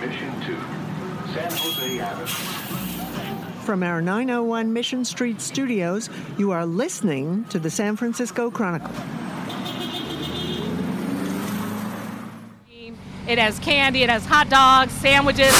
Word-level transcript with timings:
Mission 0.00 0.32
2, 0.46 0.56
San 1.34 1.50
Jose 1.50 2.00
Avenue. 2.00 2.26
From 3.64 3.82
our 3.82 4.00
901 4.00 4.72
Mission 4.72 5.04
Street 5.04 5.42
studios, 5.42 6.08
you 6.38 6.52
are 6.52 6.64
listening 6.64 7.44
to 7.50 7.58
the 7.58 7.68
San 7.68 7.96
Francisco 7.96 8.50
Chronicle. 8.50 8.90
It 13.28 13.38
has 13.38 13.58
candy, 13.58 14.02
it 14.02 14.08
has 14.08 14.24
hot 14.24 14.48
dogs, 14.48 14.92
sandwiches. 14.92 15.54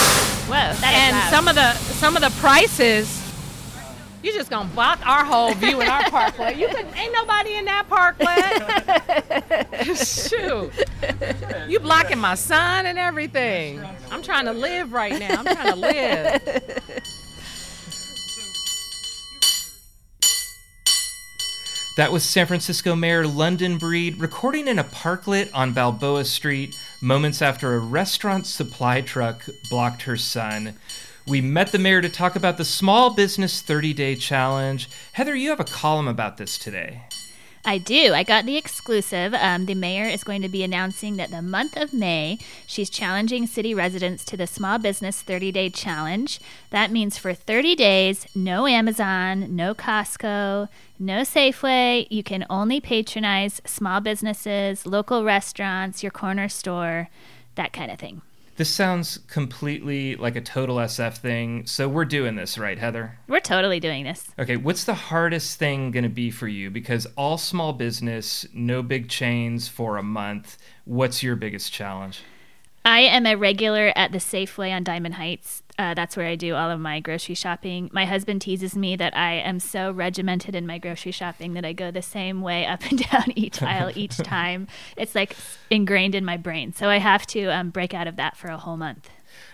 Whoa, 0.48 0.54
that 0.54 0.72
is 0.72 0.84
and 0.84 1.16
loud. 1.16 1.30
some 1.30 1.46
of 1.46 1.54
the 1.54 1.72
some 1.95 2.16
of 2.16 2.22
the 2.22 2.30
prices 2.41 3.20
you 4.23 4.32
just 4.32 4.50
gonna 4.50 4.68
block 4.71 5.00
our 5.07 5.25
whole 5.25 5.55
view 5.55 5.80
in 5.80 5.89
our 5.89 6.03
parklet. 6.03 6.57
You 6.57 6.68
could 6.68 6.86
ain't 6.95 7.12
nobody 7.12 7.55
in 7.55 7.64
that 7.64 7.89
parklet. 7.89 8.30
Shoot. 10.29 10.73
You 11.68 11.80
blocking 11.80 12.18
my 12.18 12.35
son 12.35 12.86
and 12.86 12.98
everything. 12.98 13.82
I'm 14.11 14.22
trying 14.22 14.45
to 14.46 14.53
live 14.53 14.93
right 14.93 15.18
now. 15.18 15.39
I'm 15.39 15.44
trying 15.44 15.71
to 15.71 15.77
live. 15.77 17.03
That 21.96 22.13
was 22.13 22.25
San 22.25 22.46
Francisco 22.46 22.94
Mayor 22.96 23.27
London 23.27 23.77
Breed 23.77 24.21
recording 24.21 24.68
in 24.68 24.79
a 24.79 24.85
parklet 24.85 25.50
on 25.52 25.72
Balboa 25.72 26.25
Street 26.25 26.75
moments 27.02 27.43
after 27.43 27.75
a 27.75 27.79
restaurant 27.79 28.46
supply 28.46 29.00
truck 29.00 29.44
blocked 29.68 30.02
her 30.02 30.16
son. 30.16 30.77
We 31.26 31.40
met 31.40 31.70
the 31.70 31.79
mayor 31.79 32.00
to 32.00 32.08
talk 32.08 32.34
about 32.34 32.56
the 32.56 32.64
Small 32.64 33.10
Business 33.14 33.62
30 33.62 33.92
Day 33.92 34.16
Challenge. 34.16 34.88
Heather, 35.12 35.34
you 35.34 35.50
have 35.50 35.60
a 35.60 35.64
column 35.64 36.08
about 36.08 36.38
this 36.38 36.58
today. 36.58 37.02
I 37.62 37.77
do. 37.77 38.14
I 38.14 38.22
got 38.22 38.46
the 38.46 38.56
exclusive. 38.56 39.34
Um, 39.34 39.66
the 39.66 39.74
mayor 39.74 40.08
is 40.08 40.24
going 40.24 40.41
to 40.41 40.48
be 40.48 40.62
announcing 40.62 41.16
that 41.16 41.30
the 41.30 41.42
month 41.42 41.77
of 41.77 41.92
May, 41.92 42.38
she's 42.66 42.88
challenging 42.88 43.46
city 43.46 43.74
residents 43.74 44.24
to 44.27 44.36
the 44.36 44.46
Small 44.46 44.78
Business 44.78 45.20
30 45.20 45.52
Day 45.52 45.69
Challenge. 45.69 46.41
That 46.70 46.91
means 46.91 47.19
for 47.19 47.34
30 47.34 47.77
days, 47.77 48.27
no 48.34 48.66
Amazon, 48.66 49.55
no 49.55 49.74
Costco, 49.74 50.68
no 50.98 51.20
Safeway. 51.20 52.06
You 52.10 52.22
can 52.22 52.46
only 52.48 52.80
patronize 52.80 53.60
small 53.66 54.00
businesses, 54.00 54.86
local 54.86 55.22
restaurants, 55.22 56.02
your 56.02 56.12
corner 56.12 56.48
store, 56.48 57.10
that 57.56 57.74
kind 57.74 57.90
of 57.90 57.98
thing. 57.98 58.22
This 58.61 58.69
sounds 58.69 59.16
completely 59.27 60.16
like 60.16 60.36
a 60.36 60.42
total 60.42 60.77
SF 60.77 61.16
thing. 61.16 61.64
So 61.64 61.89
we're 61.89 62.05
doing 62.05 62.34
this, 62.34 62.58
right, 62.58 62.78
Heather? 62.78 63.19
We're 63.27 63.41
totally 63.41 63.80
doing 63.80 64.05
this. 64.05 64.28
Okay, 64.39 64.58
what's 64.58 64.84
the 64.84 64.92
hardest 64.92 65.58
thing 65.58 65.91
going 65.92 66.02
to 66.02 66.11
be 66.11 66.30
for 66.30 66.47
you? 66.47 66.69
Because 66.69 67.06
all 67.17 67.39
small 67.39 67.72
business, 67.72 68.44
no 68.52 68.83
big 68.83 69.08
chains 69.08 69.67
for 69.67 69.97
a 69.97 70.02
month. 70.02 70.58
What's 70.84 71.22
your 71.22 71.36
biggest 71.36 71.72
challenge? 71.72 72.20
I 72.84 73.00
am 73.00 73.25
a 73.25 73.34
regular 73.34 73.94
at 73.97 74.12
the 74.12 74.19
Safeway 74.19 74.77
on 74.77 74.84
Diamond 74.84 75.14
Heights. 75.14 75.62
Uh, 75.81 75.95
that's 75.95 76.14
where 76.14 76.27
I 76.27 76.36
do 76.36 76.56
all 76.56 76.70
of 76.70 76.78
my 76.78 77.00
grocery 77.00 77.34
shopping. 77.34 77.89
My 77.91 78.05
husband 78.05 78.42
teases 78.42 78.77
me 78.77 78.97
that 78.97 79.17
I 79.17 79.36
am 79.36 79.59
so 79.59 79.91
regimented 79.91 80.55
in 80.55 80.67
my 80.67 80.77
grocery 80.77 81.11
shopping 81.11 81.55
that 81.55 81.64
I 81.64 81.73
go 81.73 81.91
the 81.91 82.03
same 82.03 82.42
way 82.42 82.67
up 82.67 82.83
and 82.91 82.98
down 83.11 83.33
each 83.34 83.62
aisle 83.62 83.91
each 83.95 84.17
time. 84.19 84.69
It's 84.98 85.14
like 85.14 85.34
ingrained 85.70 86.14
in 86.14 86.23
my 86.23 86.36
brain. 86.36 86.75
So 86.75 86.91
I 86.91 86.98
have 86.98 87.27
to 87.28 87.47
um, 87.47 87.70
break 87.70 87.95
out 87.95 88.06
of 88.06 88.17
that 88.17 88.36
for 88.36 88.48
a 88.48 88.58
whole 88.58 88.77
month. 88.77 89.08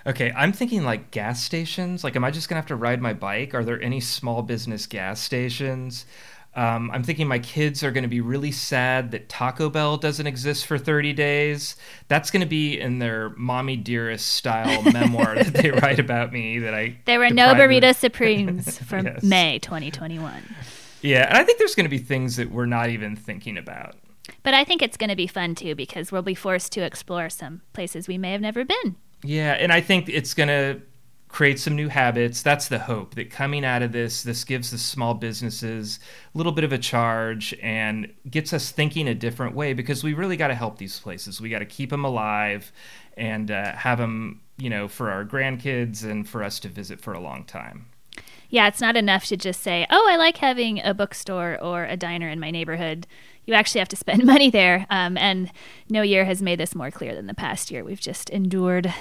Okay, 0.05 0.33
I'm 0.33 0.53
thinking 0.53 0.83
like 0.83 1.13
gas 1.13 1.45
stations. 1.45 2.03
Like, 2.03 2.17
am 2.17 2.25
I 2.25 2.33
just 2.33 2.49
going 2.49 2.57
to 2.57 2.61
have 2.61 2.67
to 2.67 2.77
ride 2.77 3.01
my 3.01 3.13
bike? 3.13 3.55
Are 3.55 3.63
there 3.63 3.81
any 3.81 4.01
small 4.01 4.43
business 4.43 4.87
gas 4.87 5.21
stations? 5.21 6.07
Um, 6.57 6.91
I'm 6.91 7.03
thinking 7.03 7.29
my 7.29 7.39
kids 7.39 7.85
are 7.85 7.91
going 7.93 8.03
to 8.03 8.09
be 8.09 8.23
really 8.23 8.51
sad 8.51 9.11
that 9.11 9.29
Taco 9.29 9.69
Bell 9.69 9.99
doesn't 9.99 10.27
exist 10.27 10.65
for 10.67 10.79
30 10.79 11.13
days. 11.13 11.77
That's 12.09 12.31
going 12.31 12.41
to 12.41 12.47
be 12.48 12.81
in 12.81 12.98
their 12.98 13.29
mommy 13.37 13.77
dearest 13.77 14.27
style 14.29 14.83
memoir 14.93 15.35
that 15.35 15.53
they 15.53 15.71
write 15.71 15.98
about 15.98 16.33
me. 16.33 16.59
That 16.59 16.73
I 16.73 16.97
there 17.05 17.19
were 17.19 17.29
no 17.29 17.51
deprived 17.55 17.61
burrito 17.73 17.81
them- 17.83 17.95
supremes 17.95 18.79
from 18.79 19.05
Yes. 19.07 19.23
May 19.23 19.59
2021. 19.59 20.43
Yeah, 21.03 21.27
and 21.29 21.37
I 21.37 21.45
think 21.45 21.59
there's 21.59 21.75
going 21.75 21.85
to 21.85 21.91
be 21.91 21.98
things 21.98 22.36
that 22.36 22.51
we're 22.51 22.64
not 22.67 22.89
even 22.89 23.14
thinking 23.17 23.59
about. 23.59 23.95
But 24.42 24.55
I 24.55 24.64
think 24.64 24.80
it's 24.83 24.97
going 24.97 25.11
to 25.11 25.17
be 25.17 25.27
fun 25.27 25.55
too 25.55 25.75
because 25.75 26.11
we'll 26.11 26.23
be 26.23 26.35
forced 26.35 26.73
to 26.73 26.80
explore 26.80 27.29
some 27.29 27.61
places 27.75 28.09
we 28.09 28.17
may 28.19 28.33
have 28.33 28.41
never 28.41 28.64
been. 28.64 28.97
Yeah, 29.23 29.53
and 29.53 29.73
I 29.73 29.80
think 29.83 30.09
it's 30.09 30.33
going 30.35 30.48
to 30.48 30.80
create 31.29 31.59
some 31.59 31.75
new 31.77 31.89
habits. 31.89 32.42
That's 32.42 32.69
the 32.69 32.79
hope 32.79 33.14
that 33.14 33.31
coming 33.31 33.64
out 33.64 33.83
of 33.83 33.92
this, 33.92 34.23
this 34.23 34.45
gives 34.45 34.70
the 34.70 34.79
small 34.79 35.14
businesses 35.14 35.98
a 36.35 36.39
little 36.39 36.53
bit 36.53 36.64
of 36.64 36.73
a 36.73 36.79
charge 36.79 37.55
and 37.63 38.13
gets 38.31 38.53
us 38.53 38.70
thinking 38.70 39.09
a 39.09 39.14
different 39.14 39.55
way 39.55 39.73
because 39.73 40.05
we 40.05 40.15
really 40.15 40.36
got 40.36 40.48
to 40.48 40.55
help 40.55 40.79
these 40.79 40.98
places. 40.98 41.41
We 41.41 41.51
got 41.51 41.59
to 41.59 41.67
keep 41.67 41.91
them 41.91 42.05
alive 42.05 42.73
and 43.17 43.51
uh, 43.51 43.73
have 43.73 43.98
them, 43.98 44.41
you 44.57 44.70
know, 44.70 44.89
for 44.89 45.11
our 45.11 45.25
grandkids 45.25 46.05
and 46.05 46.29
for 46.29 46.42
us 46.42 46.61
to 46.61 46.69
visit 46.69 47.01
for 47.01 47.13
a 47.13 47.20
long 47.20 47.45
time. 47.45 47.86
Yeah, 48.48 48.69
it's 48.69 48.81
not 48.81 48.97
enough 48.97 49.27
to 49.27 49.36
just 49.36 49.63
say, 49.63 49.86
oh, 49.91 50.07
I 50.09 50.17
like 50.17 50.36
having 50.36 50.81
a 50.83 50.95
bookstore 50.95 51.59
or 51.61 51.85
a 51.85 51.97
diner 51.97 52.29
in 52.29 52.39
my 52.39 52.51
neighborhood. 52.51 53.07
You 53.45 53.55
actually 53.55 53.81
have 53.81 53.89
to 53.89 53.97
spend 53.97 54.25
money 54.27 54.51
there. 54.51 54.86
Um, 54.89 55.17
and 55.17 55.51
no 55.89 56.03
year 56.03 56.25
has 56.25 56.41
made 56.41 56.61
this 56.61 56.75
more 56.75 56.91
clear 56.91 57.15
than 57.15 57.27
the 57.27 57.35
past 57.35 57.70
year. 57.70 57.85
We've 57.85 58.01
just 58.01 58.31
endured. 58.31 58.95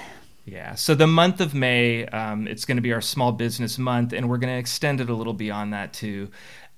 Yeah. 0.46 0.76
So 0.76 0.94
the 0.94 1.08
month 1.08 1.40
of 1.40 1.54
May, 1.54 2.06
um, 2.06 2.46
it's 2.46 2.64
going 2.64 2.76
to 2.76 2.82
be 2.82 2.92
our 2.92 3.00
small 3.00 3.32
business 3.32 3.78
month, 3.78 4.12
and 4.12 4.28
we're 4.30 4.38
going 4.38 4.52
to 4.52 4.58
extend 4.58 5.00
it 5.00 5.10
a 5.10 5.14
little 5.14 5.32
beyond 5.34 5.72
that 5.72 5.92
too. 5.92 6.30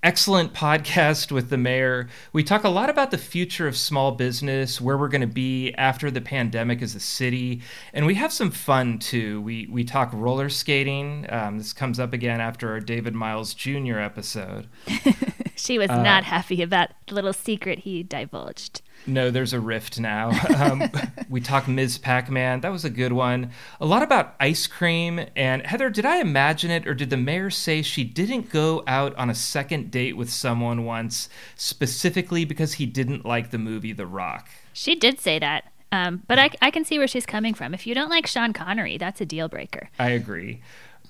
Excellent 0.02 0.54
podcast 0.54 1.30
with 1.30 1.50
the 1.50 1.58
mayor. 1.58 2.08
We 2.32 2.44
talk 2.44 2.64
a 2.64 2.70
lot 2.70 2.88
about 2.88 3.10
the 3.10 3.18
future 3.18 3.68
of 3.68 3.76
small 3.76 4.12
business, 4.12 4.80
where 4.80 4.96
we're 4.96 5.08
going 5.08 5.20
to 5.20 5.26
be 5.26 5.74
after 5.74 6.10
the 6.10 6.20
pandemic 6.22 6.80
as 6.80 6.94
a 6.94 7.00
city, 7.00 7.60
and 7.92 8.06
we 8.06 8.14
have 8.14 8.32
some 8.32 8.50
fun 8.50 9.00
too. 9.00 9.42
We 9.42 9.66
we 9.70 9.84
talk 9.84 10.10
roller 10.14 10.48
skating. 10.48 11.26
Um, 11.28 11.58
this 11.58 11.74
comes 11.74 12.00
up 12.00 12.14
again 12.14 12.40
after 12.40 12.70
our 12.70 12.80
David 12.80 13.14
Miles 13.14 13.52
Jr. 13.52 13.98
episode. 13.98 14.68
She 15.68 15.76
was 15.76 15.90
not 15.90 16.24
happy 16.24 16.62
about 16.62 16.92
the 17.06 17.14
little 17.14 17.34
secret 17.34 17.80
he 17.80 18.02
divulged. 18.02 18.80
No, 19.06 19.30
there's 19.30 19.52
a 19.52 19.60
rift 19.60 20.00
now. 20.00 20.30
Um, 20.56 20.90
we 21.28 21.42
talked 21.42 21.68
Ms. 21.68 21.98
Pac 21.98 22.30
Man. 22.30 22.62
That 22.62 22.72
was 22.72 22.86
a 22.86 22.90
good 22.90 23.12
one. 23.12 23.50
A 23.78 23.84
lot 23.84 24.02
about 24.02 24.34
ice 24.40 24.66
cream. 24.66 25.20
And 25.36 25.66
Heather, 25.66 25.90
did 25.90 26.06
I 26.06 26.20
imagine 26.20 26.70
it 26.70 26.88
or 26.88 26.94
did 26.94 27.10
the 27.10 27.18
mayor 27.18 27.50
say 27.50 27.82
she 27.82 28.02
didn't 28.02 28.48
go 28.48 28.82
out 28.86 29.14
on 29.16 29.28
a 29.28 29.34
second 29.34 29.90
date 29.90 30.16
with 30.16 30.30
someone 30.30 30.86
once 30.86 31.28
specifically 31.54 32.46
because 32.46 32.72
he 32.72 32.86
didn't 32.86 33.26
like 33.26 33.50
the 33.50 33.58
movie 33.58 33.92
The 33.92 34.06
Rock? 34.06 34.48
She 34.72 34.94
did 34.94 35.20
say 35.20 35.38
that. 35.38 35.70
Um, 35.92 36.22
but 36.26 36.38
I, 36.38 36.48
I 36.62 36.70
can 36.70 36.86
see 36.86 36.96
where 36.96 37.08
she's 37.08 37.26
coming 37.26 37.52
from. 37.52 37.74
If 37.74 37.86
you 37.86 37.94
don't 37.94 38.08
like 38.08 38.26
Sean 38.26 38.54
Connery, 38.54 38.96
that's 38.96 39.20
a 39.20 39.26
deal 39.26 39.48
breaker. 39.48 39.90
I 39.98 40.10
agree. 40.12 40.62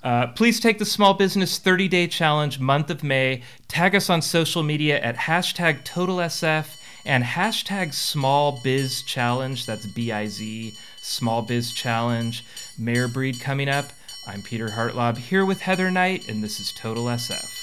Uh, 0.03 0.27
please 0.27 0.59
take 0.59 0.79
the 0.79 0.85
Small 0.85 1.13
Business 1.13 1.57
30 1.57 1.87
Day 1.87 2.07
Challenge 2.07 2.59
month 2.59 2.89
of 2.89 3.03
May. 3.03 3.43
Tag 3.67 3.95
us 3.95 4.09
on 4.09 4.21
social 4.21 4.63
media 4.63 4.99
at 4.99 5.15
hashtag 5.15 5.83
TotalSF 5.83 6.77
and 7.05 7.23
hashtag 7.23 7.93
Small 7.93 8.59
Biz 8.63 9.01
Challenge. 9.03 9.65
That's 9.65 9.85
B 9.85 10.11
I 10.11 10.27
Z, 10.27 10.73
Small 11.01 11.41
Biz 11.41 11.73
Challenge. 11.73 12.45
Mayor 12.77 13.07
Breed 13.07 13.41
coming 13.41 13.67
up. 13.67 13.91
I'm 14.25 14.41
Peter 14.41 14.69
Hartlaub 14.69 15.17
here 15.17 15.45
with 15.45 15.61
Heather 15.61 15.91
Knight, 15.91 16.29
and 16.29 16.43
this 16.43 16.59
is 16.59 16.71
Total 16.71 17.05
SF. 17.05 17.55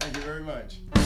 Thank 0.00 0.16
you 0.16 0.22
very 0.22 0.42
much. 0.42 1.05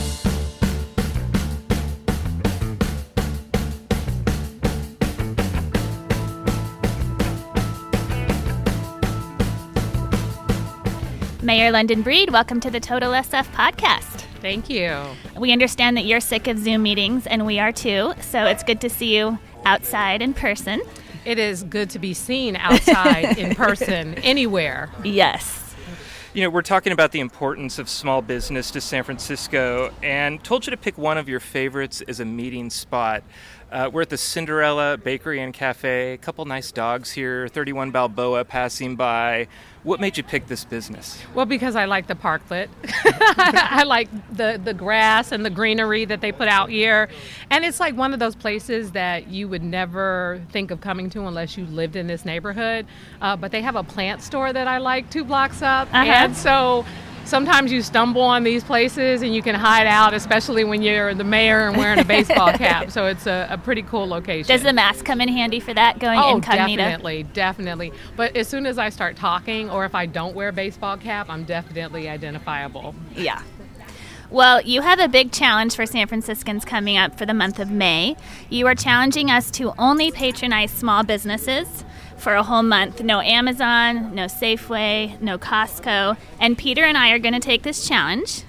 Mayor 11.51 11.73
London 11.73 12.03
Breed, 12.03 12.31
welcome 12.31 12.61
to 12.61 12.71
the 12.71 12.79
Total 12.79 13.11
SF 13.11 13.45
podcast. 13.55 14.21
Thank 14.41 14.71
you. 14.71 15.05
We 15.37 15.53
understand 15.53 15.97
that 15.97 16.05
you're 16.05 16.21
sick 16.21 16.47
of 16.47 16.57
Zoom 16.57 16.85
meetings, 16.85 17.27
and 17.27 17.45
we 17.45 17.59
are 17.59 17.73
too. 17.73 18.15
So 18.21 18.45
it's 18.45 18.63
good 18.63 18.81
to 18.83 18.89
see 18.89 19.17
you 19.17 19.37
outside 19.65 20.23
in 20.23 20.33
person. 20.33 20.81
It 21.25 21.41
is 21.41 21.65
good 21.65 21.91
to 21.91 21.99
be 21.99 22.15
seen 22.15 22.55
outside 22.55 23.37
in 23.39 23.57
person 23.57 24.15
anywhere. 24.19 24.91
Yes. 25.03 25.75
You 26.35 26.45
know, 26.45 26.51
we're 26.51 26.63
talking 26.63 26.93
about 26.93 27.11
the 27.11 27.19
importance 27.19 27.81
of 27.81 27.89
small 27.89 28.23
business 28.23 28.71
to 28.71 28.81
San 28.81 29.03
Francisco 29.03 29.93
and 30.05 30.45
told 30.45 30.65
you 30.65 30.71
to 30.71 30.77
pick 30.77 30.97
one 30.97 31.19
of 31.19 31.29
your 31.29 31.41
favorites 31.41 32.01
as 32.07 32.21
a 32.21 32.25
meeting 32.25 32.71
spot. 32.71 33.25
Uh, 33.71 33.89
we're 33.93 34.03
at 34.03 34.11
the 34.11 34.17
Cinderella 34.17 34.99
Bakery 34.99 35.41
and 35.41 35.55
Cafe. 35.55 36.15
A 36.15 36.19
couple 36.19 36.45
nice 36.45 36.73
dogs 36.73 37.13
here, 37.13 37.47
31 37.47 37.93
Balboa 37.93 38.45
passing 38.45 38.97
by. 38.97 39.47
What 39.85 40.01
made 40.01 40.17
you 40.17 40.25
pick 40.25 40.49
this 40.49 40.65
business? 40.65 41.23
Well, 41.35 41.47
because 41.47 41.77
I 41.77 41.85
like 41.85 42.09
the 42.09 42.17
parklet. 42.17 42.69
I 43.15 43.85
like 43.85 44.09
the, 44.37 44.61
the 44.63 44.75
grass 44.75 45.31
and 45.31 45.47
the 45.47 45.51
greenery 45.51 46.05
that 46.05 46.21
they 46.21 46.33
put 46.33 46.49
out 46.49 46.69
here. 46.69 47.09
And 47.51 47.65
it's 47.65 47.79
like 47.79 47.97
one 47.97 48.13
of 48.13 48.19
those 48.19 48.35
places 48.35 48.91
that 48.91 49.29
you 49.29 49.47
would 49.47 49.63
never 49.63 50.43
think 50.51 50.73
of 50.73 50.81
coming 50.81 51.09
to 51.11 51.27
unless 51.27 51.57
you 51.57 51.65
lived 51.67 51.95
in 51.95 52.09
this 52.09 52.25
neighborhood. 52.25 52.87
Uh, 53.23 53.37
but 53.37 53.53
they 53.53 53.63
have 53.63 53.77
a 53.77 53.85
plant 53.85 54.21
store 54.23 54.53
that 54.53 54.67
I 54.67 54.79
like 54.79 55.11
two 55.11 55.25
blocks 55.25 55.63
up. 55.63 55.89
Uh-huh. 55.95 56.05
And 56.05 56.37
so 56.37 56.85
sometimes 57.25 57.73
you 57.73 57.83
stumble 57.83 58.23
on 58.23 58.45
these 58.45 58.65
places 58.65 59.23
and 59.23 59.35
you 59.35 59.43
can 59.43 59.55
hide 59.55 59.87
out, 59.87 60.15
especially 60.15 60.65
when 60.65 60.83
you're 60.83 61.15
the 61.15 61.25
mayor 61.25 61.69
and 61.69 61.77
wearing 61.77 61.99
a 61.99 62.05
baseball 62.05 62.53
cap. 62.55 62.91
So 62.91 63.07
it's 63.07 63.27
a, 63.27 63.49
a 63.51 63.59
pretty 63.59 63.83
cool 63.83 64.07
location. 64.07 64.49
Does 64.49 64.63
the 64.63 64.73
mask 64.73 65.05
come 65.05 65.21
in 65.21 65.29
handy 65.29 65.61
for 65.61 65.75
that 65.75 65.99
going 65.99 66.19
oh, 66.19 66.37
incognito? 66.37 66.83
definitely, 66.83 67.23
definitely. 67.25 67.93
But 68.17 68.37
as 68.37 68.49
soon 68.49 68.67
as 68.67 68.79
I 68.79 68.89
start 68.89 69.17
talking, 69.17 69.71
or 69.71 69.85
if 69.85 69.95
I 69.95 70.07
don't 70.07 70.35
wear 70.35 70.49
a 70.49 70.53
baseball 70.53 70.97
cap, 70.97 71.27
I'm 71.29 71.45
definitely 71.45 72.09
identifiable. 72.09 72.95
Yeah. 73.15 73.43
Well, 74.31 74.61
you 74.63 74.83
have 74.83 75.01
a 75.01 75.09
big 75.09 75.33
challenge 75.33 75.75
for 75.75 75.87
San 75.87 76.07
Franciscans 76.07 76.65
coming 76.65 76.97
up 76.97 77.19
for 77.19 77.27
the 77.27 77.35
month 77.35 77.59
of 77.59 77.69
May. 77.69 78.17
You 78.49 78.69
are 78.69 78.77
challenging 78.77 79.29
us 79.29 79.51
to 79.53 79.75
only 79.77 80.13
patronize 80.13 80.71
small 80.71 81.03
businesses 81.03 81.85
for 82.21 82.35
a 82.35 82.43
whole 82.43 82.63
month. 82.63 83.03
No 83.03 83.21
Amazon, 83.21 84.15
no 84.15 84.27
Safeway, 84.27 85.21
no 85.21 85.39
Costco. 85.39 86.17
And 86.39 86.57
Peter 86.57 86.85
and 86.85 86.97
I 86.97 87.11
are 87.11 87.19
going 87.19 87.35
to 87.35 87.41
take 87.41 87.63
this 87.63 87.89
challenge. 87.89 88.45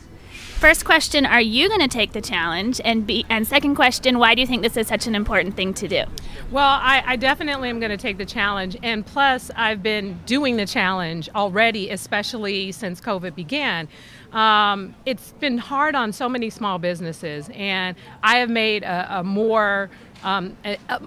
First 0.62 0.85
question, 0.85 1.25
are 1.25 1.41
you 1.41 1.69
going 1.69 1.81
to 1.81 1.88
take 1.88 2.12
the 2.12 2.21
challenge? 2.21 2.79
And 2.85 3.07
be, 3.07 3.25
and 3.29 3.47
second 3.47 3.73
question, 3.73 4.19
why 4.19 4.35
do 4.35 4.41
you 4.41 4.47
think 4.47 4.62
this 4.62 4.77
is 4.77 4.88
such 4.88 5.07
an 5.07 5.15
important 5.15 5.56
thing 5.56 5.73
to 5.73 5.88
do? 5.88 6.03
Well, 6.51 6.79
I, 6.79 7.01
I 7.03 7.15
definitely 7.15 7.71
am 7.71 7.79
going 7.79 7.89
to 7.89 7.97
take 7.97 8.19
the 8.19 8.27
challenge. 8.27 8.77
And 8.83 9.03
plus, 9.03 9.50
I've 9.56 9.81
been 9.81 10.19
doing 10.27 10.57
the 10.57 10.67
challenge 10.67 11.29
already, 11.33 11.89
especially 11.89 12.71
since 12.74 13.01
COVID 13.01 13.33
began. 13.33 13.88
Um, 14.33 14.94
it's 15.07 15.31
been 15.39 15.57
hard 15.57 15.95
on 15.95 16.13
so 16.13 16.29
many 16.29 16.51
small 16.51 16.77
businesses, 16.77 17.50
and 17.53 17.97
I 18.21 18.38
have 18.38 18.50
made 18.50 18.83
a, 18.83 19.19
a 19.19 19.24
more 19.24 19.89
um, 20.23 20.56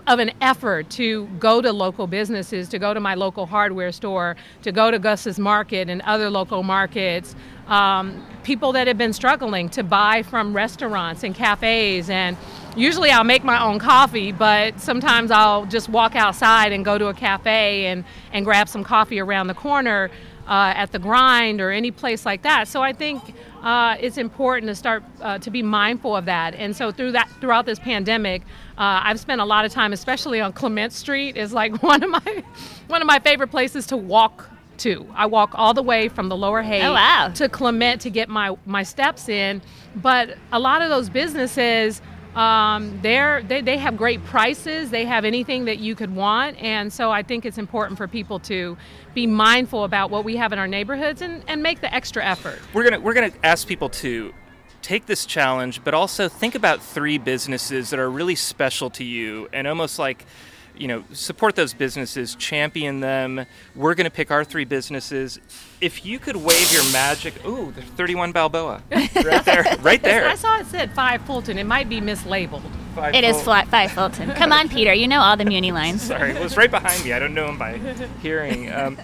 of 0.06 0.18
an 0.18 0.32
effort 0.40 0.90
to 0.90 1.26
go 1.38 1.60
to 1.60 1.72
local 1.72 2.06
businesses, 2.06 2.68
to 2.70 2.78
go 2.78 2.94
to 2.94 3.00
my 3.00 3.14
local 3.14 3.46
hardware 3.46 3.92
store, 3.92 4.36
to 4.62 4.72
go 4.72 4.90
to 4.90 4.98
Gus's 4.98 5.38
Market 5.38 5.88
and 5.88 6.02
other 6.02 6.30
local 6.30 6.62
markets. 6.62 7.34
Um, 7.68 8.26
people 8.42 8.72
that 8.72 8.86
have 8.86 8.98
been 8.98 9.12
struggling 9.12 9.68
to 9.70 9.82
buy 9.82 10.22
from 10.22 10.54
restaurants 10.54 11.22
and 11.22 11.34
cafes 11.34 12.10
and 12.10 12.36
usually 12.76 13.10
I'll 13.10 13.24
make 13.24 13.44
my 13.44 13.62
own 13.62 13.78
coffee, 13.78 14.32
but 14.32 14.80
sometimes 14.80 15.30
I'll 15.30 15.64
just 15.66 15.88
walk 15.88 16.16
outside 16.16 16.72
and 16.72 16.84
go 16.84 16.98
to 16.98 17.06
a 17.06 17.14
cafe 17.14 17.86
and, 17.86 18.04
and 18.32 18.44
grab 18.44 18.68
some 18.68 18.84
coffee 18.84 19.20
around 19.20 19.46
the 19.46 19.54
corner 19.54 20.10
uh, 20.46 20.72
at 20.76 20.92
the 20.92 20.98
grind 20.98 21.60
or 21.60 21.70
any 21.70 21.90
place 21.90 22.26
like 22.26 22.42
that. 22.42 22.68
So 22.68 22.82
I 22.82 22.92
think 22.92 23.34
uh, 23.64 23.96
it's 23.98 24.18
important 24.18 24.68
to 24.68 24.74
start 24.74 25.02
uh, 25.22 25.38
to 25.38 25.50
be 25.50 25.62
mindful 25.62 26.14
of 26.14 26.26
that. 26.26 26.54
And 26.54 26.76
so 26.76 26.92
through 26.92 27.12
that, 27.12 27.30
throughout 27.40 27.64
this 27.64 27.78
pandemic, 27.78 28.42
uh, 28.76 29.00
I've 29.02 29.18
spent 29.18 29.40
a 29.40 29.44
lot 29.44 29.64
of 29.64 29.72
time, 29.72 29.94
especially 29.94 30.40
on 30.40 30.52
Clement 30.52 30.92
Street, 30.92 31.38
is 31.38 31.54
like 31.54 31.82
one 31.82 32.02
of 32.02 32.10
my 32.10 32.44
one 32.88 33.00
of 33.00 33.06
my 33.06 33.18
favorite 33.18 33.48
places 33.48 33.86
to 33.86 33.96
walk 33.96 34.50
to. 34.78 35.06
I 35.14 35.26
walk 35.26 35.52
all 35.54 35.72
the 35.72 35.82
way 35.82 36.08
from 36.08 36.28
the 36.28 36.36
Lower 36.36 36.60
Haight 36.60 36.84
oh, 36.84 36.92
wow. 36.92 37.32
to 37.36 37.48
Clement 37.48 38.02
to 38.02 38.10
get 38.10 38.28
my 38.28 38.54
my 38.66 38.82
steps 38.82 39.30
in. 39.30 39.62
But 39.96 40.36
a 40.52 40.58
lot 40.58 40.82
of 40.82 40.90
those 40.90 41.08
businesses 41.08 42.02
um, 42.36 42.98
they're, 43.02 43.42
they, 43.42 43.60
they 43.60 43.78
have 43.78 43.96
great 43.96 44.24
prices. 44.24 44.90
They 44.90 45.04
have 45.04 45.24
anything 45.24 45.66
that 45.66 45.78
you 45.78 45.94
could 45.94 46.14
want. 46.14 46.56
And 46.60 46.92
so 46.92 47.10
I 47.10 47.22
think 47.22 47.44
it's 47.44 47.58
important 47.58 47.98
for 47.98 48.08
people 48.08 48.38
to 48.40 48.76
be 49.14 49.26
mindful 49.26 49.84
about 49.84 50.10
what 50.10 50.24
we 50.24 50.36
have 50.36 50.52
in 50.52 50.58
our 50.58 50.68
neighborhoods 50.68 51.22
and, 51.22 51.42
and 51.46 51.62
make 51.62 51.80
the 51.80 51.92
extra 51.94 52.24
effort. 52.24 52.60
We're 52.72 52.82
going 52.82 52.94
to 52.94 53.00
we're 53.00 53.14
gonna 53.14 53.32
ask 53.42 53.66
people 53.66 53.88
to 53.90 54.34
take 54.82 55.06
this 55.06 55.24
challenge, 55.24 55.82
but 55.84 55.94
also 55.94 56.28
think 56.28 56.54
about 56.54 56.82
three 56.82 57.18
businesses 57.18 57.90
that 57.90 57.98
are 57.98 58.10
really 58.10 58.34
special 58.34 58.90
to 58.90 59.04
you 59.04 59.48
and 59.52 59.66
almost 59.66 59.98
like– 59.98 60.24
you 60.76 60.88
know, 60.88 61.04
support 61.12 61.54
those 61.56 61.72
businesses, 61.72 62.34
champion 62.34 63.00
them. 63.00 63.46
We're 63.74 63.94
going 63.94 64.04
to 64.06 64.10
pick 64.10 64.30
our 64.30 64.44
three 64.44 64.64
businesses. 64.64 65.38
If 65.80 66.04
you 66.04 66.18
could 66.18 66.36
wave 66.36 66.72
your 66.72 66.84
magic, 66.92 67.44
ooh, 67.46 67.72
there's 67.72 67.88
31 67.90 68.32
Balboa 68.32 68.82
right 68.90 69.44
there, 69.44 69.64
right 69.80 70.02
there. 70.02 70.26
I 70.28 70.34
saw 70.34 70.58
it 70.58 70.66
said 70.66 70.92
five 70.92 71.22
Fulton. 71.22 71.58
It 71.58 71.66
might 71.66 71.88
be 71.88 72.00
mislabeled. 72.00 72.62
Five 72.94 73.14
It 73.14 73.24
is 73.24 73.34
Ful- 73.36 73.44
flat 73.44 73.68
five 73.68 73.92
Fulton. 73.92 74.30
Come 74.32 74.52
on, 74.52 74.68
Peter. 74.68 74.92
You 74.92 75.08
know 75.08 75.20
all 75.20 75.36
the 75.36 75.44
Muni 75.44 75.72
lines. 75.80 76.02
Sorry, 76.02 76.30
it 76.30 76.42
was 76.42 76.56
right 76.56 76.70
behind 76.70 77.04
me. 77.04 77.12
I 77.12 77.18
don't 77.18 77.34
know 77.34 77.48
him 77.48 77.58
by 77.58 77.78
hearing. 78.22 78.72
Um, 78.72 78.98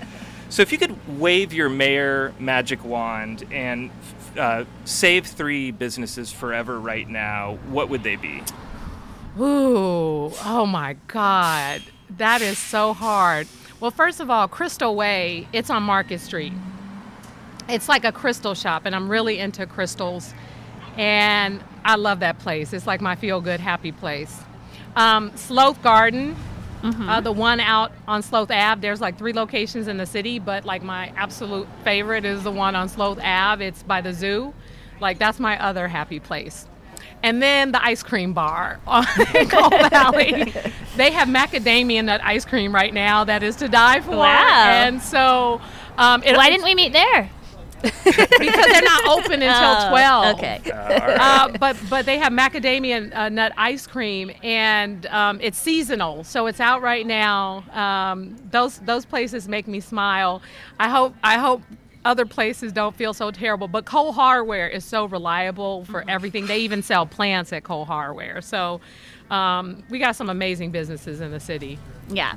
so 0.49 0.63
if 0.63 0.73
you 0.73 0.79
could 0.79 0.97
wave 1.21 1.53
your 1.53 1.69
mayor 1.69 2.35
magic 2.39 2.85
wand 2.85 3.45
and 3.53 3.91
uh, 4.37 4.65
save 4.85 5.27
three 5.27 5.71
businesses 5.71 6.33
forever 6.33 6.79
right 6.81 7.09
now, 7.09 7.59
what 7.69 7.89
would 7.89 8.03
they 8.03 8.17
be? 8.17 8.43
Ooh, 9.41 10.31
oh 10.45 10.67
my 10.67 10.97
God. 11.07 11.83
That 12.19 12.43
is 12.43 12.59
so 12.59 12.93
hard. 12.93 13.47
Well, 13.81 13.91
first 13.91 14.21
of 14.21 14.29
all, 14.29 14.47
Crystal 14.49 14.95
Way, 14.95 15.49
it's 15.55 15.71
on 15.71 15.83
Market 15.83 16.21
Street. 16.21 16.53
It's 17.67 17.89
like 17.89 18.05
a 18.05 18.13
crystal 18.13 18.55
shop, 18.55 18.83
and 18.85 18.95
I'm 18.95 19.09
really 19.09 19.39
into 19.39 19.65
crystals. 19.67 20.35
And 20.99 21.63
I 21.85 21.95
love 21.95 22.21
that 22.21 22.39
place. 22.39 22.75
It's 22.75 22.87
like 22.87 23.01
my 23.01 23.15
feel 23.15 23.41
good, 23.41 23.61
happy 23.61 23.93
place. 23.93 24.41
Um, 24.97 25.35
Sloat 25.37 25.81
Garden, 25.83 26.37
uh, 26.83 27.21
the 27.21 27.33
one 27.33 27.61
out 27.61 27.93
on 28.07 28.23
Sloat 28.23 28.51
Ave. 28.51 28.81
There's 28.81 29.01
like 29.01 29.17
three 29.17 29.33
locations 29.33 29.89
in 29.89 29.97
the 29.97 30.07
city, 30.07 30.39
but 30.39 30.67
like 30.67 30.83
my 30.83 31.13
absolute 31.17 31.69
favorite 31.85 32.27
is 32.27 32.43
the 32.43 32.51
one 32.51 32.75
on 32.75 32.89
Sloat 32.89 33.19
Ave. 33.23 33.65
It's 33.65 33.83
by 33.85 34.01
the 34.03 34.13
zoo. 34.13 34.53
Like 35.01 35.19
that's 35.19 35.41
my 35.41 35.63
other 35.63 35.89
happy 35.89 36.21
place. 36.21 36.67
And 37.23 37.43
then 37.43 37.73
the 37.73 37.85
ice 37.85 38.03
cream 38.03 38.33
bar 38.33 38.81
on 38.87 39.05
Cole 39.49 39.89
Valley. 39.89 40.53
They 40.97 41.11
have 41.11 41.29
macadamia 41.29 42.05
nut 42.05 42.21
ice 42.25 42.45
cream 42.45 42.75
right 42.75 42.95
now 42.95 43.25
that 43.25 43.43
is 43.43 43.57
to 43.57 43.69
die 43.69 44.01
for. 44.01 44.17
Wow. 44.17 44.65
And 44.69 45.03
so, 45.03 45.61
um, 45.99 46.23
it, 46.23 46.37
Why 46.37 46.49
didn't 46.51 46.65
we 46.65 46.75
meet 46.75 46.93
there? 46.93 47.31
because 47.83 48.67
they're 48.67 48.83
not 48.83 49.07
open 49.09 49.43
until 49.43 49.51
Oh, 49.87 49.89
12. 49.91 50.37
Okay. 50.37 50.61
Uh, 50.71 50.75
all 50.83 50.89
right. 50.89 51.21
Uh, 51.21 51.49
but 51.59 51.77
but 51.89 52.07
they 52.07 52.19
have 52.19 52.33
macadamia 52.33 53.15
uh, 53.15 53.29
nut 53.29 53.53
ice 53.57 53.87
cream, 53.87 54.31
and 54.43 55.07
um, 55.07 55.39
it's 55.41 55.59
seasonal, 55.59 56.25
so 56.25 56.47
it's 56.47 56.61
out 56.61 56.83
right 56.83 57.07
now. 57.07 57.65
Um, 57.73 58.37
those 58.51 58.79
those 58.81 59.05
places 59.05 59.49
make 59.49 59.67
me 59.67 59.81
smile. 59.81 60.43
I 60.79 60.89
hope 60.89 61.15
I 61.23 61.39
hope 61.39 61.63
other 62.05 62.25
places 62.27 62.73
don't 62.73 62.95
feel 62.97 63.13
so 63.13 63.31
terrible. 63.31 63.69
But 63.69 63.85
Cole 63.85 64.13
Hardware 64.13 64.69
is 64.69 64.85
so 64.85 65.05
reliable 65.05 65.85
for 65.85 66.05
everything. 66.09 66.47
They 66.47 66.61
even 66.61 66.83
sell 66.83 67.07
plants 67.07 67.53
at 67.53 67.65
Cole 67.65 67.85
Hardware, 67.85 68.41
so 68.41 68.81
um, 69.31 69.83
we 69.91 69.99
got 69.99 70.17
some 70.17 70.31
amazing 70.31 70.71
businesses 70.71 71.21
in 71.21 71.31
the 71.31 71.41
city. 71.41 71.79
Yeah. 72.09 72.35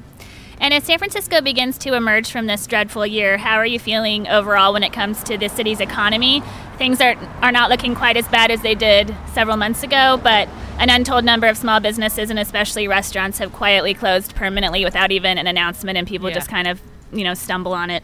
And 0.60 0.74
as 0.74 0.83
San 0.83 1.00
Francisco 1.00 1.42
begins 1.42 1.77
to 1.80 1.95
emerge 1.95 2.31
from 2.31 2.45
this 2.45 2.68
dreadful 2.68 3.06
year, 3.07 3.38
how 3.38 3.56
are 3.56 3.65
you 3.65 3.80
feeling 3.80 4.27
overall 4.27 4.74
when 4.74 4.83
it 4.83 4.94
comes 4.94 5.24
to 5.24 5.38
the 5.38 5.50
city's 5.50 5.80
economy? 5.80 6.44
Things 6.77 7.01
are, 7.01 7.15
are 7.42 7.51
not 7.51 7.69
looking 7.71 7.95
quite 7.95 8.18
as 8.18 8.27
bad 8.27 8.51
as 8.51 8.62
they 8.62 8.75
did 8.75 9.13
several 9.33 9.57
months 9.57 9.81
ago, 9.81 10.19
but 10.24 10.48
an 10.77 10.89
untold 10.89 11.25
number 11.25 11.48
of 11.48 11.57
small 11.57 11.80
businesses 11.80 12.30
and 12.30 12.38
especially 12.38 12.88
restaurants 12.88 13.39
have 13.39 13.51
quietly 13.51 13.94
closed 13.94 14.36
permanently 14.36 14.86
without 14.86 15.12
even 15.12 15.38
an 15.38 15.48
announcement, 15.48 15.98
and 15.98 16.08
people 16.08 16.29
Yeah. 16.29 16.36
just 16.36 16.50
kind 16.50 16.67
of 16.67 16.79
you 17.12 17.24
know 17.24 17.34
stumble 17.34 17.74
on 17.74 17.89
it. 17.89 18.03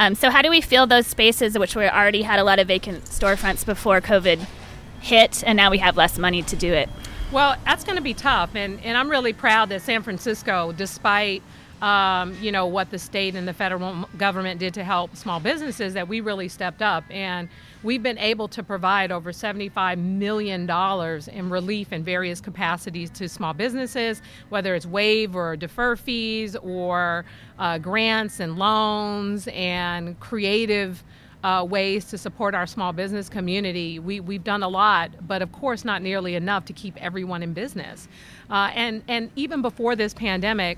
Um, 0.00 0.14
so 0.14 0.30
how 0.30 0.40
do 0.40 0.48
we 0.48 0.62
fill 0.62 0.86
those 0.86 1.06
spaces 1.06 1.58
which 1.58 1.76
we 1.76 1.86
already 1.86 2.22
had 2.22 2.38
a 2.38 2.42
lot 2.42 2.58
of 2.58 2.66
vacant 2.66 3.04
storefronts 3.04 3.66
before 3.66 4.00
COVID 4.00 4.46
hit, 5.02 5.44
and 5.46 5.58
now 5.58 5.70
we 5.70 5.76
have 5.76 5.94
less 5.98 6.16
money 6.16 6.40
to 6.40 6.56
do 6.56 6.72
it? 6.72 6.88
Well, 7.30 7.56
that's 7.66 7.84
going 7.84 7.96
to 7.96 8.02
be 8.02 8.14
tough, 8.14 8.54
and, 8.54 8.82
and 8.82 8.96
I'm 8.96 9.10
really 9.10 9.34
proud 9.34 9.68
that 9.68 9.82
San 9.82 10.02
Francisco, 10.02 10.72
despite 10.72 11.42
um, 11.82 12.36
you 12.40 12.52
know 12.52 12.66
what 12.66 12.90
the 12.90 12.98
state 12.98 13.34
and 13.34 13.48
the 13.48 13.52
federal 13.52 14.08
government 14.18 14.60
did 14.60 14.74
to 14.74 14.84
help 14.84 15.16
small 15.16 15.40
businesses, 15.40 15.94
that 15.94 16.08
we 16.08 16.20
really 16.20 16.48
stepped 16.48 16.82
up, 16.82 17.04
and 17.10 17.48
we've 17.82 18.02
been 18.02 18.18
able 18.18 18.48
to 18.48 18.62
provide 18.62 19.10
over 19.10 19.32
75 19.32 19.98
million 19.98 20.66
dollars 20.66 21.28
in 21.28 21.48
relief 21.48 21.92
in 21.92 22.04
various 22.04 22.40
capacities 22.40 23.10
to 23.10 23.28
small 23.28 23.54
businesses, 23.54 24.20
whether 24.50 24.74
it's 24.74 24.86
waive 24.86 25.34
or 25.34 25.56
defer 25.56 25.96
fees 25.96 26.56
or 26.56 27.24
uh, 27.58 27.78
grants 27.78 28.40
and 28.40 28.58
loans 28.58 29.48
and 29.52 30.18
creative 30.20 31.02
uh, 31.42 31.66
ways 31.68 32.04
to 32.06 32.18
support 32.18 32.54
our 32.54 32.66
small 32.66 32.92
business 32.92 33.28
community. 33.28 33.98
We, 33.98 34.20
we've 34.20 34.44
done 34.44 34.62
a 34.62 34.68
lot, 34.68 35.10
but 35.26 35.42
of 35.42 35.52
course, 35.52 35.84
not 35.84 36.02
nearly 36.02 36.34
enough 36.34 36.66
to 36.66 36.72
keep 36.72 37.02
everyone 37.02 37.42
in 37.42 37.52
business. 37.52 38.08
Uh, 38.50 38.70
and, 38.74 39.02
and 39.08 39.30
even 39.36 39.62
before 39.62 39.96
this 39.96 40.12
pandemic, 40.12 40.76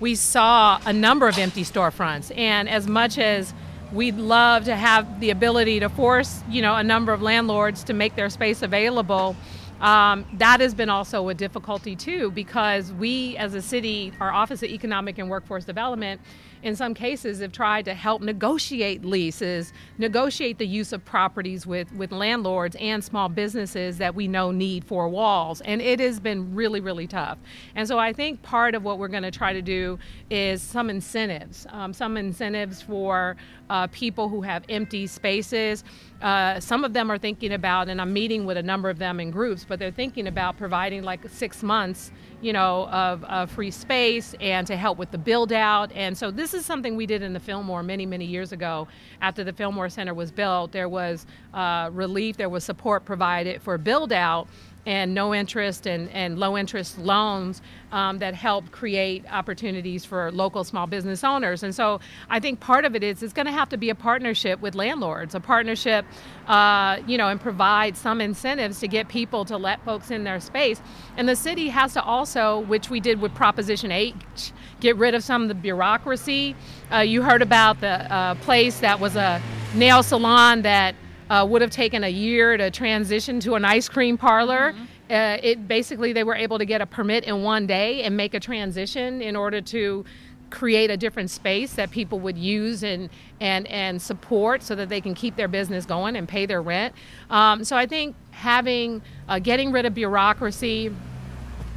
we 0.00 0.14
saw 0.14 0.80
a 0.86 0.92
number 0.92 1.28
of 1.28 1.38
empty 1.38 1.64
storefronts. 1.64 2.36
And 2.36 2.68
as 2.68 2.86
much 2.86 3.18
as 3.18 3.54
we'd 3.92 4.16
love 4.16 4.64
to 4.64 4.74
have 4.74 5.20
the 5.20 5.30
ability 5.30 5.80
to 5.80 5.88
force, 5.88 6.42
you 6.48 6.62
know, 6.62 6.74
a 6.74 6.82
number 6.82 7.12
of 7.12 7.22
landlords 7.22 7.84
to 7.84 7.92
make 7.92 8.16
their 8.16 8.30
space 8.30 8.62
available, 8.62 9.36
Um, 9.80 10.24
that 10.38 10.60
has 10.60 10.72
been 10.72 10.88
also 10.88 11.28
a 11.28 11.34
difficulty 11.34 11.96
too 11.96 12.30
because 12.30 12.92
we 12.92 13.36
as 13.36 13.54
a 13.54 13.60
city, 13.60 14.12
our 14.20 14.32
Office 14.32 14.62
of 14.62 14.70
Economic 14.70 15.18
and 15.18 15.28
Workforce 15.28 15.66
Development, 15.66 16.20
in 16.64 16.74
some 16.74 16.94
cases 16.94 17.40
have 17.40 17.52
tried 17.52 17.84
to 17.84 17.92
help 17.92 18.22
negotiate 18.22 19.04
leases, 19.04 19.72
negotiate 19.98 20.56
the 20.56 20.66
use 20.66 20.94
of 20.94 21.04
properties 21.04 21.66
with, 21.66 21.92
with 21.92 22.10
landlords 22.10 22.74
and 22.80 23.04
small 23.04 23.28
businesses 23.28 23.98
that 23.98 24.14
we 24.14 24.26
know 24.26 24.50
need 24.50 24.82
four 24.82 25.06
walls. 25.08 25.60
And 25.60 25.82
it 25.82 26.00
has 26.00 26.18
been 26.18 26.54
really, 26.54 26.80
really 26.80 27.06
tough. 27.06 27.36
And 27.74 27.86
so 27.86 27.98
I 27.98 28.14
think 28.14 28.42
part 28.42 28.74
of 28.74 28.82
what 28.82 28.98
we're 28.98 29.08
going 29.08 29.24
to 29.24 29.30
try 29.30 29.52
to 29.52 29.60
do 29.60 29.98
is 30.30 30.62
some 30.62 30.88
incentives, 30.88 31.66
um, 31.68 31.92
some 31.92 32.16
incentives 32.16 32.80
for 32.80 33.36
uh, 33.70 33.86
people 33.88 34.28
who 34.28 34.42
have 34.42 34.64
empty 34.68 35.06
spaces. 35.06 35.84
Uh, 36.22 36.58
some 36.60 36.84
of 36.84 36.92
them 36.92 37.10
are 37.10 37.18
thinking 37.18 37.52
about, 37.52 37.88
and 37.88 38.00
I'm 38.00 38.12
meeting 38.12 38.46
with 38.46 38.56
a 38.56 38.62
number 38.62 38.88
of 38.88 38.98
them 38.98 39.20
in 39.20 39.30
groups, 39.30 39.64
but 39.68 39.78
they're 39.78 39.90
thinking 39.90 40.26
about 40.26 40.56
providing 40.56 41.02
like 41.02 41.28
six 41.28 41.62
months, 41.62 42.12
you 42.40 42.52
know, 42.52 42.88
of, 42.88 43.24
of 43.24 43.50
free 43.50 43.70
space 43.70 44.34
and 44.40 44.66
to 44.66 44.76
help 44.76 44.96
with 44.96 45.10
the 45.10 45.18
build 45.18 45.52
out. 45.52 45.92
And 45.92 46.16
so 46.16 46.30
this 46.30 46.54
is 46.54 46.64
something 46.64 46.96
we 46.96 47.06
did 47.06 47.22
in 47.22 47.32
the 47.32 47.40
Fillmore 47.40 47.82
many, 47.82 48.06
many 48.06 48.24
years 48.24 48.52
ago. 48.52 48.88
After 49.20 49.44
the 49.44 49.52
Fillmore 49.52 49.88
Center 49.88 50.14
was 50.14 50.30
built, 50.30 50.72
there 50.72 50.88
was 50.88 51.26
uh, 51.52 51.90
relief, 51.92 52.36
there 52.36 52.48
was 52.48 52.64
support 52.64 53.04
provided 53.04 53.60
for 53.60 53.76
build 53.76 54.12
out 54.12 54.48
and 54.86 55.14
no 55.14 55.34
interest 55.34 55.86
and, 55.86 56.08
and 56.10 56.38
low 56.38 56.56
interest 56.56 56.98
loans 56.98 57.62
um, 57.92 58.18
that 58.18 58.34
help 58.34 58.70
create 58.70 59.24
opportunities 59.30 60.04
for 60.04 60.30
local 60.32 60.64
small 60.64 60.86
business 60.86 61.24
owners. 61.24 61.62
And 61.62 61.74
so 61.74 62.00
I 62.28 62.40
think 62.40 62.60
part 62.60 62.84
of 62.84 62.94
it 62.94 63.02
is 63.02 63.22
it's 63.22 63.32
going 63.32 63.46
to 63.46 63.52
have 63.52 63.68
to 63.70 63.76
be 63.76 63.90
a 63.90 63.94
partnership 63.94 64.60
with 64.60 64.74
landlords, 64.74 65.34
a 65.34 65.40
partnership, 65.40 66.04
uh, 66.48 66.98
you 67.06 67.16
know, 67.16 67.28
and 67.28 67.40
provide 67.40 67.96
some 67.96 68.20
incentives 68.20 68.80
to 68.80 68.88
get 68.88 69.08
people 69.08 69.44
to 69.46 69.56
let 69.56 69.82
folks 69.84 70.10
in 70.10 70.24
their 70.24 70.40
space. 70.40 70.80
And 71.16 71.28
the 71.28 71.36
city 71.36 71.68
has 71.68 71.94
to 71.94 72.02
also, 72.02 72.60
which 72.60 72.90
we 72.90 73.00
did 73.00 73.20
with 73.20 73.34
Proposition 73.34 73.92
H, 73.92 74.52
get 74.80 74.96
rid 74.96 75.14
of 75.14 75.22
some 75.22 75.42
of 75.42 75.48
the 75.48 75.54
bureaucracy. 75.54 76.56
Uh, 76.92 76.98
you 76.98 77.22
heard 77.22 77.42
about 77.42 77.80
the 77.80 78.12
uh, 78.12 78.34
place 78.36 78.80
that 78.80 79.00
was 79.00 79.16
a 79.16 79.40
nail 79.74 80.02
salon 80.02 80.62
that 80.62 80.94
uh, 81.30 81.46
would 81.48 81.62
have 81.62 81.70
taken 81.70 82.04
a 82.04 82.08
year 82.08 82.56
to 82.56 82.70
transition 82.70 83.40
to 83.40 83.54
an 83.54 83.64
ice 83.64 83.88
cream 83.88 84.18
parlor. 84.18 84.72
Mm-hmm. 84.72 84.84
Uh, 85.10 85.36
it 85.42 85.68
basically 85.68 86.12
they 86.12 86.24
were 86.24 86.34
able 86.34 86.58
to 86.58 86.64
get 86.64 86.80
a 86.80 86.86
permit 86.86 87.24
in 87.24 87.42
one 87.42 87.66
day 87.66 88.02
and 88.02 88.16
make 88.16 88.32
a 88.34 88.40
transition 88.40 89.20
in 89.20 89.36
order 89.36 89.60
to 89.60 90.04
create 90.50 90.90
a 90.90 90.96
different 90.96 91.30
space 91.30 91.74
that 91.74 91.90
people 91.90 92.20
would 92.20 92.38
use 92.38 92.84
and 92.84 93.10
and 93.40 93.66
and 93.66 94.00
support 94.00 94.62
so 94.62 94.74
that 94.74 94.88
they 94.88 95.00
can 95.00 95.12
keep 95.12 95.36
their 95.36 95.48
business 95.48 95.84
going 95.84 96.16
and 96.16 96.28
pay 96.28 96.46
their 96.46 96.62
rent. 96.62 96.94
Um, 97.28 97.64
so 97.64 97.76
I 97.76 97.86
think 97.86 98.14
having 98.30 99.02
uh, 99.28 99.40
getting 99.40 99.72
rid 99.72 99.84
of 99.84 99.94
bureaucracy 99.94 100.94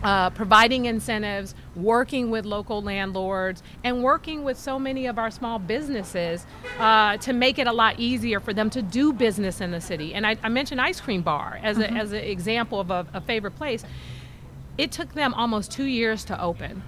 uh, 0.04 0.30
providing 0.32 0.86
incentives, 0.86 1.56
working 1.76 2.30
with 2.30 2.46
local 2.46 2.82
landlords, 2.82 3.64
and 3.84 4.04
working 4.04 4.44
with 4.44 4.58
so 4.58 4.78
many 4.78 5.08
of 5.08 5.18
our 5.18 5.32
small 5.32 5.60
businesses 5.60 6.46
uh, 6.80 7.18
to 7.18 7.34
make 7.34 7.58
it 7.60 7.68
a 7.68 7.74
lot 7.74 8.00
easier 8.00 8.40
for 8.40 8.54
them 8.54 8.70
to 8.70 8.82
do 8.82 9.12
business 9.12 9.62
in 9.62 9.72
the 9.72 9.82
city. 9.82 10.14
And 10.14 10.26
I, 10.26 10.38
I 10.44 10.50
mentioned 10.50 10.82
Ice 10.82 11.02
Cream 11.02 11.22
Bar 11.22 11.60
as, 11.64 11.78
mm-hmm. 11.78 11.96
a, 11.96 12.00
as 12.00 12.12
an 12.12 12.20
example 12.20 12.80
of 12.80 12.92
a, 12.92 13.08
a 13.14 13.22
favorite 13.22 13.56
place. 13.56 13.84
It 14.78 14.92
took 14.92 15.14
them 15.14 15.34
almost 15.34 15.72
two 15.72 15.86
years 15.86 16.24
to 16.26 16.40
open. 16.40 16.84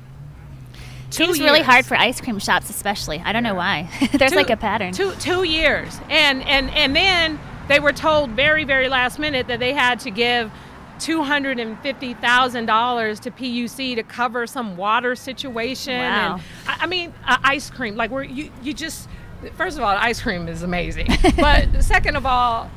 Two 1.10 1.25
Seems 1.25 1.39
years. 1.39 1.50
really 1.50 1.62
hard 1.63 1.88
for 1.88 1.98
ice 1.98 2.22
cream 2.22 2.38
shops, 2.38 2.70
especially. 2.70 3.20
I 3.25 3.34
don't 3.34 3.42
know 3.42 3.56
why. 3.56 3.89
There's 4.13 4.32
two, 4.32 4.38
like 4.38 4.51
a 4.51 4.58
pattern. 4.58 4.94
Two 4.94 5.12
two 5.13 5.44
years, 5.44 6.00
and 6.08 6.44
and 6.44 6.70
and 6.70 6.96
then 6.96 7.39
they 7.68 7.80
were 7.80 7.94
told 7.94 8.30
very 8.32 8.63
very 8.63 8.89
last 8.89 9.18
minute 9.18 9.48
that 9.48 9.60
they 9.60 9.74
had 9.74 10.00
to 10.01 10.12
give 10.12 10.51
$250,000 11.00 13.20
to 13.20 13.32
PUC 13.32 13.96
to 13.96 14.03
cover 14.03 14.46
some 14.46 14.77
water 14.77 15.15
situation. 15.15 15.98
Wow. 15.98 16.36
And, 16.36 16.44
I, 16.68 16.77
I 16.82 16.88
mean, 16.88 17.13
uh, 17.25 17.38
ice 17.44 17.70
cream. 17.70 17.96
Like, 17.96 18.12
where 18.12 18.24
you, 18.24 18.51
you 18.62 18.74
just, 18.74 19.08
first 19.56 19.77
of 19.77 19.84
all, 19.84 19.96
ice 19.96 20.22
cream 20.22 20.48
is 20.48 20.63
amazing. 20.63 21.08
but 21.38 21.84
second 21.84 22.15
of 22.15 22.25
all, 22.25 22.70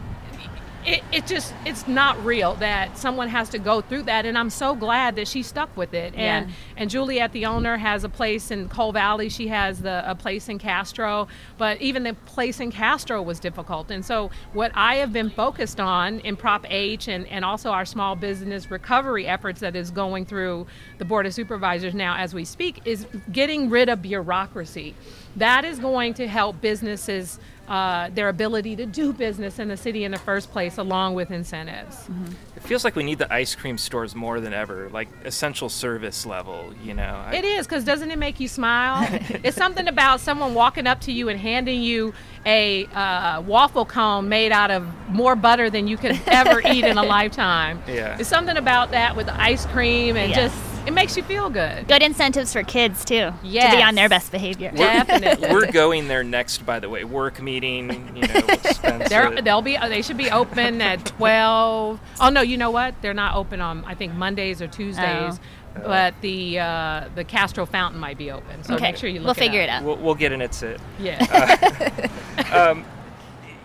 it, 0.84 1.02
it 1.12 1.26
just 1.26 1.54
it's 1.64 1.86
not 1.86 2.22
real 2.24 2.54
that 2.54 2.98
someone 2.98 3.28
has 3.28 3.48
to 3.50 3.58
go 3.58 3.80
through 3.80 4.02
that 4.02 4.26
and 4.26 4.36
i'm 4.36 4.50
so 4.50 4.74
glad 4.74 5.16
that 5.16 5.28
she 5.28 5.42
stuck 5.42 5.74
with 5.76 5.94
it. 5.94 6.14
And 6.14 6.48
yeah. 6.48 6.54
and 6.76 6.90
juliet 6.90 7.32
the 7.32 7.46
owner 7.46 7.76
has 7.76 8.04
a 8.04 8.08
place 8.08 8.50
in 8.50 8.68
Cole 8.68 8.92
Valley. 8.92 9.28
She 9.28 9.48
has 9.48 9.80
the 9.80 10.02
a 10.10 10.14
place 10.14 10.48
in 10.48 10.58
castro 10.58 11.28
but 11.58 11.80
even 11.80 12.02
the 12.02 12.14
place 12.14 12.60
in 12.60 12.70
castro 12.70 13.22
was 13.22 13.38
difficult. 13.38 13.90
And 13.90 14.04
so 14.04 14.30
what 14.52 14.72
i 14.74 14.96
have 14.96 15.12
been 15.12 15.30
focused 15.30 15.78
on 15.80 16.20
in 16.20 16.36
prop 16.36 16.66
h 16.70 17.08
and, 17.08 17.26
and 17.28 17.44
also 17.44 17.70
our 17.70 17.84
small 17.84 18.16
business 18.16 18.70
recovery 18.70 19.26
efforts 19.26 19.60
that 19.60 19.76
is 19.76 19.90
going 19.90 20.26
through 20.26 20.66
the 20.98 21.04
board 21.04 21.26
of 21.26 21.34
supervisors 21.34 21.94
now 21.94 22.16
as 22.16 22.34
we 22.34 22.44
speak 22.44 22.80
is 22.84 23.06
getting 23.30 23.70
rid 23.70 23.88
of 23.88 24.02
bureaucracy. 24.02 24.94
That 25.36 25.64
is 25.64 25.78
going 25.78 26.14
to 26.14 26.28
help 26.28 26.60
businesses 26.60 27.38
uh, 27.72 28.10
their 28.10 28.28
ability 28.28 28.76
to 28.76 28.84
do 28.84 29.14
business 29.14 29.58
in 29.58 29.68
the 29.68 29.78
city 29.78 30.04
in 30.04 30.12
the 30.12 30.18
first 30.18 30.52
place, 30.52 30.76
along 30.76 31.14
with 31.14 31.30
incentives. 31.30 31.96
Mm-hmm. 31.96 32.32
It 32.54 32.62
feels 32.62 32.84
like 32.84 32.94
we 32.94 33.02
need 33.02 33.16
the 33.16 33.32
ice 33.32 33.54
cream 33.54 33.78
stores 33.78 34.14
more 34.14 34.40
than 34.40 34.52
ever, 34.52 34.90
like 34.90 35.08
essential 35.24 35.70
service 35.70 36.26
level, 36.26 36.74
you 36.84 36.92
know. 36.92 37.24
I... 37.26 37.36
It 37.36 37.46
is, 37.46 37.66
because 37.66 37.82
doesn't 37.82 38.10
it 38.10 38.18
make 38.18 38.40
you 38.40 38.46
smile? 38.46 39.08
it's 39.42 39.56
something 39.56 39.88
about 39.88 40.20
someone 40.20 40.52
walking 40.52 40.86
up 40.86 41.00
to 41.02 41.12
you 41.12 41.30
and 41.30 41.40
handing 41.40 41.82
you 41.82 42.12
a 42.44 42.84
uh, 42.88 43.40
waffle 43.40 43.86
cone 43.86 44.28
made 44.28 44.52
out 44.52 44.70
of 44.70 44.86
more 45.08 45.34
butter 45.34 45.70
than 45.70 45.88
you 45.88 45.96
could 45.96 46.20
ever 46.26 46.60
eat 46.60 46.84
in 46.84 46.98
a 46.98 47.02
lifetime. 47.18 47.82
Yeah. 47.88 48.18
It's 48.18 48.28
something 48.28 48.58
about 48.58 48.90
that 48.90 49.16
with 49.16 49.24
the 49.24 49.40
ice 49.40 49.64
cream 49.64 50.18
and 50.18 50.28
yes. 50.28 50.52
just 50.52 50.71
it 50.86 50.92
makes 50.92 51.16
you 51.16 51.22
feel 51.22 51.48
good. 51.50 51.86
Good 51.88 52.02
incentives 52.02 52.52
for 52.52 52.62
kids 52.62 53.04
too. 53.04 53.32
Yes. 53.42 53.72
To 53.72 53.76
be 53.78 53.82
on 53.82 53.94
their 53.94 54.08
best 54.08 54.32
behavior. 54.32 54.70
We're, 54.72 54.78
Definitely. 54.78 55.50
We're 55.50 55.70
going 55.70 56.08
there 56.08 56.24
next, 56.24 56.64
by 56.66 56.80
the 56.80 56.88
way. 56.88 57.04
Work 57.04 57.40
meeting. 57.40 58.16
You 58.16 58.22
know, 58.22 58.40
They're, 59.08 59.42
they'll 59.42 59.62
be. 59.62 59.76
They 59.76 60.02
should 60.02 60.16
be 60.16 60.30
open 60.30 60.80
at 60.80 61.04
twelve. 61.04 62.00
Oh 62.20 62.28
no, 62.28 62.40
you 62.40 62.56
know 62.56 62.70
what? 62.70 62.94
They're 63.02 63.14
not 63.14 63.36
open 63.36 63.60
on 63.60 63.84
I 63.84 63.94
think 63.94 64.14
Mondays 64.14 64.60
or 64.60 64.68
Tuesdays. 64.68 65.38
Oh. 65.38 65.80
But 65.84 66.14
the 66.20 66.58
uh, 66.58 67.08
the 67.14 67.24
Castro 67.24 67.64
Fountain 67.64 67.98
might 67.98 68.18
be 68.18 68.30
open, 68.30 68.62
so 68.62 68.74
okay. 68.74 68.88
make 68.90 68.96
sure 68.96 69.08
you 69.08 69.20
look. 69.20 69.26
We'll 69.26 69.46
figure 69.46 69.60
it, 69.60 69.64
it 69.64 69.70
out. 69.70 69.84
We'll, 69.84 69.96
we'll 69.96 70.14
get 70.14 70.32
in 70.32 70.42
its 70.42 70.62
it. 70.62 70.80
Yeah. 70.98 72.08
Uh, 72.52 72.72
um, 72.72 72.84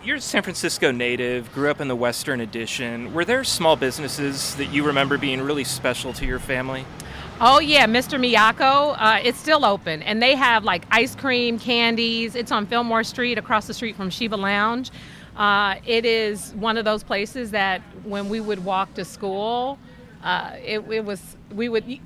you're 0.07 0.15
a 0.15 0.21
San 0.21 0.41
Francisco 0.41 0.89
native, 0.91 1.51
grew 1.53 1.69
up 1.69 1.81
in 1.81 1.89
the 1.89 1.95
Western 1.95 2.39
Addition. 2.39 3.13
Were 3.13 3.25
there 3.25 3.43
small 3.43 3.75
businesses 3.75 4.55
that 4.55 4.67
you 4.67 4.85
remember 4.85 5.17
being 5.17 5.41
really 5.41 5.65
special 5.65 6.13
to 6.13 6.25
your 6.25 6.39
family? 6.39 6.85
Oh 7.39 7.59
yeah, 7.59 7.85
Mr. 7.85 8.19
Miyako. 8.19 8.95
Uh, 8.97 9.19
it's 9.23 9.37
still 9.37 9.63
open, 9.63 10.01
and 10.01 10.19
they 10.21 10.33
have 10.33 10.63
like 10.63 10.85
ice 10.89 11.13
cream, 11.13 11.59
candies. 11.59 12.33
It's 12.33 12.51
on 12.51 12.65
Fillmore 12.65 13.03
Street, 13.03 13.37
across 13.37 13.67
the 13.67 13.75
street 13.75 13.95
from 13.95 14.09
Sheba 14.09 14.35
Lounge. 14.35 14.89
Uh, 15.35 15.75
it 15.85 16.03
is 16.03 16.53
one 16.55 16.77
of 16.77 16.85
those 16.85 17.03
places 17.03 17.51
that 17.51 17.81
when 18.05 18.27
we 18.27 18.39
would 18.39 18.65
walk 18.65 18.91
to 18.95 19.05
school, 19.05 19.77
uh, 20.23 20.53
it, 20.65 20.79
it, 20.89 21.05
was 21.05 21.37
we 21.53 21.69
would. 21.69 21.99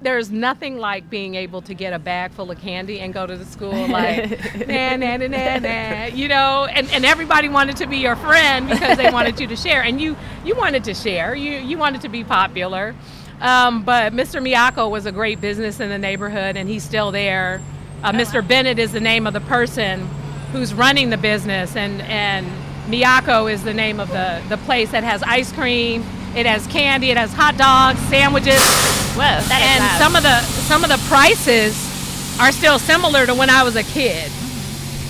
There's 0.00 0.32
nothing 0.32 0.78
like 0.78 1.08
being 1.08 1.36
able 1.36 1.62
to 1.62 1.74
get 1.74 1.92
a 1.92 1.98
bag 2.00 2.32
full 2.32 2.50
of 2.50 2.58
candy 2.58 2.98
and 2.98 3.14
go 3.14 3.24
to 3.24 3.36
the 3.36 3.44
school 3.44 3.70
like 3.88 4.66
na 4.66 4.96
na 4.96 5.16
na 5.16 5.28
na 5.28 5.58
na, 5.60 6.04
you 6.06 6.26
know, 6.26 6.64
and, 6.64 6.90
and 6.90 7.04
everybody 7.04 7.48
wanted 7.48 7.76
to 7.76 7.86
be 7.86 7.98
your 7.98 8.16
friend 8.16 8.68
because 8.68 8.96
they 8.96 9.12
wanted 9.12 9.38
you 9.38 9.46
to 9.46 9.54
share, 9.54 9.84
and 9.84 10.00
you 10.00 10.16
you 10.44 10.56
wanted 10.56 10.82
to 10.82 10.92
share, 10.94 11.36
you 11.36 11.52
you 11.58 11.78
wanted 11.78 12.00
to 12.00 12.08
be 12.08 12.24
popular. 12.24 12.96
Um, 13.42 13.82
but 13.82 14.12
Mr. 14.12 14.40
Miyako 14.40 14.88
was 14.88 15.04
a 15.04 15.12
great 15.12 15.40
business 15.40 15.80
in 15.80 15.88
the 15.88 15.98
neighborhood, 15.98 16.56
and 16.56 16.68
he's 16.68 16.84
still 16.84 17.10
there. 17.10 17.60
Uh, 18.04 18.12
Mr. 18.12 18.46
Bennett 18.46 18.78
is 18.78 18.92
the 18.92 19.00
name 19.00 19.26
of 19.26 19.32
the 19.32 19.40
person 19.40 20.08
who's 20.52 20.72
running 20.72 21.10
the 21.10 21.16
business, 21.16 21.74
and, 21.74 22.02
and 22.02 22.46
Miyako 22.86 23.52
is 23.52 23.64
the 23.64 23.74
name 23.74 23.98
of 23.98 24.08
the, 24.10 24.40
the 24.48 24.58
place 24.58 24.92
that 24.92 25.02
has 25.02 25.24
ice 25.24 25.52
cream, 25.52 26.02
it 26.36 26.46
has 26.46 26.66
candy, 26.68 27.10
it 27.10 27.16
has 27.16 27.32
hot 27.32 27.56
dogs, 27.56 27.98
sandwiches. 28.08 28.62
Whoa, 29.16 29.22
and 29.22 30.02
some 30.02 30.16
of 30.16 30.22
the 30.22 30.40
some 30.40 30.82
of 30.84 30.88
the 30.88 30.96
prices 31.06 31.76
are 32.40 32.50
still 32.50 32.78
similar 32.78 33.26
to 33.26 33.34
when 33.34 33.50
I 33.50 33.62
was 33.62 33.76
a 33.76 33.82
kid. 33.82 34.30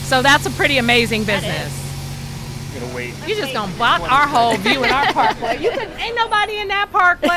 So 0.03 0.23
that's 0.23 0.45
a 0.47 0.51
pretty 0.51 0.79
amazing 0.79 1.23
business 1.25 1.82
gonna 2.83 2.95
wait. 2.95 3.15
You 3.27 3.35
just 3.35 3.53
gonna 3.53 3.73
block 3.75 4.01
our 4.11 4.27
whole 4.27 4.57
view 4.57 4.85
in 4.85 4.91
our 4.91 5.05
parklet. 5.13 5.61
You 5.61 5.71
could 5.71 5.89
ain't 5.99 6.17
nobody 6.17 6.59
in 6.59 6.69
that 6.69 6.91
parklet. 6.93 7.33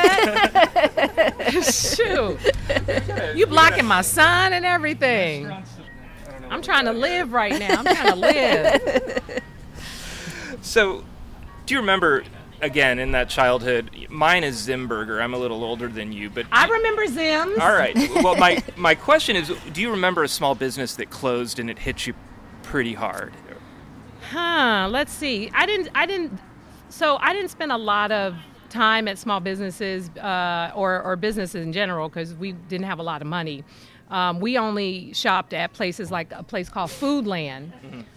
Shoot, 1.96 3.36
you 3.36 3.46
blocking 3.46 3.86
my 3.86 4.02
son 4.02 4.52
and 4.52 4.64
everything. 4.64 5.50
I'm 6.48 6.62
trying 6.62 6.84
to 6.84 6.92
live 6.92 7.32
right 7.32 7.58
now. 7.58 7.78
I'm 7.78 7.84
trying 7.84 8.12
to 8.12 8.16
live. 8.16 9.42
So, 10.62 11.04
do 11.66 11.74
you 11.74 11.80
remember 11.80 12.24
again 12.60 12.98
in 12.98 13.12
that 13.12 13.28
childhood? 13.28 13.90
Mine 14.08 14.44
is 14.44 14.66
Zimburger. 14.66 15.20
I'm 15.20 15.34
a 15.34 15.38
little 15.38 15.64
older 15.64 15.88
than 15.88 16.12
you, 16.12 16.30
but 16.30 16.46
I 16.52 16.66
remember 16.68 17.06
Zim's. 17.06 17.58
All 17.58 17.72
right. 17.72 17.96
Well, 18.22 18.36
my 18.36 18.62
my 18.76 18.94
question 18.94 19.36
is, 19.36 19.52
do 19.72 19.80
you 19.80 19.90
remember 19.90 20.24
a 20.24 20.28
small 20.28 20.54
business 20.54 20.96
that 20.96 21.10
closed 21.10 21.58
and 21.58 21.68
it 21.70 21.78
hit 21.78 22.06
you 22.06 22.14
pretty 22.62 22.94
hard? 22.94 23.32
Huh. 24.30 24.88
Let's 24.90 25.12
see. 25.12 25.50
I 25.54 25.66
didn't. 25.66 25.88
I 25.94 26.06
didn't. 26.06 26.38
So 26.88 27.16
I 27.16 27.32
didn't 27.32 27.50
spend 27.50 27.72
a 27.72 27.76
lot 27.76 28.12
of 28.12 28.34
time 28.68 29.08
at 29.08 29.18
small 29.18 29.40
businesses 29.40 30.08
uh, 30.18 30.72
or, 30.74 31.02
or 31.02 31.16
businesses 31.16 31.62
in 31.64 31.72
general 31.72 32.08
because 32.08 32.34
we 32.34 32.52
didn't 32.52 32.86
have 32.86 32.98
a 32.98 33.02
lot 33.02 33.22
of 33.22 33.28
money. 33.28 33.64
Um, 34.10 34.38
we 34.38 34.56
only 34.56 35.12
shopped 35.14 35.52
at 35.52 35.72
places 35.72 36.10
like 36.12 36.30
a 36.32 36.42
place 36.42 36.68
called 36.68 36.90
Foodland, 36.90 37.72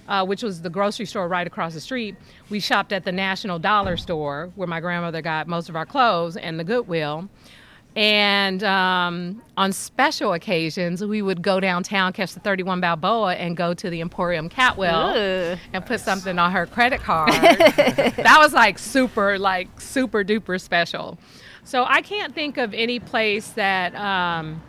uh, 0.07 0.23
which 0.23 0.43
was 0.43 0.61
the 0.61 0.69
grocery 0.69 1.05
store 1.07 1.27
right 1.27 1.47
across 1.47 1.73
the 1.73 1.81
street. 1.81 2.15
We 2.49 2.59
shopped 2.59 2.93
at 2.93 3.05
the 3.05 3.11
National 3.11 3.57
Dollar 3.57 3.97
Store, 3.97 4.51
where 4.55 4.67
my 4.67 4.79
grandmother 4.81 5.21
got 5.23 5.47
most 5.47 5.67
of 5.67 5.75
our 5.75 5.87
clothes, 5.87 6.37
and 6.37 6.59
the 6.59 6.63
Goodwill. 6.63 7.27
And 7.95 8.63
um, 8.63 9.41
on 9.57 9.73
special 9.73 10.33
occasions, 10.33 11.03
we 11.03 11.21
would 11.21 11.41
go 11.41 11.59
downtown, 11.59 12.13
catch 12.13 12.33
the 12.33 12.39
31 12.39 12.81
Balboa, 12.81 13.33
and 13.35 13.57
go 13.57 13.73
to 13.73 13.89
the 13.89 14.01
Emporium 14.01 14.47
Capwell 14.47 15.15
Ooh. 15.15 15.59
and 15.73 15.85
put 15.85 15.99
something 15.99 16.37
on 16.37 16.51
her 16.51 16.65
credit 16.67 17.01
card. 17.01 17.33
that 17.33 18.37
was 18.39 18.53
like 18.53 18.77
super, 18.77 19.39
like 19.39 19.81
super 19.81 20.23
duper 20.23 20.61
special. 20.61 21.17
So 21.63 21.83
I 21.83 22.01
can't 22.01 22.33
think 22.33 22.57
of 22.57 22.73
any 22.73 22.99
place 22.99 23.49
that 23.51 23.95
um, 23.95 24.61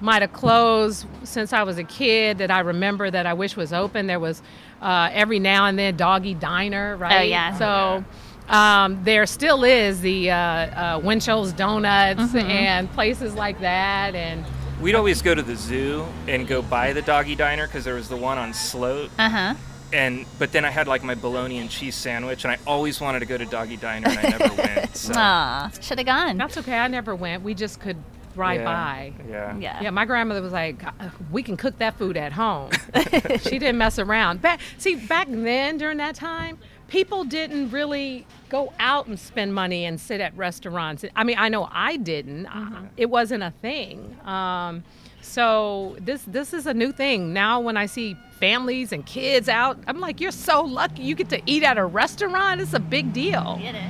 might 0.00 0.22
have 0.22 0.32
closed 0.32 1.06
since 1.24 1.52
I 1.52 1.62
was 1.62 1.78
a 1.78 1.84
kid 1.84 2.38
that 2.38 2.50
I 2.50 2.60
remember 2.60 3.10
that 3.10 3.26
I 3.26 3.32
wish 3.32 3.56
was 3.56 3.72
open. 3.72 4.06
There 4.06 4.20
was 4.20 4.42
uh, 4.82 5.08
every 5.12 5.38
now 5.38 5.66
and 5.66 5.78
then 5.78 5.96
Doggy 5.96 6.34
Diner, 6.34 6.96
right? 6.96 7.20
Oh, 7.20 7.22
yeah. 7.22 7.58
So. 7.58 8.04
Um, 8.48 9.02
there 9.04 9.26
still 9.26 9.64
is 9.64 10.00
the 10.00 10.30
uh, 10.30 10.36
uh, 10.36 11.00
Winchell's 11.00 11.52
Donuts 11.52 12.20
Mm-hmm. 12.32 12.36
and 12.38 12.90
places 12.92 13.34
like 13.34 13.60
that, 13.60 14.14
and 14.14 14.44
We'd 14.80 14.94
always 14.94 15.22
go 15.22 15.34
to 15.34 15.42
the 15.42 15.56
zoo 15.56 16.04
and 16.28 16.46
go 16.46 16.60
buy 16.60 16.92
the 16.92 17.00
doggy 17.02 17.34
diner 17.34 17.66
because 17.66 17.84
there 17.84 17.94
was 17.94 18.08
the 18.10 18.16
one 18.16 18.36
on 18.38 18.52
Sloat. 18.52 19.10
Uh 19.18 19.28
huh. 19.30 19.54
And 19.92 20.26
but 20.38 20.52
then 20.52 20.64
I 20.64 20.70
had 20.70 20.86
like 20.86 21.02
my 21.02 21.14
bologna 21.14 21.58
and 21.58 21.70
cheese 21.70 21.94
sandwich, 21.94 22.44
and 22.44 22.52
I 22.52 22.58
always 22.66 23.00
wanted 23.00 23.20
to 23.20 23.26
go 23.26 23.38
to 23.38 23.46
doggy 23.46 23.76
diner, 23.78 24.08
and 24.08 24.18
I 24.18 24.22
never 24.22 24.54
went. 24.62 24.96
So, 24.96 25.14
Aw, 25.16 25.70
should 25.80 25.98
have 25.98 26.06
gone. 26.06 26.36
that's 26.36 26.56
okay. 26.58 26.76
I 26.78 26.88
never 26.88 27.14
went. 27.14 27.42
We 27.42 27.54
just 27.54 27.80
could 27.80 27.96
ride 28.34 28.60
yeah, 28.60 28.64
by. 28.64 29.12
Yeah. 29.28 29.56
Yeah. 29.58 29.82
Yeah, 29.84 29.90
my 29.90 30.04
grandmother 30.04 30.42
was 30.42 30.52
like, 30.52 30.84
"Uh, 30.84 30.90
"We 31.32 31.42
can 31.42 31.56
cook 31.56 31.78
that 31.78 31.96
food 31.96 32.16
at 32.18 32.32
home." 32.32 32.70
she 33.40 33.58
didn't 33.58 33.78
mess 33.78 33.98
around. 33.98 34.42
Back, 34.42 34.60
see, 34.76 34.96
back 34.96 35.28
then 35.30 35.78
during 35.78 35.96
that 35.98 36.16
time, 36.16 36.58
people 36.88 37.24
didn't 37.24 37.70
really 37.70 38.26
go 38.48 38.72
out 38.78 39.06
and 39.06 39.18
spend 39.18 39.54
money 39.54 39.84
and 39.84 40.00
sit 40.00 40.20
at 40.20 40.36
restaurants. 40.36 41.04
I 41.14 41.24
mean, 41.24 41.36
I 41.38 41.48
know 41.48 41.68
I 41.72 41.96
didn't. 41.96 42.46
Uh, 42.46 42.82
It 42.96 43.10
wasn't 43.10 43.42
a 43.42 43.50
thing. 43.62 44.16
Um, 44.24 44.84
so 45.22 45.96
this 46.00 46.22
this 46.26 46.52
is 46.54 46.66
a 46.66 46.74
new 46.74 46.92
thing 46.92 47.32
now. 47.32 47.58
When 47.60 47.76
I 47.76 47.86
see 47.86 48.16
families 48.38 48.92
and 48.92 49.04
kids 49.04 49.48
out, 49.48 49.78
I'm 49.88 49.98
like, 49.98 50.20
"You're 50.20 50.30
so 50.30 50.62
lucky 50.62 51.02
you 51.02 51.14
get 51.16 51.28
to 51.30 51.40
eat 51.46 51.64
at 51.64 51.78
a 51.78 51.84
restaurant. 51.84 52.60
It's 52.60 52.74
a 52.74 52.78
big 52.80 53.12
deal." 53.12 53.58
Get 53.60 53.74
it. 53.74 53.82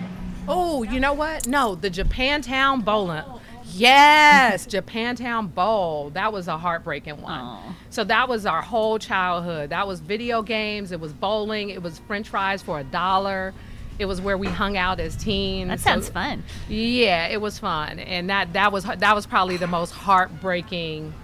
Oh, 0.49 0.83
you 0.85 1.01
know 1.01 1.13
what? 1.13 1.47
No, 1.47 1.75
the 1.75 1.91
Japantown 1.91 2.85
Bowling. 2.85 3.25
Yes, 3.65 4.67
Japantown 4.67 5.53
Bowl. 5.53 6.11
That 6.11 6.33
was 6.33 6.49
a 6.49 6.57
heartbreaking 6.57 7.21
one. 7.21 7.41
Aw. 7.41 7.75
So 7.97 8.05
that 8.05 8.29
was 8.29 8.45
our 8.45 8.61
whole 8.61 8.99
childhood. 8.99 9.71
That 9.71 9.89
was 9.89 10.01
video 10.01 10.43
games. 10.43 10.93
It 10.93 11.01
was 11.01 11.15
bowling. 11.15 11.71
It 11.71 11.83
was 11.83 11.99
French 12.01 12.29
fries 12.29 12.61
for 12.61 12.79
a 12.79 12.85
dollar. 12.85 13.55
It 13.99 14.05
was 14.05 14.21
where 14.21 14.37
we 14.37 14.49
hung 14.49 14.77
out 14.77 15.01
as 15.01 15.17
teens. 15.17 15.71
That 15.71 15.81
So- 15.81 15.89
sounds 15.93 16.11
fun. 16.11 16.45
yeah, 16.69 17.29
it 17.29 17.41
was 17.41 17.59
fun, 17.59 17.99
and 17.99 18.29
that 18.29 18.53
that 18.53 18.71
was 18.71 18.85
that 18.85 19.15
was 19.15 19.25
probably 19.25 19.57
the 19.57 19.67
most 19.67 19.93
heartbreaking 19.93 21.15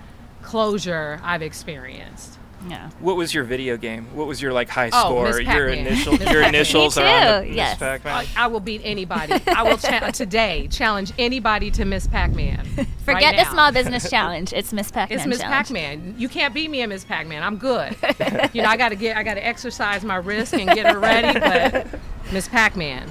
closure 0.41 1.21
I've 1.23 1.43
experienced. 1.43 2.39
Yeah. 2.69 2.91
What 3.01 3.17
was 3.17 3.35
your 3.35 3.45
video 3.45 3.77
game? 3.77 4.07
What 4.15 4.27
was 4.27 4.41
your 4.41 4.53
like 4.53 4.69
high 4.69 4.91
Oh, 4.93 5.07
score? 5.07 5.41
Your 5.41 5.69
initial, 5.69 6.15
your 6.15 6.43
initials 6.43 6.97
Me 6.97 7.03
are 7.03 7.07
on 7.07 7.21
the 7.25 7.41
too, 7.43 7.49
Miss 7.49 7.57
yes. 7.57 7.79
Pac-Man? 7.79 8.15
I, 8.15 8.27
I 8.37 8.47
will 8.47 8.61
beat 8.61 8.81
anybody. 8.85 9.35
I 9.49 9.63
will 9.63 9.77
cha- 9.79 10.11
today 10.13 10.69
challenge 10.71 11.13
anybody 11.19 11.71
to 11.73 11.85
Miss 11.85 12.07
Pac-Man. 12.07 12.65
Forget 13.05 13.35
right 13.35 13.45
the 13.45 13.51
small 13.51 13.73
business 13.73 14.09
challenge. 14.09 14.53
It's 14.53 14.73
Miss 14.73 14.91
Pac-Man 14.91 15.19
It's 15.19 15.27
Miss 15.27 15.41
challenge. 15.41 15.69
Pac-Man. 15.69 16.15
You 16.19 16.29
can't 16.29 16.55
beat 16.55 16.71
me 16.71 16.83
in 16.83 16.91
Miss 16.91 17.05
Pac-Man. 17.05 17.43
I'm 17.43 17.57
good. 17.57 17.97
you 18.53 18.63
know, 18.63 18.69
I 18.69 18.77
got 18.77 18.91
to 18.91 18.97
get, 18.97 19.17
I 19.17 19.23
got 19.23 19.35
to 19.35 19.45
exercise 19.45 20.05
my 20.05 20.17
wrist 20.17 20.55
and 20.55 20.71
get 20.71 20.87
her 20.87 20.99
ready. 20.99 21.39
But 21.41 21.87
Miss 22.33 22.47
Pac-Man. 22.49 23.09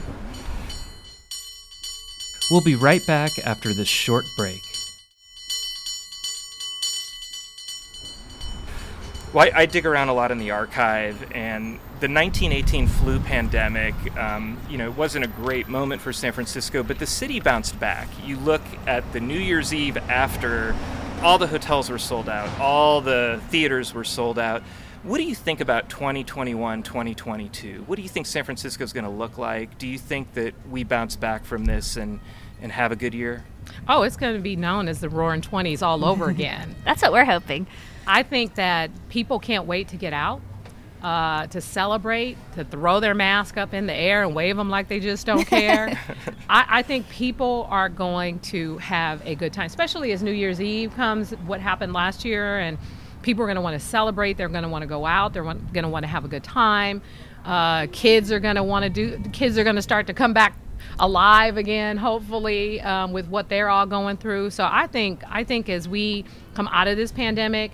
We'll 2.50 2.62
be 2.64 2.76
right 2.76 3.06
back 3.06 3.32
after 3.46 3.74
this 3.74 3.88
short 3.88 4.26
break. 4.38 4.62
Well, 9.34 9.48
I, 9.54 9.62
I 9.62 9.66
dig 9.66 9.86
around 9.86 10.10
a 10.10 10.14
lot 10.14 10.32
in 10.32 10.40
the 10.40 10.52
archive, 10.52 11.32
and 11.32 11.80
the 12.02 12.10
1918 12.10 12.88
flu 12.88 13.18
pandemic, 13.22 13.96
um, 14.18 14.58
you 14.70 14.78
know, 14.78 14.88
it 14.88 14.98
wasn't 14.98 15.24
a 15.24 15.30
great 15.30 15.70
moment 15.70 16.02
for 16.02 16.12
San 16.12 16.34
Francisco, 16.34 16.84
but 16.84 17.00
the 17.00 17.06
city 17.06 17.40
bounced 17.40 17.80
back. 17.80 18.10
You 18.26 18.36
look 18.38 18.62
at 18.88 19.10
the 19.14 19.22
New 19.22 19.40
Year's 19.40 19.74
Eve 19.74 19.96
after 20.10 20.76
all 21.22 21.38
the 21.38 21.48
hotels 21.48 21.90
were 21.90 21.98
sold 21.98 22.28
out, 22.28 22.50
all 22.60 23.00
the 23.00 23.40
theaters 23.50 23.94
were 23.94 24.04
sold 24.04 24.38
out. 24.38 24.64
What 25.04 25.18
do 25.18 25.24
you 25.24 25.34
think 25.34 25.62
about 25.62 25.90
2021, 25.90 26.84
2022? 26.84 27.86
What 27.88 27.96
do 27.96 28.02
you 28.02 28.10
think 28.10 28.26
San 28.26 28.44
Francisco 28.44 28.84
is 28.84 28.92
going 28.92 29.06
to 29.06 29.10
look 29.10 29.38
like? 29.38 29.78
Do 29.78 29.88
you 29.88 29.98
think 29.98 30.34
that 30.34 30.54
we 30.70 30.84
bounce 30.84 31.16
back 31.16 31.46
from 31.46 31.64
this 31.64 31.96
and, 31.96 32.20
and 32.62 32.70
have 32.72 32.92
a 32.92 32.98
good 32.98 33.14
year? 33.14 33.46
Oh, 33.88 34.04
it's 34.04 34.18
going 34.18 34.36
to 34.36 34.42
be 34.42 34.58
known 34.58 34.90
as 34.90 35.00
the 35.00 35.10
Roaring 35.10 35.42
Twenties 35.42 35.82
all 35.82 36.04
over 36.04 36.30
again. 36.30 36.76
That's 36.84 37.02
what 37.02 37.14
we're 37.14 37.26
hoping. 37.26 37.66
I 38.12 38.24
think 38.24 38.56
that 38.56 38.92
people 39.08 39.40
can't 39.40 39.66
wait 39.66 39.88
to 39.88 39.96
get 39.96 40.12
out, 40.12 40.42
uh, 41.02 41.48
to 41.48 41.62
celebrate, 41.62 42.38
to 42.56 42.66
throw 42.66 43.00
their 43.00 43.14
mask 43.14 43.56
up 43.56 43.74
in 43.74 43.86
the 43.86 43.94
air 43.94 44.24
and 44.24 44.36
wave 44.36 44.58
them 44.58 44.70
like 44.70 44.90
they 44.90 45.00
just 45.00 45.26
don't 45.26 45.46
care. 45.46 45.98
I, 46.50 46.66
I 46.68 46.82
think 46.82 47.08
people 47.08 47.68
are 47.70 47.88
going 47.88 48.40
to 48.40 48.78
have 48.80 49.26
a 49.26 49.36
good 49.36 49.54
time, 49.54 49.68
especially 49.68 50.12
as 50.12 50.22
New 50.22 50.34
Year's 50.34 50.60
Eve 50.60 50.94
comes. 50.94 51.32
What 51.32 51.62
happened 51.62 51.94
last 51.94 52.26
year, 52.26 52.60
and 52.60 52.78
people 53.22 53.44
are 53.44 53.48
going 53.48 53.56
to 53.56 53.62
want 53.62 53.80
to 53.80 53.88
celebrate. 53.88 54.36
They're 54.36 54.50
going 54.50 54.64
to 54.64 54.70
want 54.70 54.82
to 54.82 54.88
go 54.88 55.06
out. 55.06 55.32
They're 55.32 55.44
going 55.44 55.72
to 55.74 55.88
want 55.88 56.04
to 56.04 56.10
have 56.10 56.26
a 56.26 56.28
good 56.28 56.44
time. 56.44 57.02
Uh, 57.46 57.88
kids 57.94 58.30
are 58.30 58.42
going 58.42 58.58
to 58.58 58.64
want 58.64 58.84
to 58.84 58.90
do. 58.90 59.18
Kids 59.32 59.58
are 59.58 59.64
going 59.64 59.78
to 59.78 59.82
start 59.82 60.08
to 60.08 60.14
come 60.14 60.34
back 60.34 60.58
alive 61.00 61.56
again, 61.56 61.96
hopefully, 61.96 62.82
um, 62.82 63.14
with 63.14 63.28
what 63.28 63.48
they're 63.48 63.70
all 63.70 63.86
going 63.86 64.18
through. 64.18 64.50
So 64.50 64.68
I 64.70 64.88
think 64.88 65.24
I 65.30 65.46
think 65.46 65.70
as 65.70 65.88
we 65.88 66.26
come 66.56 66.68
out 66.68 66.90
of 66.90 66.98
this 66.98 67.14
pandemic, 67.14 67.72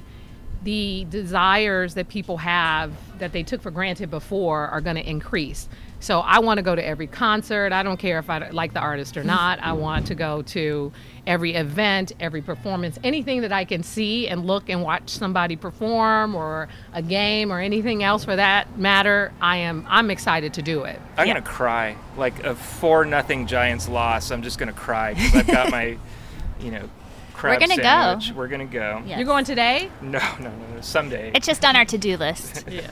the 0.68 1.08
desires 1.10 1.94
that 1.94 2.10
people 2.10 2.36
have 2.36 2.92
that 3.20 3.32
they 3.32 3.42
took 3.42 3.62
for 3.62 3.72
granted 3.72 4.12
before 4.12 4.68
are 4.68 4.82
going 4.82 4.98
to 4.98 5.10
increase. 5.10 5.70
So 6.02 6.20
I 6.20 6.40
want 6.40 6.58
to 6.58 6.62
go 6.62 6.76
to 6.76 6.86
every 6.86 7.08
concert. 7.08 7.72
I 7.72 7.84
don't 7.84 7.96
care 7.96 8.20
if 8.20 8.30
I 8.30 8.50
like 8.50 8.74
the 8.74 8.82
artist 8.82 9.16
or 9.16 9.24
not. 9.24 9.60
I 9.60 9.70
mm-hmm. 9.70 9.80
want 9.80 10.08
to 10.08 10.16
go 10.16 10.42
to 10.42 10.92
every 11.26 11.54
event, 11.56 12.12
every 12.20 12.42
performance, 12.42 13.00
anything 13.02 13.42
that 13.42 13.54
I 13.54 13.64
can 13.64 13.82
see 13.82 14.28
and 14.28 14.46
look 14.46 14.68
and 14.68 14.84
watch 14.84 15.08
somebody 15.08 15.56
perform 15.56 16.36
or 16.36 16.68
a 16.92 17.02
game 17.02 17.50
or 17.50 17.62
anything 17.62 18.04
else 18.04 18.26
for 18.26 18.36
that 18.36 18.78
matter. 18.78 19.32
I 19.40 19.58
am 19.58 19.86
I'm 19.88 20.12
excited 20.12 20.54
to 20.56 20.62
do 20.62 20.84
it. 20.84 21.00
I'm 21.16 21.28
gonna 21.28 21.42
cry 21.42 21.96
like 22.18 22.44
a 22.44 22.56
four 22.56 23.06
nothing 23.06 23.48
Giants 23.48 23.88
loss. 23.88 24.32
I'm 24.32 24.42
just 24.42 24.60
gonna 24.60 24.74
cry 24.74 25.14
because 25.14 25.34
I've 25.34 25.48
got 25.48 25.72
my, 25.72 25.98
you 26.60 26.72
know, 26.72 26.90
crab 27.38 27.62
We're 27.62 27.68
gonna 27.68 27.82
go. 27.82 28.34
We're 28.36 28.48
gonna 28.48 28.66
go. 28.66 29.04
Yes. 29.06 29.18
You're 29.18 29.28
going 29.28 29.46
today? 29.46 29.90
No, 30.02 30.20
no, 30.40 30.50
no, 30.50 30.76
no. 30.76 30.82
Someday. 30.82 31.32
It's 31.36 31.46
just 31.46 31.64
on 31.64 31.76
our 31.76 31.86
to-do 31.86 32.18
list. 32.18 32.66
Yeah. 32.78 32.92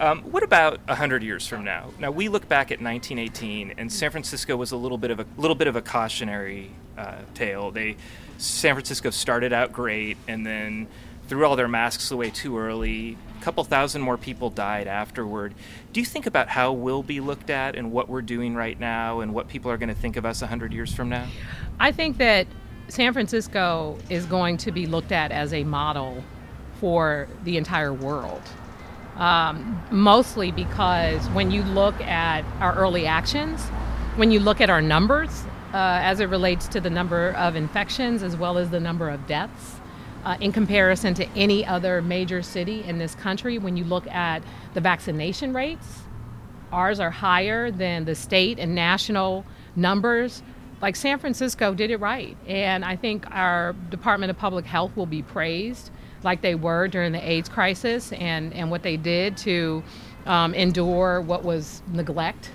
Um, 0.00 0.22
what 0.22 0.42
about 0.42 0.80
hundred 0.88 1.22
years 1.22 1.46
from 1.46 1.64
now? 1.64 1.90
Now 1.98 2.10
we 2.10 2.28
look 2.28 2.48
back 2.48 2.72
at 2.72 2.80
1918, 2.80 3.74
and 3.78 3.92
San 3.92 4.10
Francisco 4.10 4.56
was 4.56 4.72
a 4.72 4.76
little 4.76 4.98
bit 4.98 5.10
of 5.10 5.20
a 5.20 5.26
little 5.36 5.54
bit 5.54 5.68
of 5.68 5.76
a 5.76 5.82
cautionary 5.82 6.70
uh, 6.98 7.18
tale. 7.34 7.70
They 7.70 7.96
San 8.38 8.74
Francisco 8.74 9.10
started 9.10 9.52
out 9.52 9.72
great, 9.72 10.16
and 10.26 10.44
then 10.44 10.88
threw 11.28 11.46
all 11.46 11.56
their 11.56 11.68
masks 11.68 12.10
away 12.10 12.30
too 12.30 12.58
early. 12.58 13.16
A 13.40 13.44
couple 13.44 13.62
thousand 13.64 14.02
more 14.02 14.16
people 14.16 14.50
died 14.50 14.88
afterward. 14.88 15.54
Do 15.92 16.00
you 16.00 16.06
think 16.06 16.26
about 16.26 16.48
how 16.48 16.72
we'll 16.72 17.04
be 17.04 17.20
looked 17.20 17.50
at 17.50 17.76
and 17.76 17.92
what 17.92 18.08
we're 18.08 18.22
doing 18.22 18.54
right 18.54 18.78
now, 18.78 19.20
and 19.20 19.32
what 19.32 19.46
people 19.46 19.70
are 19.70 19.76
going 19.76 19.88
to 19.88 19.94
think 19.94 20.16
of 20.16 20.24
us 20.26 20.40
hundred 20.40 20.72
years 20.72 20.92
from 20.92 21.10
now? 21.10 21.28
I 21.78 21.92
think 21.92 22.18
that 22.18 22.46
San 22.92 23.14
Francisco 23.14 23.96
is 24.10 24.26
going 24.26 24.58
to 24.58 24.70
be 24.70 24.86
looked 24.86 25.12
at 25.12 25.32
as 25.32 25.54
a 25.54 25.64
model 25.64 26.22
for 26.78 27.26
the 27.42 27.56
entire 27.56 27.94
world. 27.94 28.42
Um, 29.16 29.82
mostly 29.90 30.52
because 30.52 31.26
when 31.30 31.50
you 31.50 31.62
look 31.62 31.98
at 32.02 32.44
our 32.60 32.74
early 32.74 33.06
actions, 33.06 33.62
when 34.16 34.30
you 34.30 34.40
look 34.40 34.60
at 34.60 34.68
our 34.68 34.82
numbers 34.82 35.30
uh, 35.72 36.00
as 36.02 36.20
it 36.20 36.26
relates 36.26 36.68
to 36.68 36.80
the 36.80 36.90
number 36.90 37.30
of 37.30 37.56
infections 37.56 38.22
as 38.22 38.36
well 38.36 38.58
as 38.58 38.68
the 38.68 38.80
number 38.80 39.08
of 39.08 39.26
deaths, 39.26 39.80
uh, 40.26 40.36
in 40.42 40.52
comparison 40.52 41.14
to 41.14 41.26
any 41.30 41.64
other 41.64 42.02
major 42.02 42.42
city 42.42 42.84
in 42.84 42.98
this 42.98 43.14
country, 43.14 43.56
when 43.56 43.74
you 43.74 43.84
look 43.84 44.06
at 44.08 44.42
the 44.74 44.82
vaccination 44.82 45.54
rates, 45.54 46.02
ours 46.70 47.00
are 47.00 47.10
higher 47.10 47.70
than 47.70 48.04
the 48.04 48.14
state 48.14 48.58
and 48.58 48.74
national 48.74 49.46
numbers. 49.76 50.42
Like 50.82 50.96
San 50.96 51.20
Francisco 51.20 51.72
did 51.74 51.90
it 51.92 52.00
right. 52.00 52.36
And 52.46 52.84
I 52.84 52.96
think 52.96 53.24
our 53.30 53.72
Department 53.90 54.30
of 54.30 54.36
Public 54.36 54.66
Health 54.66 54.94
will 54.96 55.06
be 55.06 55.22
praised 55.22 55.90
like 56.24 56.42
they 56.42 56.54
were 56.54 56.88
during 56.88 57.12
the 57.12 57.30
AIDS 57.30 57.48
crisis 57.48 58.12
and, 58.12 58.52
and 58.52 58.70
what 58.70 58.82
they 58.82 58.96
did 58.96 59.36
to 59.38 59.82
um, 60.26 60.54
endure 60.54 61.20
what 61.20 61.44
was 61.44 61.82
neglect 61.92 62.50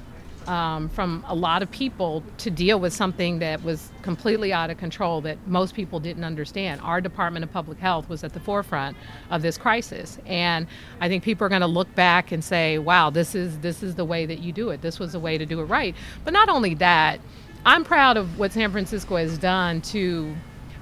um, 0.48 0.88
from 0.90 1.26
a 1.28 1.36
lot 1.36 1.62
of 1.62 1.70
people 1.70 2.24
to 2.38 2.50
deal 2.50 2.80
with 2.80 2.94
something 2.94 3.40
that 3.40 3.62
was 3.64 3.92
completely 4.02 4.54
out 4.54 4.70
of 4.70 4.78
control 4.78 5.20
that 5.22 5.38
most 5.46 5.76
people 5.76 6.00
didn't 6.00 6.24
understand. 6.24 6.80
Our 6.82 7.02
Department 7.02 7.44
of 7.44 7.52
Public 7.52 7.78
Health 7.80 8.08
was 8.08 8.24
at 8.24 8.34
the 8.34 8.40
forefront 8.40 8.96
of 9.30 9.42
this 9.42 9.58
crisis, 9.58 10.18
and 10.26 10.66
I 11.02 11.10
think 11.10 11.24
people 11.24 11.46
are 11.46 11.50
going 11.50 11.62
to 11.62 11.68
look 11.68 11.94
back 11.96 12.32
and 12.32 12.42
say, 12.44 12.78
"Wow, 12.78 13.10
this 13.10 13.36
is 13.36 13.60
this 13.60 13.84
is 13.84 13.96
the 13.96 14.06
way 14.06 14.26
that 14.26 14.40
you 14.40 14.54
do 14.54 14.70
it. 14.70 14.82
This 14.82 15.00
was 15.00 15.12
the 15.12 15.20
way 15.20 15.38
to 15.38 15.46
do 15.46 15.60
it 15.60 15.66
right." 15.66 15.94
But 16.24 16.32
not 16.32 16.48
only 16.48 16.76
that, 16.76 17.20
I'm 17.68 17.84
proud 17.84 18.16
of 18.16 18.40
what 18.40 18.54
San 18.54 18.72
Francisco 18.72 19.18
has 19.18 19.38
done 19.38 19.82
to 19.82 20.34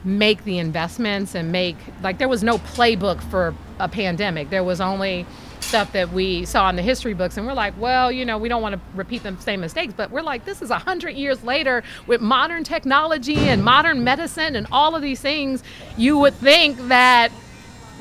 make 0.04 0.44
the 0.44 0.60
investments 0.60 1.34
and 1.34 1.52
make 1.52 1.78
like 2.04 2.20
there 2.20 2.28
was 2.28 2.44
no 2.44 2.60
playbook 2.60 3.24
for 3.24 3.56
a 3.80 3.90
pandemic. 3.90 4.52
There 4.52 4.64
was 4.64 4.80
only 4.80 5.26
stuff 5.62 5.92
that 5.94 6.12
we 6.12 6.46
saw 6.46 6.70
in 6.70 6.76
the 6.76 6.84
history 6.84 7.16
books 7.16 7.38
and 7.38 7.48
we're 7.48 7.54
like 7.54 7.74
well 7.80 8.12
you 8.12 8.24
know 8.24 8.38
we 8.38 8.48
don't 8.48 8.62
want 8.62 8.76
to 8.76 8.82
repeat 8.94 9.24
the 9.24 9.36
same 9.38 9.60
mistakes 9.62 9.96
but 9.98 10.12
we're 10.12 10.22
like 10.22 10.46
this 10.46 10.62
is 10.62 10.70
a 10.70 10.78
hundred 10.78 11.16
years 11.16 11.44
later 11.44 11.84
with 12.06 12.22
modern 12.22 12.64
technology 12.64 13.36
and 13.36 13.64
modern 13.64 14.04
medicine 14.04 14.56
and 14.56 14.68
all 14.72 14.96
of 14.96 15.02
these 15.02 15.20
things 15.20 15.64
you 15.98 16.20
would 16.20 16.36
think 16.36 16.78
that 16.88 17.32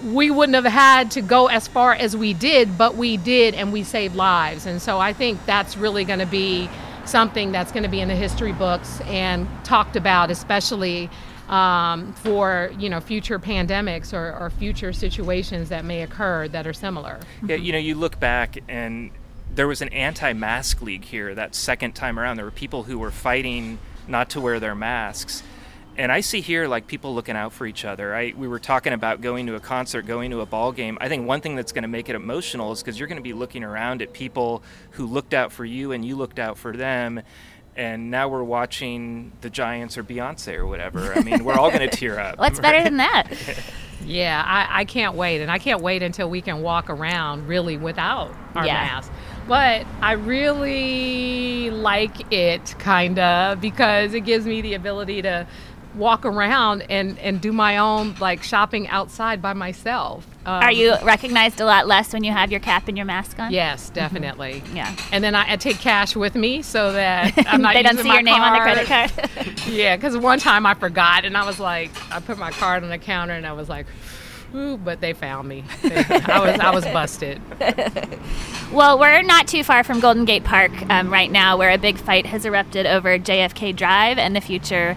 we 0.04 0.30
wouldn't 0.30 0.54
have 0.54 0.70
had 0.70 1.10
to 1.10 1.22
go 1.22 1.46
as 1.46 1.66
far 1.66 1.94
as 1.94 2.14
we 2.14 2.34
did 2.34 2.76
but 2.76 2.96
we 2.96 3.16
did 3.16 3.54
and 3.54 3.72
we 3.72 3.82
saved 3.82 4.14
lives 4.14 4.66
and 4.66 4.82
so 4.82 4.98
i 4.98 5.10
think 5.10 5.42
that's 5.46 5.74
really 5.74 6.04
going 6.04 6.18
to 6.18 6.26
be 6.26 6.68
something 7.06 7.52
that's 7.52 7.72
going 7.72 7.82
to 7.82 7.88
be 7.88 8.00
in 8.00 8.08
the 8.08 8.16
history 8.16 8.52
books 8.52 9.00
and 9.02 9.46
talked 9.64 9.96
about 9.96 10.30
especially 10.30 11.10
um, 11.48 12.12
for 12.14 12.72
you 12.78 12.88
know 12.88 13.00
future 13.00 13.38
pandemics 13.38 14.12
or, 14.12 14.36
or 14.38 14.50
future 14.50 14.92
situations 14.92 15.68
that 15.68 15.84
may 15.84 16.02
occur 16.02 16.48
that 16.48 16.66
are 16.66 16.72
similar. 16.72 17.20
Yeah, 17.46 17.56
you 17.56 17.72
know, 17.72 17.78
you 17.78 17.94
look 17.94 18.18
back 18.18 18.58
and 18.68 19.10
there 19.54 19.68
was 19.68 19.82
an 19.82 19.88
anti-mask 19.90 20.82
league 20.82 21.04
here 21.04 21.34
that 21.34 21.54
second 21.54 21.94
time 21.94 22.18
around. 22.18 22.36
There 22.36 22.44
were 22.44 22.50
people 22.50 22.84
who 22.84 22.98
were 22.98 23.10
fighting 23.10 23.78
not 24.08 24.30
to 24.30 24.40
wear 24.40 24.58
their 24.58 24.74
masks. 24.74 25.42
And 25.96 26.10
I 26.10 26.20
see 26.20 26.40
here 26.40 26.66
like 26.66 26.86
people 26.86 27.14
looking 27.14 27.36
out 27.36 27.52
for 27.52 27.66
each 27.66 27.84
other. 27.84 28.14
I, 28.14 28.32
we 28.36 28.48
were 28.48 28.58
talking 28.58 28.92
about 28.92 29.20
going 29.20 29.46
to 29.46 29.54
a 29.54 29.60
concert, 29.60 30.06
going 30.06 30.30
to 30.32 30.40
a 30.40 30.46
ball 30.46 30.72
game. 30.72 30.98
I 31.00 31.08
think 31.08 31.26
one 31.26 31.40
thing 31.40 31.54
that's 31.54 31.72
going 31.72 31.82
to 31.82 31.88
make 31.88 32.08
it 32.08 32.16
emotional 32.16 32.72
is 32.72 32.82
because 32.82 32.98
you're 32.98 33.08
going 33.08 33.18
to 33.18 33.22
be 33.22 33.32
looking 33.32 33.62
around 33.62 34.02
at 34.02 34.12
people 34.12 34.62
who 34.92 35.06
looked 35.06 35.34
out 35.34 35.52
for 35.52 35.64
you 35.64 35.92
and 35.92 36.04
you 36.04 36.16
looked 36.16 36.38
out 36.38 36.58
for 36.58 36.76
them 36.76 37.22
and 37.76 38.08
now 38.10 38.28
we're 38.28 38.44
watching 38.44 39.32
the 39.40 39.50
Giants 39.50 39.98
or 39.98 40.04
Beyonce 40.04 40.56
or 40.56 40.66
whatever. 40.66 41.12
I 41.12 41.22
mean, 41.22 41.44
we're 41.44 41.54
all 41.58 41.70
going 41.72 41.88
to 41.88 41.96
tear 41.96 42.20
up. 42.20 42.38
What's 42.38 42.60
better 42.60 42.82
than 42.82 42.96
that? 42.98 43.32
Yeah, 44.06 44.42
I, 44.46 44.80
I 44.80 44.84
can't 44.84 45.14
wait, 45.14 45.40
and 45.40 45.50
I 45.50 45.56
can't 45.58 45.80
wait 45.80 46.02
until 46.02 46.28
we 46.28 46.42
can 46.42 46.60
walk 46.60 46.90
around 46.90 47.48
really 47.48 47.78
without 47.78 48.34
our 48.54 48.66
Yeah. 48.66 48.74
mask. 48.74 49.10
But 49.48 49.86
I 50.02 50.12
really 50.12 51.70
like 51.70 52.30
it, 52.30 52.74
kind 52.78 53.18
of, 53.18 53.62
because 53.62 54.12
it 54.12 54.20
gives 54.20 54.44
me 54.44 54.60
the 54.60 54.74
ability 54.74 55.22
to 55.22 55.46
walk 55.96 56.24
around 56.24 56.82
and, 56.90 57.18
and 57.18 57.40
do 57.40 57.52
my 57.52 57.78
own 57.78 58.14
like 58.20 58.42
shopping 58.42 58.88
outside 58.88 59.40
by 59.40 59.52
myself. 59.52 60.26
Um, 60.46 60.62
Are 60.62 60.72
you 60.72 60.94
recognized 61.02 61.60
a 61.60 61.64
lot 61.64 61.86
less 61.86 62.12
when 62.12 62.22
you 62.24 62.32
have 62.32 62.50
your 62.50 62.60
cap 62.60 62.88
and 62.88 62.96
your 62.96 63.06
mask 63.06 63.38
on? 63.38 63.50
Yes, 63.52 63.88
definitely. 63.90 64.62
Yeah. 64.74 64.94
And 65.12 65.24
then 65.24 65.34
I, 65.34 65.52
I 65.52 65.56
take 65.56 65.78
cash 65.78 66.14
with 66.14 66.34
me 66.34 66.60
so 66.62 66.92
that 66.92 67.32
I'm 67.46 67.62
not 67.62 67.74
they 67.74 67.82
don't 67.82 67.96
see 67.96 68.08
my 68.08 68.14
your 68.14 68.22
name 68.22 68.42
on 68.42 68.52
the 68.52 68.60
credit 68.60 68.86
card. 68.86 69.10
card. 69.12 69.60
Yeah, 69.66 69.96
because 69.96 70.16
one 70.16 70.38
time 70.38 70.66
I 70.66 70.74
forgot 70.74 71.24
and 71.24 71.36
I 71.36 71.46
was 71.46 71.58
like, 71.58 71.90
I 72.12 72.20
put 72.20 72.36
my 72.38 72.50
card 72.50 72.82
on 72.82 72.90
the 72.90 72.98
counter 72.98 73.32
and 73.32 73.46
I 73.46 73.52
was 73.52 73.68
like, 73.68 73.86
ooh, 74.54 74.76
but 74.76 75.00
they 75.00 75.12
found 75.14 75.48
me. 75.48 75.64
They- 75.82 76.04
I 76.04 76.38
was 76.40 76.60
I 76.60 76.70
was 76.70 76.84
busted. 76.84 77.40
well, 78.72 78.98
we're 78.98 79.22
not 79.22 79.46
too 79.48 79.64
far 79.64 79.82
from 79.84 80.00
Golden 80.00 80.24
Gate 80.24 80.44
Park 80.44 80.72
um, 80.90 81.10
right 81.10 81.30
now, 81.30 81.56
where 81.56 81.70
a 81.70 81.78
big 81.78 81.96
fight 81.98 82.26
has 82.26 82.44
erupted 82.44 82.86
over 82.86 83.18
JFK 83.18 83.74
Drive 83.74 84.18
and 84.18 84.36
the 84.36 84.40
future 84.40 84.96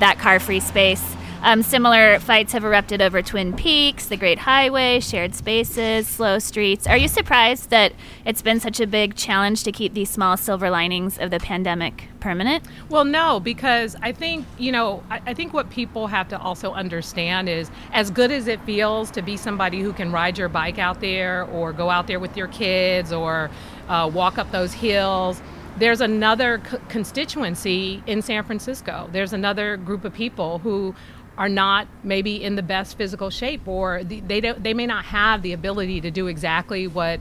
that 0.00 0.18
car-free 0.18 0.60
space. 0.60 1.16
Um, 1.44 1.64
similar 1.64 2.20
fights 2.20 2.52
have 2.52 2.64
erupted 2.64 3.02
over 3.02 3.20
Twin 3.20 3.52
Peaks, 3.52 4.06
the 4.06 4.16
Great 4.16 4.38
Highway, 4.38 5.00
shared 5.00 5.34
spaces, 5.34 6.06
slow 6.06 6.38
streets. 6.38 6.86
Are 6.86 6.96
you 6.96 7.08
surprised 7.08 7.70
that 7.70 7.94
it's 8.24 8.42
been 8.42 8.60
such 8.60 8.78
a 8.78 8.86
big 8.86 9.16
challenge 9.16 9.64
to 9.64 9.72
keep 9.72 9.92
these 9.92 10.08
small 10.08 10.36
silver 10.36 10.70
linings 10.70 11.18
of 11.18 11.32
the 11.32 11.40
pandemic 11.40 12.04
permanent? 12.20 12.64
Well, 12.88 13.04
no, 13.04 13.40
because 13.40 13.96
I 14.02 14.12
think, 14.12 14.46
you 14.56 14.70
know, 14.70 15.02
I, 15.10 15.20
I 15.26 15.34
think 15.34 15.52
what 15.52 15.68
people 15.68 16.06
have 16.06 16.28
to 16.28 16.38
also 16.38 16.74
understand 16.74 17.48
is 17.48 17.72
as 17.92 18.08
good 18.12 18.30
as 18.30 18.46
it 18.46 18.60
feels 18.60 19.10
to 19.10 19.20
be 19.20 19.36
somebody 19.36 19.80
who 19.80 19.92
can 19.92 20.12
ride 20.12 20.38
your 20.38 20.48
bike 20.48 20.78
out 20.78 21.00
there 21.00 21.42
or 21.46 21.72
go 21.72 21.90
out 21.90 22.06
there 22.06 22.20
with 22.20 22.36
your 22.36 22.46
kids 22.48 23.12
or 23.12 23.50
uh, 23.88 24.08
walk 24.14 24.38
up 24.38 24.52
those 24.52 24.72
hills, 24.72 25.42
there's 25.78 26.00
another 26.00 26.58
constituency 26.88 28.02
in 28.06 28.22
San 28.22 28.44
Francisco. 28.44 29.08
There's 29.12 29.32
another 29.32 29.76
group 29.76 30.04
of 30.04 30.12
people 30.12 30.58
who 30.58 30.94
are 31.38 31.48
not 31.48 31.88
maybe 32.04 32.42
in 32.42 32.56
the 32.56 32.62
best 32.62 32.98
physical 32.98 33.30
shape 33.30 33.66
or 33.66 34.04
the, 34.04 34.20
they 34.20 34.40
don't, 34.40 34.62
they 34.62 34.74
may 34.74 34.86
not 34.86 35.04
have 35.06 35.42
the 35.42 35.52
ability 35.52 36.00
to 36.02 36.10
do 36.10 36.26
exactly 36.26 36.86
what 36.86 37.20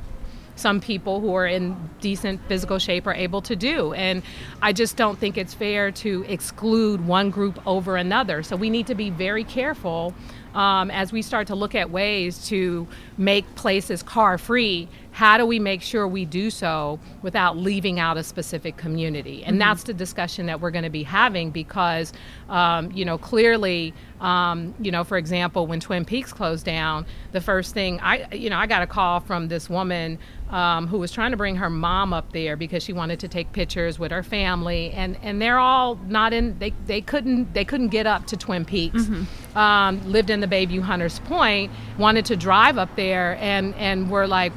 some 0.55 0.81
people 0.81 1.21
who 1.21 1.33
are 1.33 1.47
in 1.47 1.89
decent 2.01 2.41
physical 2.47 2.77
shape 2.77 3.07
are 3.07 3.13
able 3.13 3.41
to 3.41 3.55
do. 3.55 3.93
And 3.93 4.21
I 4.61 4.73
just 4.73 4.97
don't 4.97 5.17
think 5.17 5.37
it's 5.37 5.53
fair 5.53 5.91
to 5.91 6.25
exclude 6.27 7.05
one 7.07 7.29
group 7.29 7.65
over 7.65 7.95
another. 7.95 8.43
So 8.43 8.55
we 8.55 8.69
need 8.69 8.87
to 8.87 8.95
be 8.95 9.09
very 9.09 9.45
careful 9.45 10.13
um, 10.53 10.91
as 10.91 11.11
we 11.11 11.21
start 11.21 11.47
to 11.47 11.55
look 11.55 11.75
at 11.75 11.91
ways 11.91 12.47
to 12.47 12.87
make 13.17 13.55
places 13.55 14.03
car 14.03 14.37
free. 14.37 14.87
How 15.13 15.37
do 15.37 15.45
we 15.45 15.59
make 15.59 15.81
sure 15.81 16.07
we 16.07 16.23
do 16.23 16.49
so 16.49 16.97
without 17.21 17.57
leaving 17.57 17.99
out 17.99 18.17
a 18.17 18.23
specific 18.23 18.77
community? 18.77 19.43
And 19.43 19.59
that's 19.59 19.83
the 19.83 19.93
discussion 19.93 20.45
that 20.45 20.61
we're 20.61 20.71
going 20.71 20.85
to 20.85 20.89
be 20.89 21.03
having 21.03 21.51
because, 21.51 22.13
um, 22.47 22.91
you 22.93 23.03
know, 23.03 23.17
clearly, 23.17 23.93
um, 24.21 24.73
you 24.79 24.89
know, 24.89 25.03
for 25.03 25.17
example, 25.17 25.67
when 25.67 25.81
Twin 25.81 26.05
Peaks 26.05 26.31
closed 26.31 26.65
down, 26.65 27.05
the 27.33 27.41
first 27.41 27.73
thing 27.73 27.99
I, 28.01 28.25
you 28.33 28.49
know, 28.49 28.57
I 28.57 28.67
got 28.67 28.83
a 28.83 28.87
call 28.87 29.19
from 29.19 29.49
this 29.49 29.69
woman 29.69 30.17
um, 30.51 30.87
who 30.87 30.97
was 30.97 31.11
trying 31.11 31.31
to 31.31 31.37
bring 31.37 31.55
her 31.55 31.69
mom 31.69 32.13
up 32.13 32.33
there 32.33 32.55
because 32.57 32.83
she 32.83 32.91
wanted 32.93 33.19
to 33.21 33.27
take 33.27 33.51
pictures 33.53 33.97
with 33.97 34.11
her 34.11 34.21
family, 34.23 34.91
and 34.91 35.17
and 35.23 35.41
they're 35.41 35.59
all 35.59 35.95
not 36.07 36.33
in. 36.33 36.59
They 36.59 36.73
they 36.85 36.99
couldn't 37.01 37.53
they 37.53 37.63
couldn't 37.63 37.87
get 37.87 38.05
up 38.05 38.27
to 38.27 38.37
Twin 38.37 38.65
Peaks. 38.65 39.07
Um, 39.55 40.11
lived 40.11 40.29
in 40.29 40.40
the 40.41 40.47
Bayview 40.47 40.81
Hunters 40.81 41.19
Point, 41.19 41.71
wanted 41.97 42.25
to 42.25 42.35
drive 42.35 42.77
up 42.77 42.95
there, 42.95 43.37
and 43.39 43.73
and 43.75 44.09
were 44.11 44.27
like, 44.27 44.51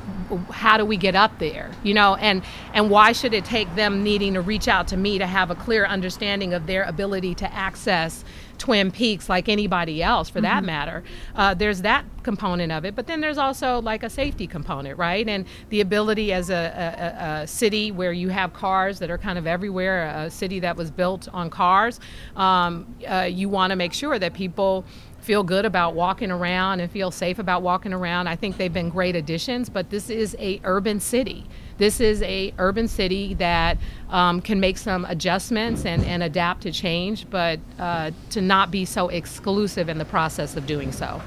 how 0.50 0.76
do 0.76 0.84
we 0.84 0.96
get 0.96 1.14
up 1.14 1.38
there? 1.38 1.70
You 1.82 1.94
know, 1.94 2.16
and 2.16 2.42
and 2.72 2.90
why 2.90 3.12
should 3.12 3.34
it 3.34 3.44
take 3.44 3.72
them 3.76 4.02
needing 4.02 4.34
to 4.34 4.40
reach 4.40 4.66
out 4.68 4.88
to 4.88 4.96
me 4.96 5.18
to 5.18 5.26
have 5.26 5.50
a 5.50 5.54
clear 5.54 5.84
understanding 5.86 6.52
of 6.54 6.66
their 6.66 6.82
ability 6.84 7.34
to 7.36 7.52
access 7.52 8.24
Twin 8.56 8.92
Peaks 8.92 9.28
like 9.28 9.48
anybody 9.48 10.00
else 10.02 10.28
for 10.30 10.40
that 10.40 10.62
matter. 10.64 11.02
Uh, 11.34 11.54
there's 11.54 11.82
that 11.82 12.04
component 12.22 12.70
of 12.70 12.84
it, 12.84 12.94
but 12.94 13.08
then 13.08 13.20
there's 13.20 13.36
also 13.36 13.80
like 13.82 14.04
a 14.04 14.08
safety 14.08 14.46
component, 14.46 14.96
right? 14.96 15.28
And 15.28 15.44
the 15.70 15.80
ability 15.80 16.32
as 16.32 16.50
a, 16.50 16.54
a, 16.54 16.58
a- 16.60 17.42
a 17.42 17.46
city 17.48 17.90
where 17.90 18.12
you 18.12 18.28
have 18.28 18.52
cars 18.54 19.00
that 19.00 19.10
are 19.10 19.18
kind 19.18 19.38
of 19.38 19.46
everywhere, 19.48 20.06
a 20.06 20.30
city 20.30 20.60
that 20.60 20.76
was 20.76 20.90
built 20.92 21.28
on 21.32 21.50
cars, 21.50 21.98
um, 22.36 22.86
uh, 23.08 23.22
you 23.22 23.48
want 23.48 23.70
to 23.72 23.76
make 23.76 23.92
sure 23.92 24.18
that 24.20 24.34
people 24.34 24.84
feel 25.24 25.42
good 25.42 25.64
about 25.64 25.94
walking 25.94 26.30
around 26.30 26.80
and 26.80 26.90
feel 26.90 27.10
safe 27.10 27.38
about 27.38 27.62
walking 27.62 27.92
around. 27.92 28.28
I 28.28 28.36
think 28.36 28.58
they've 28.58 28.72
been 28.72 28.90
great 28.90 29.16
additions, 29.16 29.70
but 29.70 29.90
this 29.90 30.10
is 30.10 30.36
a 30.38 30.60
urban 30.64 31.00
city. 31.00 31.46
This 31.78 31.98
is 31.98 32.22
a 32.22 32.52
urban 32.58 32.86
city 32.86 33.34
that 33.34 33.78
um, 34.10 34.40
can 34.40 34.60
make 34.60 34.76
some 34.78 35.04
adjustments 35.06 35.86
and, 35.86 36.04
and 36.04 36.22
adapt 36.22 36.62
to 36.62 36.72
change, 36.72 37.28
but 37.30 37.58
uh, 37.78 38.10
to 38.30 38.40
not 38.40 38.70
be 38.70 38.84
so 38.84 39.08
exclusive 39.08 39.88
in 39.88 39.98
the 39.98 40.04
process 40.04 40.56
of 40.56 40.66
doing 40.66 40.92
so. 40.92 41.20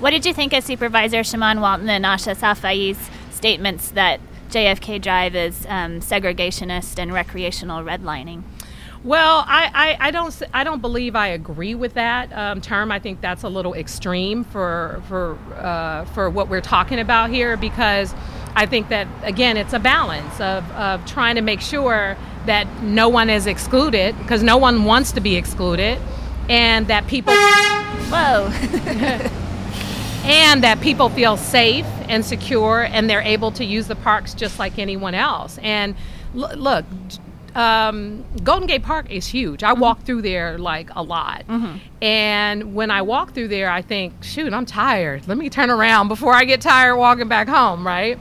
What 0.00 0.10
did 0.10 0.26
you 0.26 0.34
think 0.34 0.52
of 0.52 0.64
Supervisor 0.64 1.20
Shamann 1.20 1.60
Walton 1.60 1.88
and 1.88 2.04
Ahsha 2.04 2.34
Safai's 2.34 2.98
statements 3.30 3.90
that 3.92 4.18
JFK 4.50 5.00
Drive 5.00 5.36
is 5.36 5.66
um, 5.68 6.00
segregationist 6.00 6.98
and 6.98 7.12
recreational 7.12 7.84
redlining? 7.84 8.42
Well, 9.04 9.44
I, 9.48 9.98
I, 10.00 10.08
I 10.08 10.10
don't 10.12 10.42
I 10.54 10.62
don't 10.62 10.80
believe 10.80 11.16
I 11.16 11.28
agree 11.28 11.74
with 11.74 11.94
that 11.94 12.32
um, 12.32 12.60
term. 12.60 12.92
I 12.92 13.00
think 13.00 13.20
that's 13.20 13.42
a 13.42 13.48
little 13.48 13.74
extreme 13.74 14.44
for 14.44 15.02
for 15.08 15.36
uh, 15.56 16.04
for 16.06 16.30
what 16.30 16.48
we're 16.48 16.60
talking 16.60 17.00
about 17.00 17.30
here 17.30 17.56
because 17.56 18.14
I 18.54 18.66
think 18.66 18.90
that 18.90 19.08
again 19.24 19.56
it's 19.56 19.72
a 19.72 19.80
balance 19.80 20.40
of, 20.40 20.70
of 20.72 21.04
trying 21.04 21.34
to 21.34 21.40
make 21.40 21.60
sure 21.60 22.16
that 22.46 22.66
no 22.82 23.08
one 23.08 23.28
is 23.28 23.46
excluded 23.48 24.16
because 24.18 24.42
no 24.42 24.56
one 24.56 24.84
wants 24.84 25.10
to 25.12 25.20
be 25.20 25.34
excluded, 25.34 25.98
and 26.48 26.86
that 26.86 27.08
people 27.08 27.34
Whoa. 27.34 28.50
and 30.24 30.62
that 30.62 30.80
people 30.80 31.08
feel 31.08 31.36
safe 31.36 31.86
and 32.08 32.24
secure 32.24 32.82
and 32.82 33.10
they're 33.10 33.22
able 33.22 33.50
to 33.52 33.64
use 33.64 33.88
the 33.88 33.96
parks 33.96 34.32
just 34.34 34.60
like 34.60 34.78
anyone 34.78 35.14
else. 35.14 35.58
And 35.62 35.96
l- 36.36 36.54
look, 36.56 36.84
um, 37.54 38.24
Golden 38.42 38.66
Gate 38.66 38.82
Park 38.82 39.10
is 39.10 39.26
huge. 39.26 39.62
I 39.62 39.72
mm-hmm. 39.72 39.80
walk 39.80 40.02
through 40.02 40.22
there 40.22 40.58
like 40.58 40.90
a 40.94 41.02
lot. 41.02 41.46
Mm-hmm. 41.46 41.76
And 42.02 42.74
when 42.74 42.90
I 42.90 43.02
walk 43.02 43.34
through 43.34 43.48
there, 43.48 43.70
I 43.70 43.82
think, 43.82 44.12
shoot, 44.22 44.52
I'm 44.52 44.66
tired. 44.66 45.28
Let 45.28 45.38
me 45.38 45.50
turn 45.50 45.70
around 45.70 46.08
before 46.08 46.34
I 46.34 46.44
get 46.44 46.60
tired 46.60 46.96
walking 46.96 47.28
back 47.28 47.48
home, 47.48 47.86
right? 47.86 48.18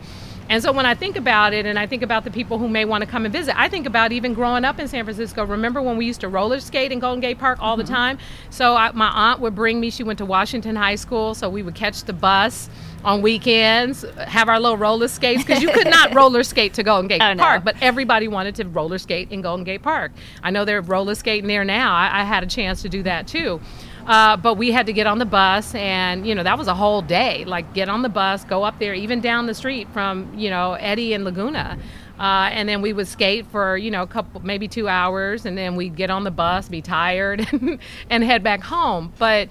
And 0.50 0.62
so 0.62 0.74
when 0.74 0.86
I 0.86 0.96
think 0.96 1.16
about 1.16 1.54
it 1.54 1.66
and 1.66 1.80
I 1.80 1.88
think 1.88 2.04
about 2.04 2.26
the 2.26 2.30
people 2.30 2.58
who 2.58 2.68
may 2.68 2.84
want 2.84 3.06
to 3.06 3.10
come 3.10 3.24
and 3.24 3.32
visit, 3.32 3.58
I 3.58 3.70
think 3.70 3.86
about 3.86 4.12
even 4.12 4.34
growing 4.34 4.66
up 4.66 4.80
in 4.80 4.88
San 4.90 5.06
Francisco. 5.06 5.46
Remember 5.46 5.82
when 5.82 5.96
we 5.96 6.06
used 6.06 6.20
to 6.22 6.28
roller 6.28 6.60
skate 6.60 6.92
in 6.92 7.00
Golden 7.00 7.22
Gate 7.22 7.40
Park 7.40 7.60
all 7.62 7.78
the 7.78 7.84
mm-hmm. 7.84 7.94
time? 7.94 8.18
So 8.50 8.76
I, 8.76 8.92
my 8.92 9.08
aunt 9.08 9.40
would 9.40 9.56
bring 9.56 9.80
me, 9.80 9.90
she 9.90 10.04
went 10.04 10.18
to 10.20 10.26
Washington 10.26 10.76
High 10.76 10.96
School, 10.96 11.36
so 11.36 11.50
we 11.50 11.64
would 11.64 11.76
catch 11.76 12.04
the 12.04 12.12
bus 12.12 12.70
on 13.04 13.22
weekends, 13.22 14.06
have 14.18 14.48
our 14.50 14.60
little 14.60 14.78
roller 14.78 15.08
skates 15.08 15.44
because 15.44 15.62
you 15.62 15.72
could 15.72 15.88
not 15.88 16.14
roller 16.16 16.44
skate 16.44 16.74
to 16.76 16.84
Golden 16.84 17.08
Gate 17.08 17.22
Oh, 17.22 17.34
no. 17.34 17.44
Park, 17.44 17.64
but 17.64 17.76
everybody 17.82 18.28
wanted 18.28 18.56
to 18.56 18.66
roller 18.68 18.98
skate 18.98 19.32
in 19.32 19.42
Golden 19.42 19.64
Gate 19.64 19.82
Park. 19.82 20.12
I 20.44 20.52
know 20.52 20.66
they're 20.66 20.82
roller 20.82 21.16
skating 21.16 21.48
there 21.48 21.64
now. 21.64 21.94
I, 21.96 22.22
I 22.22 22.24
had 22.24 22.44
a 22.44 22.48
chance 22.48 22.82
to 22.84 22.90
do 22.90 23.04
that 23.04 23.28
too. 23.28 23.60
Uh, 24.08 24.36
but 24.36 24.56
we 24.56 24.72
had 24.72 24.88
to 24.88 24.94
get 24.94 25.06
on 25.06 25.20
the 25.20 25.26
bus, 25.26 25.76
and 25.76 26.26
you 26.26 26.34
know 26.34 26.42
that 26.42 26.58
was 26.58 26.68
a 26.68 26.74
whole 26.74 27.04
day. 27.04 27.46
Like 27.46 27.72
get 27.76 27.88
on 27.88 28.02
the 28.02 28.10
bus, 28.10 28.44
go 28.44 28.64
up 28.64 28.80
there, 28.80 28.96
even 28.96 29.22
down 29.22 29.46
the 29.46 29.54
street 29.54 29.88
from 29.94 30.34
you 30.38 30.50
know 30.50 30.74
Eddy 30.74 31.14
and 31.14 31.24
Laguna, 31.24 31.78
uh, 32.20 32.50
and 32.52 32.68
then 32.68 32.82
we 32.82 32.94
would 32.94 33.08
skate 33.08 33.46
for 33.46 33.78
you 33.78 33.92
know 33.92 34.02
a 34.02 34.08
couple, 34.08 34.42
maybe 34.44 34.68
two 34.68 34.88
hours, 34.88 35.46
and 35.46 35.56
then 35.56 35.76
we'd 35.76 35.96
get 35.96 36.10
on 36.10 36.24
the 36.24 36.32
bus, 36.32 36.68
be 36.68 36.82
tired, 36.82 37.48
and 38.10 38.24
head 38.24 38.42
back 38.42 38.62
home. 38.62 39.14
But 39.20 39.50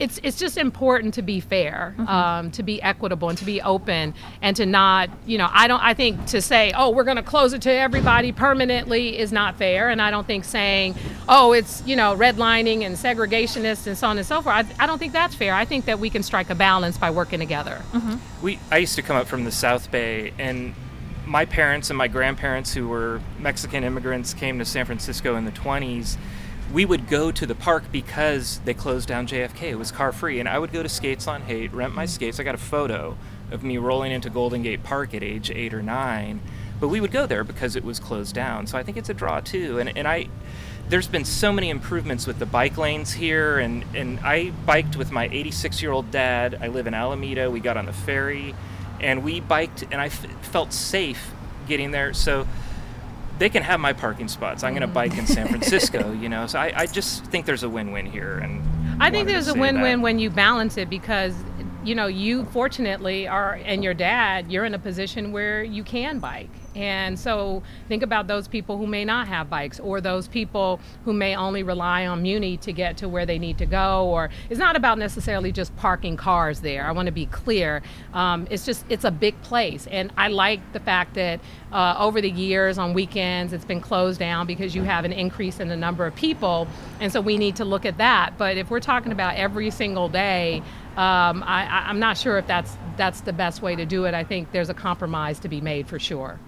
it's 0.00 0.18
it's 0.22 0.38
just 0.38 0.56
important 0.56 1.14
to 1.14 1.22
be 1.22 1.40
fair, 1.40 1.94
um, 2.08 2.50
to 2.52 2.62
be 2.62 2.82
equitable, 2.82 3.28
and 3.28 3.38
to 3.38 3.44
be 3.44 3.60
open, 3.60 4.14
and 4.40 4.56
to 4.56 4.64
not, 4.66 5.10
you 5.26 5.36
know, 5.38 5.48
I 5.52 5.68
don't. 5.68 5.82
I 5.82 5.94
think 5.94 6.24
to 6.26 6.40
say, 6.40 6.72
oh, 6.74 6.90
we're 6.90 7.04
going 7.04 7.18
to 7.18 7.22
close 7.22 7.52
it 7.52 7.62
to 7.62 7.70
everybody 7.70 8.32
permanently 8.32 9.18
is 9.18 9.30
not 9.30 9.56
fair, 9.56 9.90
and 9.90 10.00
I 10.00 10.10
don't 10.10 10.26
think 10.26 10.44
saying, 10.44 10.94
oh, 11.28 11.52
it's 11.52 11.82
you 11.86 11.96
know, 11.96 12.16
redlining 12.16 12.82
and 12.82 12.96
segregationists 12.96 13.86
and 13.86 13.96
so 13.96 14.08
on 14.08 14.16
and 14.16 14.26
so 14.26 14.40
forth. 14.40 14.56
I, 14.56 14.84
I 14.84 14.86
don't 14.86 14.98
think 14.98 15.12
that's 15.12 15.34
fair. 15.34 15.54
I 15.54 15.66
think 15.66 15.84
that 15.84 15.98
we 15.98 16.08
can 16.08 16.22
strike 16.22 16.48
a 16.48 16.54
balance 16.54 16.96
by 16.96 17.10
working 17.10 17.38
together. 17.38 17.82
We 18.42 18.58
I 18.70 18.78
used 18.78 18.96
to 18.96 19.02
come 19.02 19.16
up 19.16 19.26
from 19.26 19.44
the 19.44 19.52
South 19.52 19.90
Bay, 19.90 20.32
and 20.38 20.74
my 21.26 21.44
parents 21.44 21.90
and 21.90 21.98
my 21.98 22.08
grandparents, 22.08 22.72
who 22.72 22.88
were 22.88 23.20
Mexican 23.38 23.84
immigrants, 23.84 24.32
came 24.32 24.58
to 24.58 24.64
San 24.64 24.86
Francisco 24.86 25.36
in 25.36 25.44
the 25.44 25.52
20s. 25.52 26.16
We 26.72 26.84
would 26.84 27.08
go 27.08 27.32
to 27.32 27.46
the 27.46 27.54
park 27.54 27.84
because 27.90 28.60
they 28.64 28.74
closed 28.74 29.08
down 29.08 29.26
JFK. 29.26 29.62
It 29.62 29.74
was 29.74 29.90
car 29.90 30.12
free, 30.12 30.38
and 30.38 30.48
I 30.48 30.58
would 30.58 30.72
go 30.72 30.82
to 30.82 30.88
Skates 30.88 31.26
on 31.26 31.42
Haight, 31.42 31.72
rent 31.72 31.94
my 31.94 32.04
mm-hmm. 32.04 32.10
skates. 32.10 32.38
I 32.38 32.44
got 32.44 32.54
a 32.54 32.58
photo 32.58 33.16
of 33.50 33.64
me 33.64 33.78
rolling 33.78 34.12
into 34.12 34.30
Golden 34.30 34.62
Gate 34.62 34.82
Park 34.84 35.12
at 35.14 35.22
age 35.22 35.50
eight 35.50 35.74
or 35.74 35.82
nine, 35.82 36.40
but 36.78 36.88
we 36.88 37.00
would 37.00 37.10
go 37.10 37.26
there 37.26 37.42
because 37.42 37.74
it 37.74 37.84
was 37.84 37.98
closed 37.98 38.34
down. 38.34 38.66
So 38.66 38.78
I 38.78 38.84
think 38.84 38.96
it's 38.96 39.08
a 39.08 39.14
draw 39.14 39.40
too. 39.40 39.78
And 39.78 39.96
and 39.96 40.06
I 40.06 40.28
there's 40.88 41.06
been 41.06 41.24
so 41.24 41.52
many 41.52 41.70
improvements 41.70 42.26
with 42.26 42.40
the 42.40 42.46
bike 42.46 42.76
lanes 42.76 43.12
here 43.12 43.60
and, 43.60 43.84
and 43.94 44.18
i 44.24 44.50
biked 44.66 44.96
with 44.96 45.12
my 45.12 45.28
86 45.28 45.80
year 45.80 45.92
old 45.92 46.10
dad 46.10 46.58
i 46.60 46.66
live 46.66 46.88
in 46.88 46.94
alameda 46.94 47.48
we 47.48 47.60
got 47.60 47.76
on 47.76 47.86
the 47.86 47.92
ferry 47.92 48.56
and 49.00 49.24
we 49.24 49.40
biked 49.40 49.82
and 49.90 50.00
I 50.00 50.06
f- 50.06 50.26
felt 50.42 50.72
safe 50.72 51.30
getting 51.66 51.90
there 51.90 52.12
so 52.12 52.46
they 53.40 53.48
can 53.48 53.62
have 53.62 53.80
my 53.80 53.92
parking 53.92 54.28
spots 54.28 54.62
i'm 54.62 54.72
going 54.72 54.82
to 54.82 54.86
bike 54.86 55.16
in 55.18 55.26
san 55.26 55.48
francisco 55.48 56.12
you 56.20 56.28
know 56.28 56.46
so 56.46 56.60
I, 56.60 56.72
I 56.76 56.86
just 56.86 57.24
think 57.24 57.46
there's 57.46 57.64
a 57.64 57.68
win-win 57.68 58.06
here 58.06 58.38
and 58.38 58.62
I 59.02 59.10
think 59.10 59.28
there's 59.28 59.48
a 59.48 59.54
win-win 59.54 59.96
that. 59.96 60.02
when 60.02 60.18
you 60.18 60.28
balance 60.28 60.76
it 60.76 60.90
because 60.90 61.34
you 61.82 61.94
know 61.94 62.06
you 62.06 62.44
fortunately 62.46 63.26
are 63.26 63.54
and 63.64 63.82
your 63.82 63.94
dad 63.94 64.52
you're 64.52 64.66
in 64.66 64.74
a 64.74 64.78
position 64.78 65.32
where 65.32 65.64
you 65.64 65.82
can 65.82 66.18
bike 66.18 66.50
and 66.74 67.18
so 67.18 67.62
think 67.88 68.02
about 68.02 68.28
those 68.28 68.46
people 68.46 68.78
who 68.78 68.86
may 68.86 69.04
not 69.04 69.26
have 69.26 69.50
bikes 69.50 69.80
or 69.80 70.00
those 70.00 70.28
people 70.28 70.80
who 71.04 71.12
may 71.12 71.34
only 71.34 71.62
rely 71.62 72.06
on 72.06 72.22
muni 72.22 72.56
to 72.58 72.72
get 72.72 72.96
to 72.98 73.08
where 73.08 73.26
they 73.26 73.38
need 73.38 73.58
to 73.58 73.66
go 73.66 74.06
or 74.06 74.30
it's 74.48 74.58
not 74.58 74.76
about 74.76 74.98
necessarily 74.98 75.50
just 75.50 75.74
parking 75.76 76.16
cars 76.16 76.60
there. 76.60 76.86
I 76.86 76.92
want 76.92 77.06
to 77.06 77.12
be 77.12 77.26
clear. 77.26 77.82
Um, 78.14 78.46
it's 78.50 78.64
just 78.64 78.84
it's 78.88 79.04
a 79.04 79.10
big 79.10 79.40
place. 79.42 79.86
And 79.88 80.12
i 80.16 80.28
like 80.28 80.60
the 80.72 80.80
fact 80.80 81.14
that 81.14 81.40
uh, 81.72 81.96
over 81.98 82.20
the 82.20 82.30
years 82.30 82.78
on 82.78 82.94
weekends 82.94 83.52
it's 83.52 83.64
been 83.64 83.80
closed 83.80 84.20
down 84.20 84.46
because 84.46 84.74
you 84.74 84.82
have 84.82 85.04
an 85.04 85.12
increase 85.12 85.58
in 85.58 85.68
the 85.68 85.76
number 85.76 86.06
of 86.06 86.14
people. 86.14 86.68
And 87.00 87.12
so 87.12 87.20
we 87.20 87.36
need 87.36 87.56
to 87.56 87.64
look 87.64 87.84
at 87.84 87.98
that. 87.98 88.38
But 88.38 88.56
if 88.56 88.70
we're 88.70 88.80
talking 88.80 89.12
about 89.12 89.34
every 89.34 89.70
single 89.70 90.08
day 90.08 90.62
um, 90.96 91.42
I, 91.44 91.66
I- 91.66 91.84
I'm 91.88 91.98
not 92.00 92.16
sure 92.18 92.38
if 92.38 92.46
that's 92.46 92.76
that's 92.96 93.20
the 93.22 93.32
best 93.32 93.62
way 93.62 93.76
to 93.76 93.86
do 93.86 94.04
it. 94.04 94.14
I 94.14 94.24
think 94.24 94.52
there's 94.52 94.68
a 94.68 94.74
compromise 94.74 95.38
to 95.40 95.48
be 95.48 95.60
made 95.60 95.88
for 95.88 95.98
sure. 95.98 96.38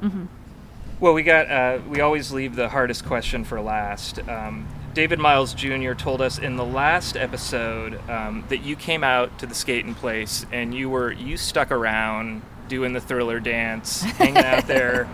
Well, 1.00 1.14
we 1.14 1.22
got. 1.22 1.50
Uh, 1.50 1.78
we 1.88 2.00
always 2.00 2.30
leave 2.32 2.54
the 2.56 2.68
hardest 2.68 3.04
question 3.04 3.44
for 3.44 3.60
last. 3.60 4.18
Um, 4.28 4.68
David 4.94 5.18
Miles 5.18 5.54
Jr. 5.54 5.94
told 5.94 6.20
us 6.20 6.38
in 6.38 6.56
the 6.56 6.64
last 6.64 7.16
episode 7.16 7.98
um, 8.10 8.44
that 8.50 8.58
you 8.62 8.76
came 8.76 9.02
out 9.02 9.38
to 9.38 9.46
the 9.46 9.54
skating 9.54 9.94
place 9.94 10.44
and 10.52 10.74
you 10.74 10.90
were 10.90 11.10
you 11.12 11.36
stuck 11.38 11.70
around 11.72 12.42
doing 12.68 12.92
the 12.92 13.00
thriller 13.00 13.40
dance, 13.40 14.02
hanging 14.02 14.36
out 14.38 14.66
there. 14.66 15.08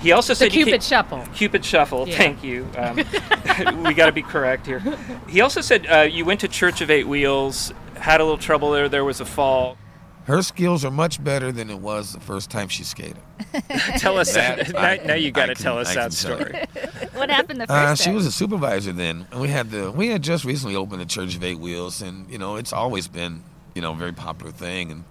He 0.00 0.10
also 0.12 0.32
The 0.32 0.36
said 0.38 0.54
you 0.54 0.64
Cupid 0.64 0.80
ca- 0.80 0.86
Shuffle. 0.86 1.24
Cupid 1.34 1.64
Shuffle. 1.64 2.08
Yeah. 2.08 2.16
Thank 2.16 2.42
you. 2.44 2.68
Um, 2.76 2.96
we 3.84 3.94
got 3.94 4.06
to 4.06 4.12
be 4.12 4.22
correct 4.22 4.66
here. 4.66 4.80
He 5.28 5.40
also 5.40 5.60
said 5.60 5.86
uh, 5.86 6.00
you 6.00 6.24
went 6.24 6.40
to 6.40 6.48
Church 6.48 6.80
of 6.80 6.90
Eight 6.90 7.06
Wheels, 7.06 7.72
had 8.02 8.20
a 8.20 8.24
little 8.24 8.38
trouble 8.38 8.70
there. 8.72 8.88
There 8.88 9.04
was 9.04 9.20
a 9.20 9.24
fall. 9.24 9.76
Her 10.24 10.40
skills 10.42 10.84
are 10.84 10.90
much 10.90 11.22
better 11.22 11.50
than 11.50 11.68
it 11.68 11.78
was 11.80 12.12
the 12.12 12.20
first 12.20 12.48
time 12.48 12.68
she 12.68 12.84
skated. 12.84 13.18
Tell 13.98 14.18
us 14.18 14.32
That 14.34 14.68
that. 14.68 14.76
I- 14.78 14.96
now, 14.98 15.04
now 15.08 15.14
you 15.14 15.32
got 15.32 15.46
to 15.46 15.54
tell 15.56 15.78
us 15.78 15.88
I 15.90 15.94
that 15.94 16.10
can 16.10 16.38
tell 16.38 16.38
you. 16.38 16.46
story. 16.46 17.08
What 17.18 17.28
happened 17.28 17.60
the 17.60 17.66
first 17.66 18.02
Uh, 18.02 18.04
she 18.04 18.10
was 18.12 18.24
a 18.24 18.32
supervisor 18.32 18.92
then. 18.92 19.26
And 19.32 19.40
we 19.40 19.48
had 19.48 19.70
the 19.70 19.90
we 19.90 20.08
had 20.08 20.22
just 20.22 20.44
recently 20.44 20.76
opened 20.76 21.00
the 21.00 21.06
Church 21.06 21.34
of 21.36 21.42
Eight 21.42 21.58
Wheels, 21.58 22.00
and 22.02 22.30
you 22.30 22.38
know 22.38 22.56
it's 22.56 22.72
always 22.72 23.08
been 23.08 23.42
you 23.74 23.82
know 23.82 23.92
a 23.92 23.96
very 23.96 24.12
popular 24.12 24.52
thing, 24.52 24.90
and 24.92 25.04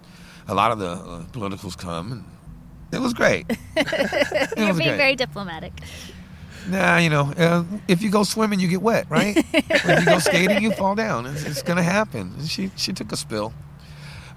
a 0.48 0.54
lot 0.54 0.72
of 0.72 0.78
the 0.78 0.90
uh, 0.92 1.24
politicals 1.32 1.76
come, 1.76 2.12
and 2.12 2.24
it 2.90 3.00
was 3.00 3.12
great. 3.14 3.46
it 3.76 4.52
You're 4.56 4.68
was 4.68 4.78
being 4.78 4.88
great. 4.90 4.96
very 4.96 5.16
diplomatic. 5.16 5.72
Nah, 6.68 6.98
you 6.98 7.10
know, 7.10 7.32
uh, 7.36 7.64
if 7.88 8.02
you 8.02 8.10
go 8.10 8.22
swimming, 8.22 8.60
you 8.60 8.68
get 8.68 8.82
wet, 8.82 9.06
right? 9.10 9.36
if 9.54 10.00
you 10.00 10.06
go 10.06 10.18
skating, 10.18 10.62
you 10.62 10.70
fall 10.72 10.94
down. 10.94 11.26
It's, 11.26 11.42
it's 11.44 11.62
gonna 11.62 11.82
happen. 11.82 12.34
And 12.38 12.48
she 12.48 12.70
she 12.76 12.92
took 12.92 13.10
a 13.12 13.16
spill, 13.16 13.52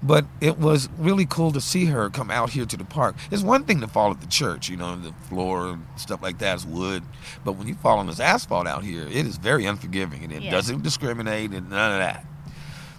but 0.02 0.24
it 0.40 0.58
was 0.58 0.88
really 0.98 1.24
cool 1.26 1.52
to 1.52 1.60
see 1.60 1.84
her 1.86 2.10
come 2.10 2.30
out 2.30 2.50
here 2.50 2.66
to 2.66 2.76
the 2.76 2.84
park. 2.84 3.14
It's 3.30 3.42
one 3.42 3.64
thing 3.64 3.80
to 3.80 3.86
fall 3.86 4.10
at 4.10 4.20
the 4.20 4.26
church, 4.26 4.68
you 4.68 4.76
know, 4.76 4.96
the 4.96 5.12
floor 5.28 5.68
and 5.68 5.86
stuff 5.96 6.20
like 6.22 6.38
that 6.38 6.56
is 6.56 6.66
wood, 6.66 7.04
but 7.44 7.52
when 7.52 7.68
you 7.68 7.74
fall 7.74 7.98
on 7.98 8.06
this 8.08 8.18
asphalt 8.20 8.66
out 8.66 8.82
here, 8.82 9.06
it 9.06 9.26
is 9.26 9.36
very 9.38 9.64
unforgiving 9.64 10.24
and 10.24 10.32
it 10.32 10.42
Yeah. 10.42 10.50
doesn't 10.50 10.82
discriminate 10.82 11.52
and 11.52 11.70
none 11.70 11.92
of 11.92 11.98
that. 12.00 12.26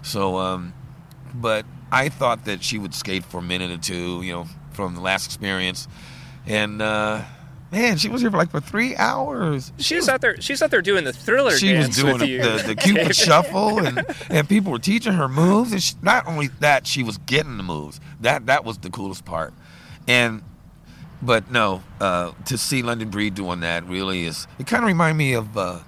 So, 0.02 0.38
um, 0.38 0.72
but 1.34 1.66
I 1.92 2.08
thought 2.08 2.46
that 2.46 2.62
she 2.64 2.78
would 2.78 2.94
skate 2.94 3.24
for 3.24 3.38
a 3.38 3.42
minute 3.42 3.70
or 3.70 3.78
two, 3.78 4.22
you 4.22 4.32
know, 4.32 4.46
from 4.72 4.94
the 4.94 5.00
last 5.02 5.26
experience, 5.26 5.86
and. 6.46 6.80
uh 6.80 7.22
Man, 7.70 7.98
she 7.98 8.08
was 8.08 8.22
here 8.22 8.30
for 8.30 8.38
like 8.38 8.50
for 8.50 8.60
three 8.60 8.96
hours. 8.96 9.72
She 9.78 9.96
was 9.96 10.08
out 10.08 10.22
there. 10.22 10.40
She's 10.40 10.62
out 10.62 10.70
there 10.70 10.80
doing 10.80 11.04
the 11.04 11.12
thriller 11.12 11.52
she 11.58 11.76
was 11.76 11.88
doing 11.90 12.18
the, 12.18 12.62
the, 12.66 12.74
cupid 12.74 13.14
shuffle 13.16 13.78
and, 13.84 14.04
and 14.30 14.48
people 14.48 14.72
were 14.72 14.78
teaching 14.78 15.12
her 15.12 15.28
moves 15.28 15.72
and 15.72 15.82
she, 15.82 15.94
not 16.02 16.26
only 16.26 16.48
that 16.60 16.86
she 16.86 17.02
was 17.02 17.18
getting 17.18 17.56
the 17.56 17.62
moves 17.62 18.00
that 18.20 18.46
that 18.46 18.64
was 18.64 18.78
the 18.78 18.90
coolest 18.90 19.24
part 19.24 19.52
and 20.06 20.42
but 21.20 21.50
no 21.50 21.82
uh, 22.00 22.32
to 22.46 22.56
see 22.56 22.82
london 22.82 23.10
breed 23.10 23.34
doing 23.34 23.60
that 23.60 23.84
really 23.86 24.24
is 24.24 24.46
it 24.58 24.66
kind 24.66 24.82
of 24.82 24.88
remind 24.88 25.18
me 25.18 25.34
of 25.34 25.56
uh, 25.56 25.78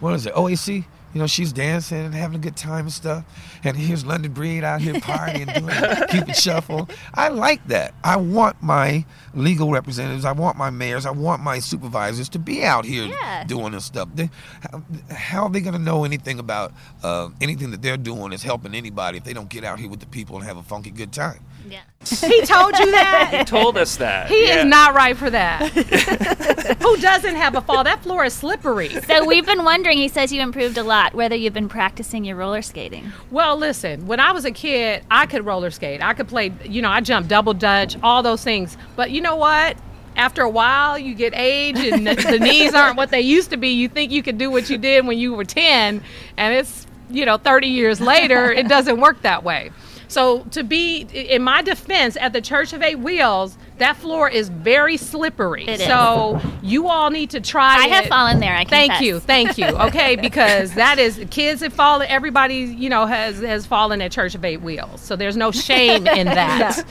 what 0.00 0.14
is 0.14 0.26
it 0.26 0.34
oac 0.34 0.84
you 1.16 1.22
know 1.22 1.26
she's 1.26 1.50
dancing 1.50 2.04
and 2.04 2.14
having 2.14 2.36
a 2.36 2.38
good 2.42 2.56
time 2.58 2.84
and 2.84 2.92
stuff 2.92 3.24
and 3.64 3.74
here's 3.74 4.04
london 4.04 4.32
breed 4.32 4.62
out 4.62 4.82
here 4.82 4.92
partying 4.94 5.46
doing 5.58 6.08
cupid 6.10 6.36
shuffle 6.46 6.86
i 7.14 7.28
like 7.28 7.66
that 7.68 7.94
i 8.04 8.16
want 8.18 8.54
my 8.62 9.02
legal 9.32 9.70
representatives 9.70 10.26
i 10.26 10.32
want 10.32 10.58
my 10.58 10.68
mayors 10.68 11.06
i 11.06 11.10
want 11.10 11.42
my 11.42 11.58
supervisors 11.58 12.28
to 12.28 12.38
be 12.38 12.62
out 12.62 12.84
here 12.84 13.06
Yeah. 13.06 13.44
doing 13.44 13.72
this 13.72 13.86
stuff. 13.86 14.10
They, 14.14 14.28
how, 14.60 14.82
how 15.10 15.42
are 15.44 15.50
they 15.50 15.60
going 15.62 15.72
to 15.72 15.80
know 15.80 16.04
anything 16.04 16.38
about 16.38 16.74
uh, 17.02 17.30
anything 17.40 17.70
that 17.70 17.80
they're 17.80 17.96
doing 17.96 18.32
is 18.34 18.42
helping 18.42 18.74
anybody 18.74 19.16
if 19.16 19.24
they 19.24 19.32
don't 19.32 19.48
get 19.48 19.64
out 19.64 19.78
here 19.78 19.88
with 19.88 20.00
the 20.00 20.06
people 20.06 20.36
and 20.36 20.44
have 20.44 20.58
a 20.58 20.62
funky 20.62 20.90
good 20.90 21.12
time? 21.12 21.40
Yeah. 21.68 21.80
He 22.04 22.42
told 22.42 22.78
you 22.78 22.90
that. 22.92 23.30
He 23.38 23.44
told 23.44 23.76
us 23.76 23.96
that. 23.96 24.28
He 24.28 24.46
Yeah. 24.46 24.60
is 24.60 24.64
not 24.66 24.94
right 24.94 25.16
for 25.16 25.28
that. 25.30 25.68
Who 26.82 26.96
doesn't 26.98 27.34
have 27.34 27.54
a 27.56 27.60
fall? 27.60 27.82
That 27.84 28.02
floor 28.02 28.24
is 28.24 28.32
slippery. 28.34 28.88
So 29.02 29.24
we've 29.26 29.44
been 29.46 29.64
wondering. 29.64 29.98
He 29.98 30.08
says 30.08 30.32
you 30.32 30.40
improved 30.40 30.78
a 30.78 30.82
lot. 30.84 31.14
Whether 31.14 31.34
you've 31.36 31.54
been 31.54 31.68
practicing 31.68 32.24
your 32.24 32.36
roller 32.36 32.62
skating. 32.62 33.12
Well, 33.30 33.56
listen, 33.56 34.06
when 34.06 34.20
I 34.20 34.32
was 34.32 34.44
a 34.44 34.50
kid, 34.52 35.04
I 35.10 35.26
could 35.26 35.44
roller 35.44 35.70
skate. 35.70 36.02
I 36.02 36.14
could 36.14 36.28
play, 36.28 36.52
you 36.64 36.82
know, 36.82 36.90
I 36.90 37.00
jumped 37.00 37.28
double 37.28 37.54
dutch, 37.54 37.96
all 38.02 38.22
those 38.22 38.42
things. 38.44 38.76
But 38.94 39.10
you 39.10 39.20
know 39.20 39.36
what? 39.36 39.76
After 40.16 40.42
a 40.42 40.48
while, 40.50 40.98
you 40.98 41.14
get 41.14 41.34
age 41.36 41.78
and 41.78 42.06
the, 42.06 42.14
the 42.14 42.38
knees 42.38 42.72
aren't 42.74 42.96
what 42.96 43.10
they 43.10 43.20
used 43.20 43.50
to 43.50 43.56
be. 43.58 43.68
You 43.70 43.88
think 43.88 44.10
you 44.12 44.22
could 44.22 44.38
do 44.38 44.50
what 44.50 44.70
you 44.70 44.78
did 44.78 45.06
when 45.06 45.18
you 45.18 45.34
were 45.34 45.44
10, 45.44 46.02
and 46.38 46.54
it's, 46.54 46.86
you 47.10 47.26
know, 47.26 47.36
30 47.36 47.66
years 47.66 48.00
later, 48.00 48.50
it 48.50 48.66
doesn't 48.66 48.98
work 48.98 49.20
that 49.22 49.44
way. 49.44 49.70
So 50.08 50.40
to 50.52 50.62
be 50.62 51.02
in 51.12 51.42
my 51.42 51.62
defense 51.62 52.16
at 52.18 52.32
the 52.32 52.40
Church 52.40 52.72
of 52.72 52.82
Eight 52.82 52.98
Wheels, 52.98 53.56
that 53.78 53.96
floor 53.96 54.28
is 54.30 54.48
very 54.48 54.96
slippery. 54.96 55.66
It 55.66 55.80
is. 55.80 55.86
so 55.86 56.40
you 56.62 56.88
all 56.88 57.10
need 57.10 57.30
to 57.30 57.40
try. 57.40 57.76
I 57.76 57.88
have 57.88 58.06
fallen 58.06 58.40
there. 58.40 58.54
I 58.54 58.64
Thank 58.64 58.92
confess. 58.92 59.02
you, 59.06 59.20
thank 59.20 59.58
you. 59.58 59.66
Okay, 59.86 60.16
because 60.16 60.74
that 60.74 60.98
is 60.98 61.22
kids 61.30 61.60
have 61.60 61.72
fallen. 61.72 62.06
Everybody, 62.08 62.56
you 62.56 62.88
know, 62.88 63.06
has 63.06 63.40
has 63.40 63.66
fallen 63.66 64.00
at 64.00 64.10
Church 64.12 64.34
of 64.34 64.44
Eight 64.44 64.60
Wheels. 64.62 65.00
So 65.00 65.16
there's 65.16 65.36
no 65.36 65.50
shame 65.52 66.06
in 66.16 66.26
that. 66.26 66.84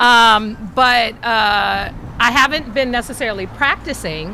um, 0.00 0.72
but 0.74 1.14
uh, 1.24 1.92
I 2.20 2.30
haven't 2.30 2.72
been 2.74 2.90
necessarily 2.90 3.46
practicing, 3.46 4.28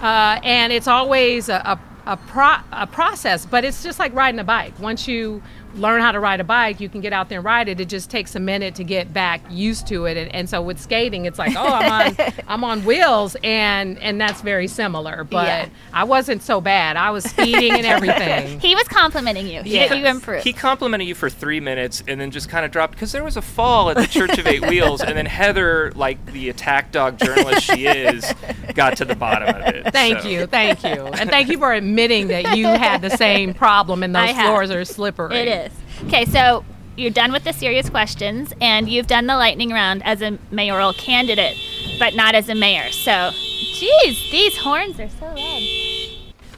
uh, 0.00 0.40
and 0.42 0.72
it's 0.72 0.86
always 0.88 1.48
a, 1.48 1.56
a 1.64 1.80
a, 2.06 2.16
pro- 2.16 2.60
a 2.72 2.86
process. 2.86 3.44
But 3.46 3.64
it's 3.64 3.82
just 3.82 3.98
like 3.98 4.14
riding 4.14 4.40
a 4.40 4.44
bike. 4.44 4.78
Once 4.78 5.06
you 5.06 5.42
learn 5.74 6.00
how 6.02 6.12
to 6.12 6.20
ride 6.20 6.40
a 6.40 6.44
bike, 6.44 6.80
you 6.80 6.88
can 6.88 7.00
get 7.00 7.12
out 7.12 7.28
there 7.28 7.38
and 7.38 7.44
ride 7.44 7.68
it. 7.68 7.80
It 7.80 7.88
just 7.88 8.10
takes 8.10 8.34
a 8.34 8.40
minute 8.40 8.74
to 8.76 8.84
get 8.84 9.12
back 9.12 9.40
used 9.50 9.86
to 9.88 10.06
it. 10.06 10.16
And, 10.16 10.34
and 10.34 10.48
so 10.50 10.60
with 10.62 10.80
skating, 10.80 11.26
it's 11.26 11.38
like, 11.38 11.54
oh, 11.56 11.62
I'm 11.64 12.08
on, 12.18 12.32
I'm 12.48 12.64
on 12.64 12.84
wheels, 12.84 13.36
and 13.44 13.98
and 13.98 14.20
that's 14.20 14.40
very 14.40 14.66
similar. 14.66 15.24
But 15.24 15.46
Yeah. 15.46 15.68
I 15.92 16.04
wasn't 16.04 16.42
so 16.42 16.60
bad. 16.60 16.96
I 16.96 17.10
was 17.10 17.24
speeding 17.24 17.72
and 17.72 17.86
everything. 17.86 18.60
He 18.70 18.74
was 18.74 18.86
complimenting 18.88 19.46
you. 19.48 19.62
He, 19.62 19.80
you 19.82 20.06
improved. 20.06 20.44
He 20.44 20.52
complimented 20.52 21.06
you 21.08 21.14
for 21.14 21.28
three 21.30 21.60
minutes 21.60 22.02
and 22.06 22.20
then 22.20 22.30
just 22.30 22.48
kind 22.48 22.64
of 22.64 22.70
dropped 22.70 22.92
because 22.94 23.12
there 23.12 23.24
was 23.24 23.36
a 23.36 23.42
fall 23.42 23.90
at 23.90 23.96
the 23.96 24.06
Church 24.06 24.38
of 24.38 24.46
Eight 24.46 24.66
Wheels, 24.68 25.00
and 25.02 25.16
then 25.16 25.26
Heather, 25.26 25.92
like 25.94 26.24
the 26.26 26.48
attack 26.48 26.92
dog 26.92 27.18
journalist 27.18 27.62
she 27.62 27.86
is, 27.86 28.32
got 28.74 28.96
to 28.98 29.04
the 29.04 29.14
bottom 29.16 29.48
of 29.48 29.74
it. 29.74 29.92
Thank 29.92 30.20
So- 30.20 30.28
you, 30.28 30.46
thank 30.46 30.82
you, 30.84 31.06
and 31.06 31.30
thank 31.30 31.48
you 31.48 31.58
for 31.58 31.72
admitting 31.72 32.28
that 32.28 32.56
you 32.56 32.66
had 32.66 33.00
the 33.02 33.10
same 33.10 33.54
problem 33.54 34.02
and 34.02 34.16
I 34.16 34.28
those 34.28 34.36
have. 34.36 34.46
floors 34.46 34.70
are 34.70 34.84
slippery. 34.84 35.36
It 35.36 35.48
is. 35.48 35.59
Okay, 36.04 36.24
so 36.24 36.64
you're 36.96 37.10
done 37.10 37.32
with 37.32 37.44
the 37.44 37.52
serious 37.52 37.88
questions, 37.88 38.52
and 38.60 38.88
you've 38.88 39.06
done 39.06 39.26
the 39.26 39.36
lightning 39.36 39.70
round 39.70 40.02
as 40.04 40.22
a 40.22 40.38
mayoral 40.50 40.92
candidate, 40.92 41.56
but 41.98 42.14
not 42.14 42.34
as 42.34 42.48
a 42.48 42.54
mayor. 42.54 42.90
So, 42.92 43.30
geez, 43.32 44.30
these 44.30 44.58
horns 44.58 45.00
are 45.00 45.08
so 45.08 45.26
loud. 45.26 45.62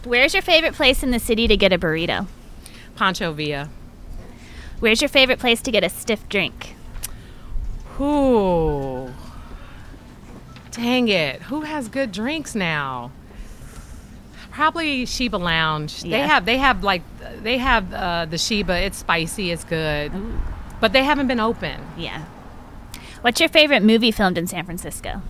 Where's 0.05 0.35
your 0.35 0.43
favorite 0.43 0.75
place 0.75 1.03
in 1.03 1.11
the 1.13 1.21
city 1.21 1.47
to 1.47 1.57
get 1.57 1.73
a 1.73 1.79
burrito? 1.79 2.27
Pancho 2.97 3.33
Villa. 3.33 3.71
Where's 4.81 5.01
your 5.01 5.09
favorite 5.09 5.39
place 5.39 5.63
to 5.63 5.71
get 5.71 5.85
a 5.85 5.89
stiff 5.89 6.29
drink? 6.29 6.75
Ooh. 8.01 9.13
Dang 10.73 11.09
it. 11.09 11.43
Who 11.43 11.61
has 11.61 11.89
good 11.89 12.11
drinks 12.11 12.55
now? 12.55 13.13
Probably 14.53 15.07
Sheba 15.07 15.37
Lounge. 15.37 16.03
They 16.03 16.21
have 16.21 16.45
they 16.45 16.59
have 16.59 16.85
like 16.85 17.03
they 17.43 17.59
have 17.59 17.93
uh, 17.93 18.27
the 18.27 18.39
Sheba. 18.39 18.85
It's 18.85 18.99
spicy, 18.99 19.51
it's 19.51 19.65
good. 19.65 20.13
But 20.81 20.93
they 20.93 21.05
haven't 21.05 21.29
been 21.29 21.41
open. 21.41 21.81
Yeah. 21.97 22.25
What's 23.23 23.39
your 23.41 23.49
favorite 23.49 23.83
movie 23.83 24.11
filmed 24.11 24.37
in 24.37 24.47
San 24.47 24.65
Francisco? 24.65 25.23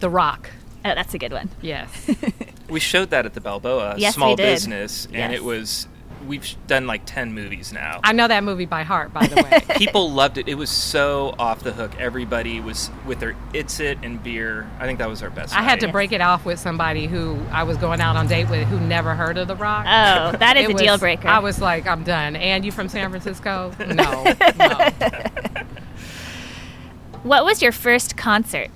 The 0.00 0.10
Rock. 0.10 0.50
Oh, 0.84 0.94
that's 0.94 1.14
a 1.14 1.18
good 1.18 1.32
one. 1.32 1.50
Yes. 1.60 1.88
We 2.68 2.80
showed 2.80 3.08
that 3.10 3.24
at 3.24 3.32
the 3.32 3.40
Balboa 3.40 3.94
Yes, 3.96 4.14
Small 4.14 4.32
we 4.32 4.36
did. 4.36 4.42
Business, 4.54 5.08
and 5.12 5.32
it 5.32 5.42
was. 5.42 5.88
We've 6.28 6.46
done 6.66 6.86
like 6.86 7.02
ten 7.06 7.32
movies 7.32 7.72
now. 7.72 8.00
I 8.04 8.12
know 8.12 8.28
that 8.28 8.44
movie 8.44 8.66
by 8.66 8.82
heart, 8.84 9.12
by 9.12 9.26
the 9.26 9.36
way. 9.42 9.62
People 9.78 10.10
loved 10.12 10.38
it. 10.38 10.46
It 10.46 10.54
was 10.56 10.70
so 10.70 11.34
off 11.38 11.64
the 11.64 11.72
hook. 11.72 11.92
Everybody 11.98 12.60
was 12.60 12.90
with 13.06 13.18
their 13.20 13.34
It's 13.54 13.80
It 13.80 13.98
and 14.02 14.22
beer. 14.22 14.68
I 14.78 14.84
think 14.86 14.98
that 14.98 15.08
was 15.08 15.22
our 15.22 15.30
best. 15.30 15.56
I 15.56 15.62
had 15.62 15.80
to 15.80 15.86
night. 15.86 15.92
break 15.92 16.12
it 16.12 16.20
off 16.20 16.44
with 16.44 16.58
somebody 16.60 17.06
who 17.06 17.38
I 17.50 17.62
was 17.64 17.76
going 17.78 18.00
out 18.00 18.14
on 18.16 18.26
date 18.28 18.50
with 18.50 18.68
who 18.68 18.78
never 18.78 19.14
heard 19.14 19.38
of 19.38 19.48
The 19.48 19.56
Rock. 19.56 19.86
Oh, 19.88 20.36
that 20.38 20.56
is 20.58 20.64
It 20.64 20.70
a 20.70 20.72
was- 20.74 20.82
deal 20.82 20.98
breaker. 20.98 21.26
I 21.28 21.38
was 21.38 21.60
like, 21.60 21.86
I'm 21.86 22.04
done. 22.04 22.36
And 22.36 22.64
you 22.64 22.72
from 22.72 22.88
San 22.88 23.08
Francisco? 23.10 23.72
No, 23.88 24.34
no. 24.58 24.88
what 27.22 27.44
was 27.44 27.62
your 27.62 27.72
first 27.72 28.16
concert? 28.16 28.68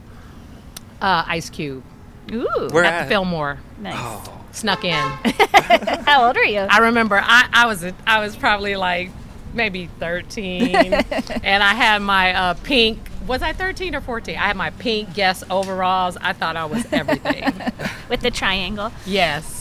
Uh, 1.01 1.25
Ice 1.27 1.51
Cube 1.51 1.83
Ooh. 2.31 2.47
Where 2.71 2.85
at 2.85 2.93
at? 2.95 3.03
the 3.05 3.09
Fillmore. 3.09 3.59
nice. 3.79 3.95
Oh, 3.97 4.42
Snuck 4.53 4.85
in. 4.85 4.95
How 6.07 6.27
old 6.27 6.37
are 6.37 6.45
you? 6.45 6.61
I 6.61 6.79
remember 6.79 7.21
I, 7.23 7.49
I 7.53 7.67
was 7.67 7.85
I 8.07 8.21
was 8.21 8.37
probably 8.37 8.77
like 8.77 9.11
maybe 9.55 9.87
13, 9.99 10.75
and 10.95 11.63
I 11.63 11.75
had 11.75 12.01
my 12.03 12.35
uh, 12.35 12.55
pink. 12.63 12.99
Was 13.27 13.43
I 13.43 13.53
13 13.53 13.95
or 13.95 14.01
14? 14.01 14.37
I 14.37 14.47
had 14.49 14.57
my 14.57 14.71
pink 14.71 15.15
Guess 15.15 15.45
overalls. 15.51 16.17
I 16.21 16.33
thought 16.33 16.57
I 16.57 16.65
was 16.65 16.85
everything. 16.93 17.45
With 18.09 18.21
the 18.21 18.31
triangle. 18.31 18.93
yes. 19.07 19.61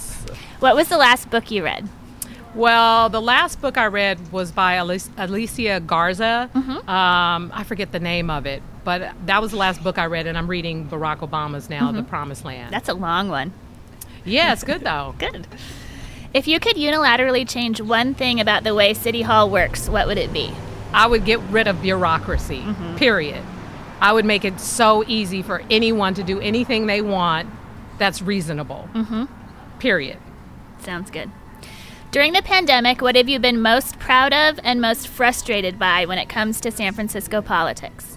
What 0.60 0.76
was 0.76 0.90
the 0.90 0.98
last 0.98 1.30
book 1.32 1.50
you 1.52 1.64
read? 1.64 1.88
Well, 2.54 3.10
the 3.10 3.22
last 3.22 3.62
book 3.62 3.78
I 3.78 3.86
read 3.88 4.32
was 4.32 4.52
by 4.52 4.74
Alicia 4.74 5.80
Garza. 5.80 6.50
Um, 6.54 7.52
I 7.54 7.64
forget 7.66 7.92
the 7.92 8.00
name 8.00 8.30
of 8.30 8.46
it, 8.46 8.62
but 8.84 9.14
that 9.26 9.42
was 9.42 9.52
the 9.52 9.58
last 9.58 9.82
book 9.84 9.98
I 9.98 10.06
read, 10.06 10.28
and 10.28 10.38
I'm 10.38 10.48
reading 10.48 10.88
Barack 10.88 11.20
Obama's 11.20 11.70
now, 11.70 11.92
The 11.92 12.04
Promised 12.04 12.44
Land. 12.46 12.74
That's 12.74 12.90
a 12.90 12.94
long 12.94 13.30
one. 13.30 13.54
Yeah, 14.26 14.54
it's 14.54 14.64
good 14.64 14.82
though. 14.82 15.16
Good. 15.20 15.48
If 16.34 16.48
you 16.48 16.60
could 16.60 16.78
unilaterally 16.78 17.48
change 17.48 17.82
one 17.82 18.14
thing 18.14 18.40
about 18.40 18.64
the 18.64 18.74
way 18.74 18.94
City 18.94 19.22
Hall 19.22 19.50
works, 19.50 19.90
what 19.90 20.08
would 20.08 20.18
it 20.18 20.32
be? 20.32 20.54
I 20.94 21.08
would 21.08 21.26
get 21.26 21.40
rid 21.50 21.68
of 21.68 21.82
bureaucracy, 21.82 22.64
period. 22.96 23.44
I 24.00 24.14
would 24.14 24.26
make 24.26 24.46
it 24.46 24.60
so 24.60 25.04
easy 25.08 25.42
for 25.42 25.62
anyone 25.70 26.14
to 26.14 26.24
do 26.24 26.40
anything 26.40 26.88
they 26.88 27.02
want 27.02 27.50
that's 27.98 28.22
reasonable, 28.22 28.90
mm-hmm. 28.94 29.26
period. 29.80 30.18
Sounds 30.80 31.12
good. 31.12 31.30
During 32.12 32.34
the 32.34 32.42
pandemic, 32.42 33.02
what 33.02 33.16
have 33.16 33.30
you 33.30 33.40
been 33.40 33.62
most 33.62 34.00
proud 34.00 34.34
of 34.34 34.60
and 34.64 34.82
most 34.82 35.08
frustrated 35.08 35.78
by 35.78 36.06
when 36.06 36.18
it 36.18 36.28
comes 36.28 36.60
to 36.62 36.72
San 36.72 36.94
Francisco 36.94 37.42
politics? 37.42 38.11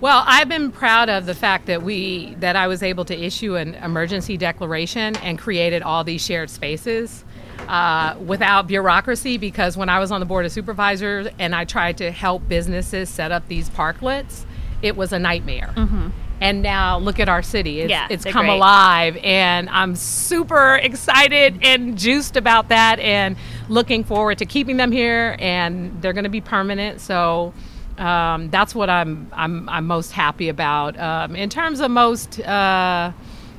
Well, 0.00 0.24
I've 0.26 0.48
been 0.48 0.72
proud 0.72 1.10
of 1.10 1.26
the 1.26 1.34
fact 1.34 1.66
that 1.66 1.82
we 1.82 2.34
that 2.40 2.56
I 2.56 2.68
was 2.68 2.82
able 2.82 3.04
to 3.04 3.18
issue 3.18 3.56
an 3.56 3.74
emergency 3.74 4.38
declaration 4.38 5.14
and 5.16 5.38
created 5.38 5.82
all 5.82 6.04
these 6.04 6.24
shared 6.24 6.48
spaces 6.48 7.22
uh, 7.68 8.16
without 8.24 8.66
bureaucracy. 8.66 9.36
Because 9.36 9.76
when 9.76 9.90
I 9.90 9.98
was 9.98 10.10
on 10.10 10.20
the 10.20 10.26
board 10.26 10.46
of 10.46 10.52
supervisors 10.52 11.26
and 11.38 11.54
I 11.54 11.66
tried 11.66 11.98
to 11.98 12.10
help 12.10 12.48
businesses 12.48 13.10
set 13.10 13.30
up 13.30 13.46
these 13.48 13.68
parklets, 13.68 14.44
it 14.80 14.96
was 14.96 15.12
a 15.12 15.18
nightmare. 15.18 15.74
And 16.42 16.62
now 16.62 16.96
look 16.98 17.20
at 17.20 17.28
our 17.28 17.42
city; 17.42 17.80
it's, 17.80 17.90
Yeah, 17.90 18.06
it's 18.08 18.24
come 18.24 18.46
great. 18.46 18.56
alive, 18.56 19.18
and 19.22 19.68
I'm 19.68 19.94
super 19.94 20.76
excited 20.76 21.58
and 21.62 21.98
juiced 21.98 22.34
about 22.38 22.70
that, 22.70 22.98
and 23.00 23.36
looking 23.68 24.04
forward 24.04 24.38
to 24.38 24.46
keeping 24.46 24.78
them 24.78 24.90
here. 24.90 25.36
And 25.38 26.00
they're 26.00 26.14
going 26.14 26.24
to 26.24 26.30
be 26.30 26.40
permanent, 26.40 27.02
so 27.02 27.52
um, 28.00 28.48
that's 28.50 28.74
what 28.74 28.88
I'm 28.90 29.28
I'm 29.32 29.68
I'm 29.68 29.86
most 29.86 30.12
happy 30.12 30.48
about. 30.48 30.98
Um, 30.98 31.36
in 31.36 31.50
terms 31.50 31.80
of 31.80 31.90
most, 31.90 32.40
uh, 32.40 33.12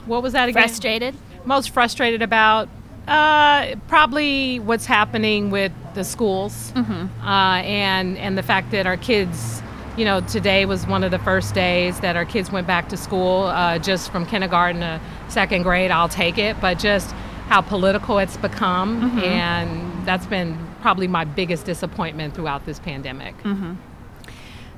what 0.07 0.23
was 0.23 0.33
that 0.33 0.49
again? 0.49 0.63
Frustrated? 0.67 1.15
Most 1.45 1.69
frustrated 1.69 2.21
about. 2.21 2.67
Uh, 3.07 3.75
probably 3.87 4.59
what's 4.59 4.85
happening 4.85 5.49
with 5.49 5.71
the 5.95 6.03
schools, 6.03 6.71
uh, 6.75 7.25
and 7.25 8.17
and 8.17 8.37
the 8.37 8.43
fact 8.43 8.71
that 8.71 8.85
our 8.85 8.97
kids, 8.97 9.61
you 9.97 10.05
know, 10.05 10.21
today 10.21 10.65
was 10.65 10.85
one 10.87 11.03
of 11.03 11.11
the 11.11 11.19
first 11.19 11.53
days 11.55 11.99
that 12.01 12.15
our 12.15 12.25
kids 12.25 12.51
went 12.51 12.67
back 12.67 12.89
to 12.89 12.97
school, 12.97 13.43
uh, 13.43 13.77
just 13.79 14.11
from 14.11 14.25
kindergarten 14.25 14.81
to 14.81 14.99
second 15.29 15.63
grade. 15.63 15.91
I'll 15.91 16.09
take 16.09 16.37
it, 16.37 16.55
but 16.61 16.77
just 16.79 17.11
how 17.47 17.61
political 17.61 18.17
it's 18.19 18.37
become, 18.37 19.19
and 19.23 20.05
that's 20.07 20.25
been 20.27 20.57
probably 20.81 21.07
my 21.07 21.25
biggest 21.25 21.65
disappointment 21.65 22.33
throughout 22.35 22.65
this 22.65 22.79
pandemic. 22.79 23.35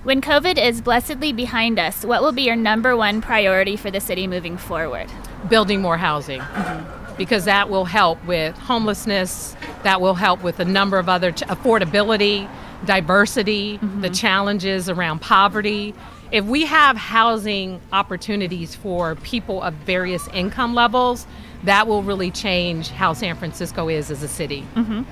When 0.03 0.21
COVID 0.21 0.61
is 0.61 0.81
blessedly 0.81 1.31
behind 1.31 1.79
us, 1.79 2.03
what 2.03 2.21
will 2.21 2.33
be 2.33 2.43
your 2.43 2.55
number 2.55 2.95
one 2.95 3.21
priority 3.21 3.77
for 3.77 3.89
the 3.89 4.01
city 4.01 4.27
moving 4.27 4.57
forward? 4.57 5.09
building 5.49 5.81
more 5.81 5.97
housing. 5.97 6.39
Mm-hmm. 6.39 7.15
Because 7.15 7.45
that 7.45 7.69
will 7.69 7.85
help 7.85 8.23
with 8.25 8.57
homelessness 8.57 9.55
that 9.83 10.01
will 10.01 10.15
help 10.15 10.41
with 10.41 10.59
a 10.59 10.65
number 10.65 10.97
of 10.97 11.09
other 11.09 11.31
ch- 11.31 11.41
affordability 11.41 12.49
diversity 12.85 13.77
the 13.77 13.85
mm-hmm. 13.85 14.13
challenges 14.13 14.89
around 14.89 15.19
poverty. 15.19 15.93
If 16.31 16.45
we 16.45 16.65
have 16.65 16.97
housing 16.97 17.79
opportunities 17.91 18.75
for 18.75 19.15
people 19.15 19.61
of 19.61 19.73
various 19.75 20.27
income 20.29 20.73
levels 20.73 21.27
that 21.63 21.87
will 21.87 22.01
really 22.01 22.31
change 22.31 22.89
how 22.89 23.13
san 23.13 23.35
francisco 23.35 23.89
is 23.89 24.09
as 24.09 24.23
a 24.23 24.27
city. 24.27 24.65
Mm-hmm. 24.75 25.03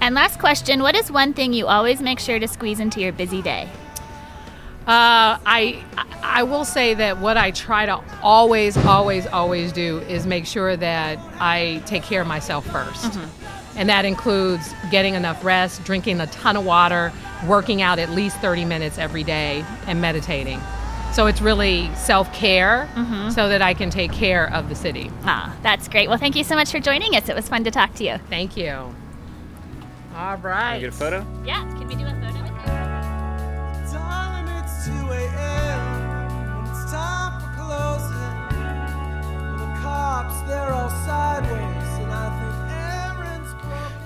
And 0.00 0.14
last 0.14 0.38
question 0.38 0.82
What 0.82 0.94
is 0.94 1.10
one 1.10 1.32
thing 1.32 1.52
you 1.52 1.66
always 1.66 2.00
make 2.00 2.20
sure 2.20 2.38
to 2.38 2.46
squeeze 2.46 2.78
into 2.78 3.00
your 3.00 3.12
busy 3.12 3.42
day? 3.42 3.68
Uh, 4.86 5.38
I 5.46 5.82
I 6.22 6.42
will 6.42 6.64
say 6.64 6.94
that 6.94 7.18
what 7.18 7.36
I 7.36 7.50
try 7.52 7.86
to 7.86 8.00
always, 8.22 8.76
always, 8.76 9.26
always 9.26 9.72
do 9.72 9.98
is 10.00 10.26
make 10.26 10.46
sure 10.46 10.76
that 10.76 11.18
I 11.40 11.82
take 11.86 12.02
care 12.02 12.20
of 12.20 12.26
myself 12.26 12.66
1st 12.68 13.28
and 13.76 13.88
that 13.88 14.04
includes 14.04 14.72
getting 14.90 15.14
enough 15.14 15.44
rest, 15.44 15.84
drinking 15.84 16.20
a 16.20 16.26
ton 16.28 16.56
of 16.56 16.64
water, 16.64 17.12
working 17.46 17.82
out 17.82 17.98
at 17.98 18.10
least 18.10 18.36
30 18.38 18.64
minutes 18.64 18.98
every 18.98 19.24
day, 19.24 19.64
and 19.86 20.00
meditating. 20.00 20.60
So 21.12 21.26
it's 21.26 21.40
really 21.40 21.88
self 21.94 22.32
care, 22.32 22.88
so 23.30 23.48
that 23.48 23.62
I 23.62 23.72
can 23.74 23.88
take 23.90 24.12
care 24.12 24.52
of 24.52 24.68
the 24.68 24.74
city. 24.74 25.10
Ah, 25.22 25.54
that's 25.62 25.88
great. 25.88 26.08
Well, 26.08 26.18
thank 26.18 26.34
you 26.36 26.44
so 26.44 26.56
much 26.56 26.70
for 26.70 26.80
joining 26.80 27.14
us. 27.14 27.28
It 27.28 27.36
was 27.36 27.48
fun 27.48 27.64
to 27.64 27.70
talk 27.70 27.94
to 27.94 28.04
you. 28.04 28.18
Thank 28.28 28.56
you. 28.56 28.94
All 30.16 30.36
right. 30.38 30.72
Can 30.72 30.74
we 30.74 30.80
get 30.80 30.88
a 30.88 30.92
photo? 30.92 31.26
Yeah, 31.44 31.62
can 31.78 31.86
we 31.86 31.94
do 31.94 32.04
a 32.04 32.10
photo 32.10 32.33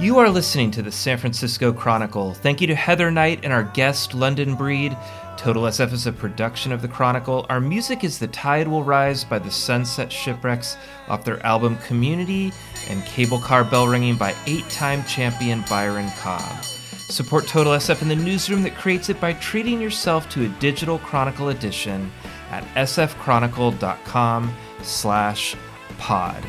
You 0.01 0.18
are 0.18 0.30
listening 0.30 0.70
to 0.72 0.82
the 0.82 0.92
San 0.92 1.18
Francisco 1.18 1.72
Chronicle. 1.72 2.32
Thank 2.32 2.61
you 2.61 2.68
to 2.68 2.74
Heather 2.76 3.11
Knight 3.11 3.40
and 3.42 3.53
our 3.53 3.64
guest, 3.64 4.14
London 4.14 4.55
Breed. 4.55 4.96
Total 5.36 5.64
SF 5.64 5.92
is 5.92 6.07
a 6.07 6.12
production 6.12 6.70
of 6.70 6.82
the 6.82 6.86
Chronicle. 6.86 7.44
Our 7.51 7.61
music 7.61 8.05
is 8.05 8.16
The 8.16 8.28
Tide 8.28 8.68
Will 8.68 8.84
Rise 8.84 9.24
by 9.24 9.40
the 9.40 9.51
Sunset 9.51 10.12
Shipwrecks 10.12 10.76
off 11.09 11.24
their 11.24 11.44
album 11.44 11.78
Community 11.78 12.53
and 12.88 13.05
Cable 13.07 13.40
Car 13.40 13.64
Bell 13.64 13.88
Ringing 13.88 14.14
by 14.14 14.36
eight 14.46 14.68
time 14.68 15.03
champion 15.03 15.64
Byron 15.68 16.11
Cobb. 16.20 16.62
Support 17.09 17.49
Total 17.49 17.72
SF 17.72 18.01
in 18.01 18.09
the 18.09 18.14
newsroom 18.14 18.62
that 18.62 18.76
creates 18.76 19.09
it 19.09 19.20
by 19.20 19.32
treating 19.32 19.80
yourself 19.80 20.28
to 20.28 20.44
a 20.44 20.49
digital 20.61 21.01
Chronicle 21.01 21.49
edition 21.49 22.12
at 22.53 22.62
sfchronicle.com 22.76 24.55
slash 24.82 25.57
pod. 25.99 26.44